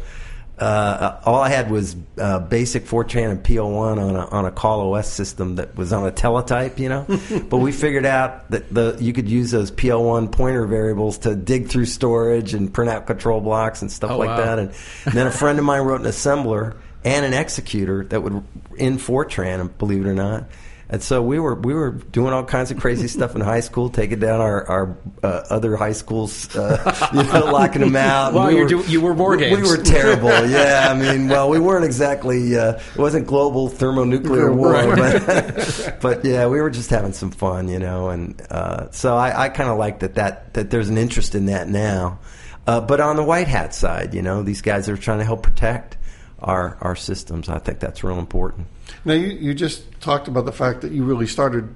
uh, 0.62 1.22
all 1.26 1.42
I 1.42 1.50
had 1.50 1.72
was 1.72 1.96
uh, 2.18 2.40
basic 2.40 2.86
Fortran 2.86 3.32
and 3.32 3.44
PL1 3.44 3.98
on 3.98 4.16
a, 4.16 4.26
on 4.28 4.46
a 4.46 4.52
Call 4.52 4.94
OS 4.94 5.12
system 5.12 5.56
that 5.56 5.76
was 5.76 5.94
on 5.94 6.06
a 6.06 6.12
teletype, 6.12 6.80
you 6.80 6.90
know. 6.90 7.06
but 7.50 7.58
we 7.58 7.72
figured 7.72 8.06
out 8.06 8.50
that 8.52 8.74
the 8.74 8.98
you 9.00 9.14
could 9.14 9.30
use 9.30 9.52
those 9.52 9.72
PL1 9.72 10.32
pointer 10.32 10.66
variables 10.66 11.20
to 11.20 11.36
dig 11.36 11.68
through 11.70 11.86
storage 11.86 12.54
and 12.54 12.74
print 12.74 12.90
out 12.92 13.08
control 13.08 13.42
blocks 13.42 13.82
and 13.82 13.92
stuff 13.92 14.12
Oh, 14.12 14.18
like 14.18 14.30
wow. 14.30 14.38
that. 14.38 14.60
And, 14.60 14.74
and 15.06 15.14
then 15.14 15.28
a 15.28 15.32
friend 15.32 15.58
of 15.60 15.66
mine 15.66 15.82
wrote 15.82 16.02
an 16.02 16.08
assembler 16.08 16.76
and 17.04 17.26
an 17.26 17.34
executor 17.34 18.04
that 18.06 18.22
would 18.22 18.44
in 18.78 18.98
Fortran, 18.98 19.78
believe 19.78 20.06
it 20.06 20.10
or 20.10 20.14
not. 20.14 20.46
And 20.92 21.04
so 21.04 21.22
we 21.22 21.38
were 21.38 21.54
we 21.54 21.76
were 21.76 21.92
doing 21.92 22.34
all 22.34 22.44
kinds 22.44 22.72
of 22.72 22.80
crazy 22.80 23.08
stuff 23.16 23.36
in 23.36 23.42
high 23.42 23.60
school, 23.60 23.90
taking 23.90 24.20
down 24.20 24.42
our 24.42 24.68
our 24.68 24.98
uh, 25.22 25.44
other 25.52 25.76
high 25.76 25.92
schools, 25.92 26.56
uh, 26.56 27.10
you 27.14 27.22
know, 27.32 27.46
locking 27.52 27.82
them 27.82 27.96
out. 27.96 28.34
Wow, 28.34 28.48
we 28.48 28.56
you're 28.56 28.64
were, 28.64 28.70
do- 28.70 28.92
you 28.92 29.02
were 29.02 29.14
war 29.14 29.32
we- 29.32 29.38
games. 29.38 29.62
We 29.62 29.68
were 29.78 29.84
terrible. 29.84 30.30
Yeah, 30.48 30.88
I 30.90 30.96
mean, 30.96 31.28
well, 31.28 31.48
we 31.50 31.60
weren't 31.60 31.86
exactly. 31.86 32.58
Uh, 32.58 32.74
it 32.80 32.98
wasn't 32.98 33.28
global 33.28 33.68
thermonuclear 33.70 34.52
war, 34.52 34.72
Right. 34.72 35.24
but, 35.26 35.98
but 36.02 36.26
yeah, 36.26 36.48
we 36.48 36.60
were 36.60 36.72
just 36.72 36.90
having 36.90 37.14
some 37.14 37.30
fun, 37.30 37.68
you 37.68 37.78
know. 37.78 38.10
And 38.10 38.42
uh, 38.50 38.90
so 38.90 39.16
I, 39.16 39.44
I 39.46 39.50
kind 39.50 39.70
of 39.70 39.78
like 39.78 40.00
that 40.00 40.16
that 40.16 40.56
that 40.56 40.72
there's 40.72 40.90
an 40.90 40.98
interest 40.98 41.36
in 41.36 41.46
that 41.48 41.68
now. 41.70 42.18
Uh, 42.66 42.82
but 42.82 43.00
on 43.00 43.16
the 43.16 43.24
white 43.24 43.48
hat 43.48 43.76
side, 43.76 44.16
you 44.16 44.24
know, 44.24 44.42
these 44.42 44.62
guys 44.64 44.90
are 44.90 44.98
trying 44.98 45.20
to 45.20 45.26
help 45.26 45.44
protect 45.44 45.98
our 46.40 46.78
our 46.82 46.96
systems. 46.96 47.48
I 47.48 47.60
think 47.60 47.80
that's 47.80 48.04
real 48.04 48.18
important. 48.18 48.66
Now, 49.06 49.14
you, 49.14 49.28
you 49.28 49.54
just 49.54 49.84
talked 50.02 50.28
about 50.28 50.46
the 50.46 50.52
fact 50.52 50.82
that 50.82 50.92
you 50.92 51.04
really 51.04 51.28
started 51.28 51.74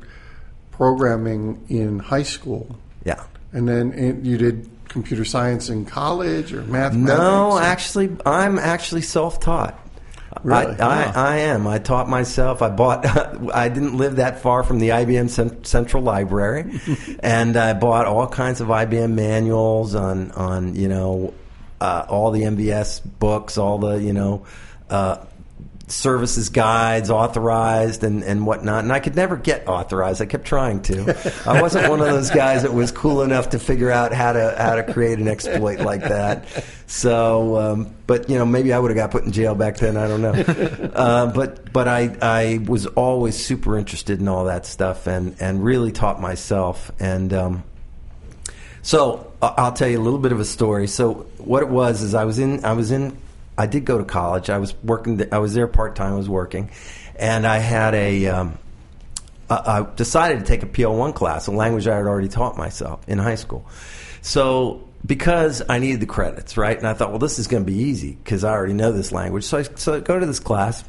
programming 0.71 1.63
in 1.69 1.99
high 1.99 2.23
school, 2.23 2.75
Yeah. 3.05 3.23
and 3.51 3.67
then 3.67 3.91
in, 3.93 4.25
you 4.25 4.37
did 4.37 4.69
computer 4.89 5.25
science 5.25 5.69
in 5.69 5.85
college 5.85 6.53
or 6.53 6.61
math. 6.63 6.93
No, 6.93 7.57
actually, 7.57 8.15
I'm 8.25 8.59
actually 8.59 9.01
self-taught. 9.01 9.79
Really? 10.43 10.75
I, 10.79 11.05
Wow. 11.05 11.11
I, 11.15 11.33
I 11.33 11.35
am. 11.37 11.67
I 11.67 11.77
taught 11.77 12.09
myself. 12.09 12.63
I 12.63 12.69
bought. 12.69 13.05
I 13.53 13.69
didn't 13.69 13.97
live 13.97 14.15
that 14.15 14.39
far 14.41 14.63
from 14.63 14.79
the 14.79 14.89
IBM 14.89 15.29
Cent- 15.29 15.67
Central 15.67 16.01
Library, 16.01 16.79
and 17.19 17.55
I 17.55 17.73
bought 17.73 18.07
all 18.07 18.27
kinds 18.27 18.59
of 18.59 18.67
IBM 18.69 19.11
manuals 19.13 19.93
on 19.93 20.31
on 20.31 20.75
you 20.75 20.87
know 20.89 21.35
uh, 21.79 22.05
all 22.09 22.31
the 22.31 22.41
MVS 22.41 23.01
books, 23.19 23.59
all 23.59 23.77
the 23.77 24.01
you 24.01 24.11
know. 24.13 24.45
Uh, 24.89 25.23
services 25.87 26.49
guides 26.49 27.09
authorized 27.09 28.03
and, 28.03 28.23
and 28.23 28.45
whatnot. 28.45 28.83
And 28.83 28.91
I 28.91 28.99
could 28.99 29.15
never 29.15 29.35
get 29.35 29.67
authorized. 29.67 30.21
I 30.21 30.25
kept 30.25 30.45
trying 30.45 30.81
to. 30.83 31.43
I 31.45 31.61
wasn't 31.61 31.89
one 31.89 31.99
of 31.99 32.07
those 32.07 32.29
guys 32.29 32.63
that 32.63 32.73
was 32.73 32.91
cool 32.91 33.21
enough 33.21 33.49
to 33.49 33.59
figure 33.59 33.91
out 33.91 34.13
how 34.13 34.33
to 34.33 34.55
how 34.57 34.75
to 34.75 34.93
create 34.93 35.19
an 35.19 35.27
exploit 35.27 35.79
like 35.79 36.01
that. 36.01 36.47
So 36.87 37.57
um, 37.57 37.95
but 38.07 38.29
you 38.29 38.37
know 38.37 38.45
maybe 38.45 38.71
I 38.71 38.79
would 38.79 38.91
have 38.91 38.97
got 38.97 39.11
put 39.11 39.23
in 39.23 39.31
jail 39.31 39.55
back 39.55 39.77
then. 39.77 39.97
I 39.97 40.07
don't 40.07 40.21
know. 40.21 40.33
Uh, 40.93 41.31
but 41.31 41.73
but 41.73 41.87
I 41.87 42.15
I 42.21 42.59
was 42.65 42.85
always 42.85 43.35
super 43.35 43.77
interested 43.77 44.19
in 44.19 44.27
all 44.27 44.45
that 44.45 44.65
stuff 44.65 45.07
and 45.07 45.35
and 45.39 45.63
really 45.63 45.91
taught 45.91 46.21
myself. 46.21 46.91
And 46.99 47.33
um, 47.33 47.63
so 48.83 49.31
I'll 49.41 49.73
tell 49.73 49.87
you 49.87 49.99
a 49.99 50.01
little 50.01 50.19
bit 50.19 50.31
of 50.31 50.39
a 50.39 50.45
story. 50.45 50.87
So 50.87 51.25
what 51.39 51.63
it 51.63 51.69
was 51.69 52.01
is 52.01 52.13
I 52.13 52.25
was 52.25 52.39
in 52.39 52.63
I 52.63 52.73
was 52.73 52.91
in 52.91 53.17
I 53.57 53.67
did 53.67 53.85
go 53.85 53.97
to 53.97 54.05
college. 54.05 54.49
I 54.49 54.57
was 54.57 54.73
working. 54.83 55.21
I 55.31 55.39
was 55.39 55.53
there 55.53 55.67
part 55.67 55.95
time. 55.95 56.13
I 56.13 56.17
was 56.17 56.29
working, 56.29 56.71
and 57.15 57.45
I 57.45 57.57
had 57.57 57.93
a. 57.95 58.27
Um, 58.27 58.57
I 59.49 59.85
decided 59.95 60.39
to 60.39 60.45
take 60.45 60.63
a 60.63 60.65
PL1 60.65 61.13
class, 61.13 61.47
a 61.47 61.51
language 61.51 61.87
I 61.87 61.97
had 61.97 62.07
already 62.07 62.29
taught 62.29 62.57
myself 62.57 63.07
in 63.07 63.19
high 63.19 63.35
school. 63.35 63.67
So 64.21 64.87
because 65.05 65.61
I 65.67 65.79
needed 65.79 65.99
the 65.99 66.05
credits, 66.07 66.57
right? 66.57 66.77
And 66.77 66.87
I 66.87 66.93
thought, 66.93 67.09
well, 67.09 67.19
this 67.19 67.37
is 67.37 67.47
going 67.47 67.63
to 67.63 67.71
be 67.71 67.77
easy 67.77 68.13
because 68.13 68.43
I 68.43 68.51
already 68.51 68.73
know 68.73 68.91
this 68.91 69.11
language. 69.11 69.43
So 69.43 69.59
I, 69.59 69.63
so 69.63 69.95
I 69.95 69.99
go 69.99 70.17
to 70.17 70.25
this 70.25 70.39
class, 70.39 70.83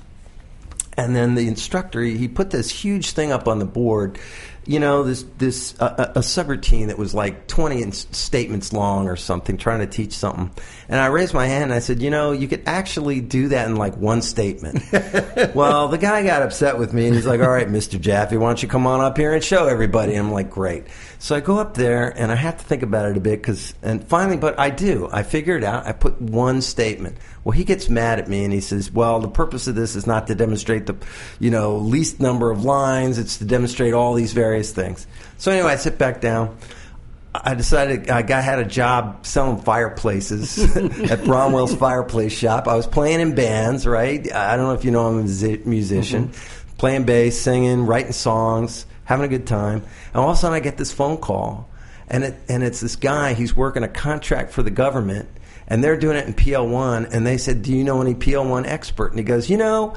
and 0.97 1.15
then 1.15 1.35
the 1.35 1.49
instructor 1.49 2.01
he 2.01 2.29
put 2.29 2.51
this 2.51 2.71
huge 2.71 3.11
thing 3.11 3.33
up 3.33 3.49
on 3.49 3.59
the 3.59 3.65
board 3.65 4.19
you 4.67 4.79
know 4.79 5.03
this 5.03 5.25
this 5.39 5.79
uh, 5.81 6.13
a, 6.15 6.21
subroutine 6.21 6.87
that 6.87 6.99
was 6.99 7.15
like 7.15 7.47
20 7.47 7.91
statements 7.91 8.73
long 8.73 9.09
or 9.09 9.17
something 9.17 9.57
trying 9.57 9.81
to 9.81 9.87
teach 9.87 10.13
something 10.13 10.51
and 10.89 11.01
i 11.01 11.07
raised 11.07 11.35
my 11.35 11.47
hand 11.47 11.65
and 11.65 11.73
i 11.73 11.79
said 11.79 12.03
you 12.03 12.11
know 12.11 12.33
you 12.33 12.49
could 12.49 12.63
actually 12.67 13.21
do 13.21 13.49
that 13.49 13.67
in 13.67 13.77
like 13.77 13.97
one 13.97 14.23
statement 14.23 14.83
well 15.55 15.89
the 15.89 15.99
guy 15.99 16.23
got 16.25 16.43
upset 16.43 16.79
with 16.79 16.93
me 16.93 17.07
and 17.07 17.15
he's 17.15 17.27
like 17.27 17.41
all 17.41 17.51
right 17.51 17.69
mr 17.69 18.01
jaffe 18.01 18.37
why 18.37 18.49
don't 18.49 18.63
you 18.63 18.69
come 18.69 18.87
on 18.87 19.01
up 19.01 19.17
here 19.17 19.33
and 19.33 19.43
show 19.43 19.67
everybody 19.67 20.15
and 20.15 20.27
i'm 20.27 20.33
like 20.33 20.51
great 20.51 20.85
so 21.19 21.35
i 21.35 21.41
go 21.41 21.59
up 21.59 21.75
there 21.75 22.09
and 22.19 22.31
i 22.31 22.35
have 22.35 22.57
to 22.57 22.65
think 22.65 22.83
about 22.83 23.11
it 23.11 23.17
a 23.17 23.21
bit 23.21 23.41
because 23.41 23.75
and 23.83 24.07
finally 24.07 24.37
but 24.37 24.59
i 24.59 24.71
do 24.71 25.09
i 25.13 25.23
figure 25.23 25.57
it 25.57 25.65
out 25.65 25.87
i 25.87 25.93
put 25.93 26.21
one 26.21 26.61
statement 26.61 27.17
well, 27.45 27.53
he 27.53 27.65
gets 27.65 27.91
mad 27.91 28.19
at 28.19 28.27
me 28.27 28.43
and 28.45 28.53
he 28.53 28.61
says, 28.61 28.91
"Well, 28.91 29.21
the 29.21 29.29
purpose 29.29 29.67
of 29.67 29.75
this 29.75 29.95
is 29.97 30.07
not 30.07 30.27
to 30.29 30.35
demonstrate 30.35 30.87
the, 30.87 30.97
you 31.39 31.51
know, 31.51 31.77
least 31.77 32.19
number 32.19 32.51
of 32.51 32.65
lines. 32.65 33.19
It's 33.19 33.37
to 33.39 33.45
demonstrate 33.45 33.93
all 33.93 34.15
these 34.15 34.33
various 34.33 34.73
things." 34.73 35.07
So 35.37 35.53
anyway, 35.53 35.73
I 35.73 35.77
sit 35.77 35.99
back 35.99 36.23
down. 36.23 36.57
I 37.35 37.55
decided 37.55 38.11
I 38.11 38.23
got 38.23 38.45
had 38.45 38.61
a 38.61 38.65
job 38.65 39.27
selling 39.27 39.61
fireplaces 39.61 40.59
at 40.77 41.25
Bromwell's 41.25 41.75
fireplace 41.75 42.33
shop. 42.33 42.69
I 42.69 42.77
was 42.77 42.87
playing 42.87 43.21
in 43.21 43.35
bands, 43.35 43.87
right? 43.87 44.33
I 44.33 44.57
don't 44.57 44.67
know 44.67 44.75
if 44.75 44.85
you 44.85 44.93
know 44.93 45.09
I'm 45.09 45.19
a 45.19 45.23
musi- 45.25 45.67
musician, 45.67 46.29
mm-hmm. 46.29 46.77
playing 46.77 47.05
bass, 47.05 47.41
singing, 47.41 47.87
writing 47.87 48.13
songs, 48.13 48.87
having 49.05 49.25
a 49.25 49.29
good 49.29 49.49
time. 49.49 49.83
And 50.13 50.17
all 50.17 50.31
of 50.31 50.37
a 50.37 50.41
sudden, 50.41 50.55
I 50.55 50.61
get 50.61 50.77
this 50.77 50.93
phone 50.93 51.17
call, 51.17 51.69
and 52.07 52.23
it 52.23 52.37
and 52.49 52.63
it's 52.63 52.81
this 52.81 52.95
guy. 52.95 53.35
He's 53.35 53.57
working 53.57 53.83
a 53.83 53.89
contract 53.89 54.53
for 54.53 54.63
the 54.63 54.71
government, 54.71 55.29
and 55.67 55.83
they're 55.83 55.99
doing 55.99 56.17
it 56.17 56.27
in 56.29 56.35
PL1. 56.35 57.13
And 57.13 57.27
they 57.27 57.39
said, 57.39 57.63
"Do 57.63 57.73
you 57.73 57.83
know 57.83 58.01
any 58.01 58.15
PL1 58.15 58.65
expert?" 58.65 59.11
And 59.11 59.19
he 59.19 59.25
goes, 59.25 59.51
"You 59.51 59.57
know." 59.57 59.95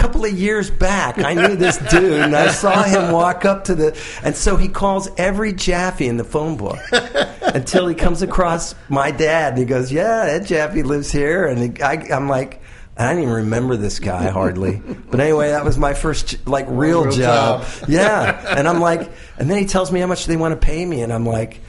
A 0.00 0.02
Couple 0.02 0.24
of 0.24 0.32
years 0.32 0.70
back, 0.70 1.18
I 1.18 1.34
knew 1.34 1.56
this 1.56 1.76
dude, 1.90 2.20
and 2.20 2.34
I 2.34 2.48
saw 2.48 2.82
him 2.82 3.12
walk 3.12 3.44
up 3.44 3.64
to 3.64 3.74
the, 3.74 3.96
and 4.24 4.34
so 4.34 4.56
he 4.56 4.68
calls 4.68 5.08
every 5.18 5.52
Jaffe 5.52 6.06
in 6.06 6.16
the 6.16 6.24
phone 6.24 6.56
book 6.56 6.78
until 7.42 7.86
he 7.86 7.94
comes 7.94 8.22
across 8.22 8.74
my 8.88 9.10
dad, 9.10 9.50
and 9.52 9.58
he 9.58 9.64
goes, 9.64 9.92
"Yeah, 9.92 10.24
Ed 10.26 10.46
Jaffe 10.46 10.82
lives 10.82 11.10
here," 11.12 11.46
and 11.46 11.76
he, 11.76 11.82
I, 11.82 11.94
I'm 12.14 12.28
like, 12.28 12.60
I 12.96 13.08
didn't 13.08 13.22
even 13.22 13.34
remember 13.34 13.76
this 13.76 13.98
guy 13.98 14.28
hardly, 14.30 14.82
but 15.10 15.20
anyway, 15.20 15.50
that 15.50 15.64
was 15.64 15.78
my 15.78 15.94
first 15.94 16.46
like 16.48 16.66
real, 16.68 17.04
Real 17.04 17.12
job. 17.16 17.62
job. 17.66 17.88
Yeah, 17.88 18.56
and 18.56 18.66
I'm 18.66 18.80
like, 18.80 19.10
and 19.38 19.48
then 19.50 19.58
he 19.58 19.64
tells 19.66 19.92
me 19.92 20.00
how 20.00 20.06
much 20.06 20.26
they 20.26 20.36
want 20.36 20.58
to 20.60 20.66
pay 20.66 20.84
me, 20.84 21.02
and 21.02 21.12
I'm 21.12 21.26
like, 21.26 21.60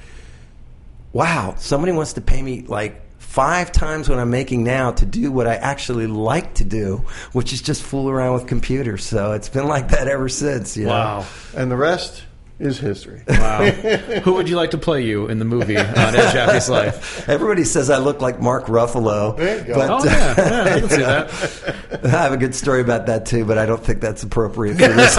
wow, 1.14 1.56
somebody 1.58 1.92
wants 1.92 2.14
to 2.14 2.22
pay 2.22 2.42
me 2.42 2.62
like 2.62 3.02
five 3.20 3.72
times 3.72 4.10
what 4.10 4.20
I'm 4.20 4.30
making 4.30 4.64
now 4.64 4.92
to 4.92 5.06
do 5.06 5.32
what 5.32 5.48
I 5.48 5.56
actually 5.56 6.08
like 6.08 6.56
to 6.56 6.66
do, 6.66 7.06
which 7.32 7.54
is 7.54 7.62
just 7.62 7.82
fool 7.82 8.10
around 8.10 8.34
with 8.34 8.48
computers. 8.48 9.04
So 9.06 9.32
it's 9.34 9.48
been 9.50 9.68
like 9.68 9.90
that 9.90 10.08
ever 10.08 10.28
since. 10.30 10.76
You 10.76 10.86
know? 10.86 10.92
Wow. 10.92 11.26
and 11.56 11.72
the 11.72 11.78
rest 11.78 12.24
is 12.60 12.78
history. 12.78 13.24
Wow. 13.28 13.66
Who 14.24 14.34
would 14.34 14.48
you 14.50 14.56
like 14.56 14.72
to 14.72 14.78
play 14.78 15.04
you 15.04 15.28
in 15.28 15.40
the 15.40 15.46
movie 15.46 15.78
on 15.78 15.86
Ed 15.86 16.32
Jaffe's 16.34 16.70
life? 16.70 17.28
Everybody 17.28 17.64
says 17.64 17.90
I 17.90 17.98
look 17.98 18.22
like 18.22 18.40
Mark 18.42 18.66
Ruffalo. 18.66 19.36
There 19.38 19.60
you 19.60 19.64
go. 19.64 19.74
But, 19.76 19.90
Oh, 19.90 20.04
yeah. 20.06 20.36
yeah 20.38 20.64
I 20.76 20.80
can 20.80 20.90
see 20.90 20.98
that. 20.98 22.06
I 22.06 22.08
have 22.10 22.34
a 22.34 22.38
good 22.38 22.54
story 22.54 22.82
about 22.82 23.06
that 23.08 23.26
too, 23.26 23.46
but 23.46 23.58
I 23.58 23.66
don't 23.66 23.84
think 23.84 24.00
that's 24.02 24.22
appropriate 24.24 24.74
for 24.74 24.88
this. 24.90 25.18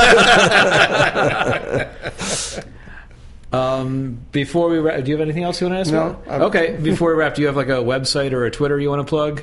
Um, 3.52 4.18
before 4.32 4.68
we 4.68 4.78
wrap, 4.78 5.04
do 5.04 5.10
you 5.10 5.16
have 5.16 5.22
anything 5.22 5.42
else 5.44 5.60
you 5.60 5.66
want 5.68 5.76
to 5.76 5.80
ask? 5.80 5.92
No? 5.92 6.16
I'm- 6.28 6.42
Okay. 6.42 6.76
Before 6.80 7.10
we 7.10 7.16
wrap, 7.18 7.34
do 7.34 7.42
you 7.42 7.48
have 7.48 7.56
like 7.56 7.68
a 7.68 7.82
website 7.82 8.32
or 8.32 8.44
a 8.44 8.50
Twitter 8.50 8.78
you 8.80 8.88
want 8.88 9.00
to 9.00 9.08
plug? 9.08 9.42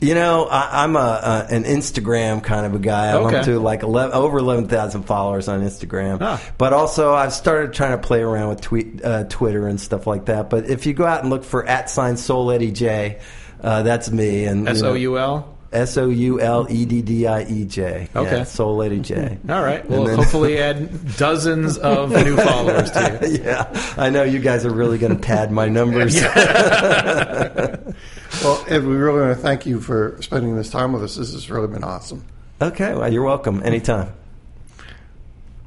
You 0.00 0.14
know, 0.16 0.46
I, 0.50 0.82
I'm 0.82 0.96
a, 0.96 0.98
a 0.98 1.46
an 1.54 1.62
Instagram 1.62 2.42
kind 2.42 2.66
of 2.66 2.74
a 2.74 2.80
guy. 2.80 3.12
I'm 3.16 3.26
Okay. 3.26 3.36
up 3.36 3.44
to 3.44 3.60
like 3.60 3.84
11, 3.84 4.12
over 4.12 4.38
eleven 4.38 4.66
thousand 4.66 5.04
followers 5.04 5.46
on 5.46 5.62
Instagram. 5.62 6.18
Ah. 6.20 6.42
But 6.58 6.72
also, 6.72 7.14
I've 7.14 7.32
started 7.32 7.72
trying 7.72 7.92
to 7.92 8.04
play 8.04 8.20
around 8.20 8.48
with 8.48 8.60
tweet, 8.62 9.04
uh, 9.04 9.24
Twitter 9.28 9.68
and 9.68 9.80
stuff 9.80 10.06
like 10.08 10.24
that. 10.24 10.50
But 10.50 10.68
if 10.68 10.86
you 10.86 10.92
go 10.92 11.06
out 11.06 11.20
and 11.20 11.30
look 11.30 11.44
for 11.44 11.64
at 11.64 11.88
sign 11.88 12.16
Soul 12.16 12.50
Eddie 12.50 12.72
J, 12.72 13.20
uh, 13.62 13.82
that's 13.84 14.10
me. 14.10 14.44
And 14.46 14.68
S 14.68 14.82
O 14.82 14.94
U 14.94 15.18
L. 15.18 15.56
S 15.72 15.96
O 15.96 16.08
U 16.08 16.40
L 16.40 16.66
E 16.70 16.84
D 16.84 17.02
D 17.02 17.26
I 17.26 17.42
E 17.44 17.64
J. 17.64 18.08
Okay. 18.14 18.36
Yeah, 18.38 18.44
Soul 18.44 18.82
Eddie 18.82 19.00
J. 19.00 19.38
All 19.48 19.62
right. 19.62 19.88
Well, 19.88 20.04
then- 20.04 20.16
hopefully 20.18 20.58
add 20.62 21.16
dozens 21.16 21.78
of 21.78 22.10
new 22.10 22.36
followers 22.36 22.90
to 22.92 23.18
you. 23.22 23.38
yeah, 23.44 23.94
I 23.96 24.10
know 24.10 24.22
you 24.22 24.38
guys 24.38 24.64
are 24.66 24.72
really 24.72 24.98
going 24.98 25.14
to 25.16 25.18
pad 25.22 25.50
my 25.50 25.68
numbers. 25.68 26.20
Well, 28.42 28.64
Ed, 28.68 28.84
we 28.84 28.94
really 28.96 29.20
want 29.20 29.36
to 29.36 29.42
thank 29.42 29.66
you 29.66 29.80
for 29.80 30.16
spending 30.20 30.56
this 30.56 30.70
time 30.70 30.92
with 30.92 31.02
us. 31.02 31.16
This 31.16 31.32
has 31.32 31.50
really 31.50 31.68
been 31.68 31.84
awesome. 31.84 32.24
okay, 32.60 32.94
well, 32.94 33.12
you're 33.12 33.22
welcome. 33.24 33.62
Anytime. 33.64 34.12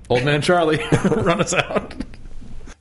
Old 0.10 0.24
man 0.24 0.42
Charlie, 0.42 0.80
run 1.04 1.42
us 1.42 1.54
out. 1.54 1.94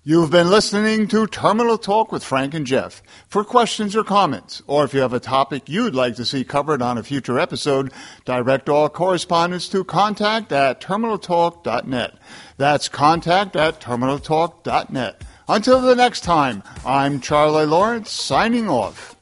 You've 0.06 0.30
been 0.30 0.50
listening 0.50 1.08
to 1.08 1.26
Terminal 1.26 1.78
Talk 1.78 2.12
with 2.12 2.22
Frank 2.22 2.52
and 2.52 2.66
Jeff. 2.66 3.02
For 3.26 3.42
questions 3.42 3.96
or 3.96 4.04
comments, 4.04 4.60
or 4.66 4.84
if 4.84 4.92
you 4.92 5.00
have 5.00 5.14
a 5.14 5.18
topic 5.18 5.66
you'd 5.66 5.94
like 5.94 6.16
to 6.16 6.26
see 6.26 6.44
covered 6.44 6.82
on 6.82 6.98
a 6.98 7.02
future 7.02 7.38
episode, 7.38 7.90
direct 8.26 8.68
all 8.68 8.90
correspondence 8.90 9.66
to 9.70 9.82
contact 9.82 10.52
at 10.52 10.82
terminaltalk.net. 10.82 12.18
That's 12.58 12.90
contact 12.90 13.56
at 13.56 13.80
terminaltalk.net. 13.80 15.22
Until 15.48 15.80
the 15.80 15.96
next 15.96 16.20
time, 16.20 16.62
I'm 16.84 17.20
Charlie 17.20 17.64
Lawrence 17.64 18.10
signing 18.10 18.68
off. 18.68 19.13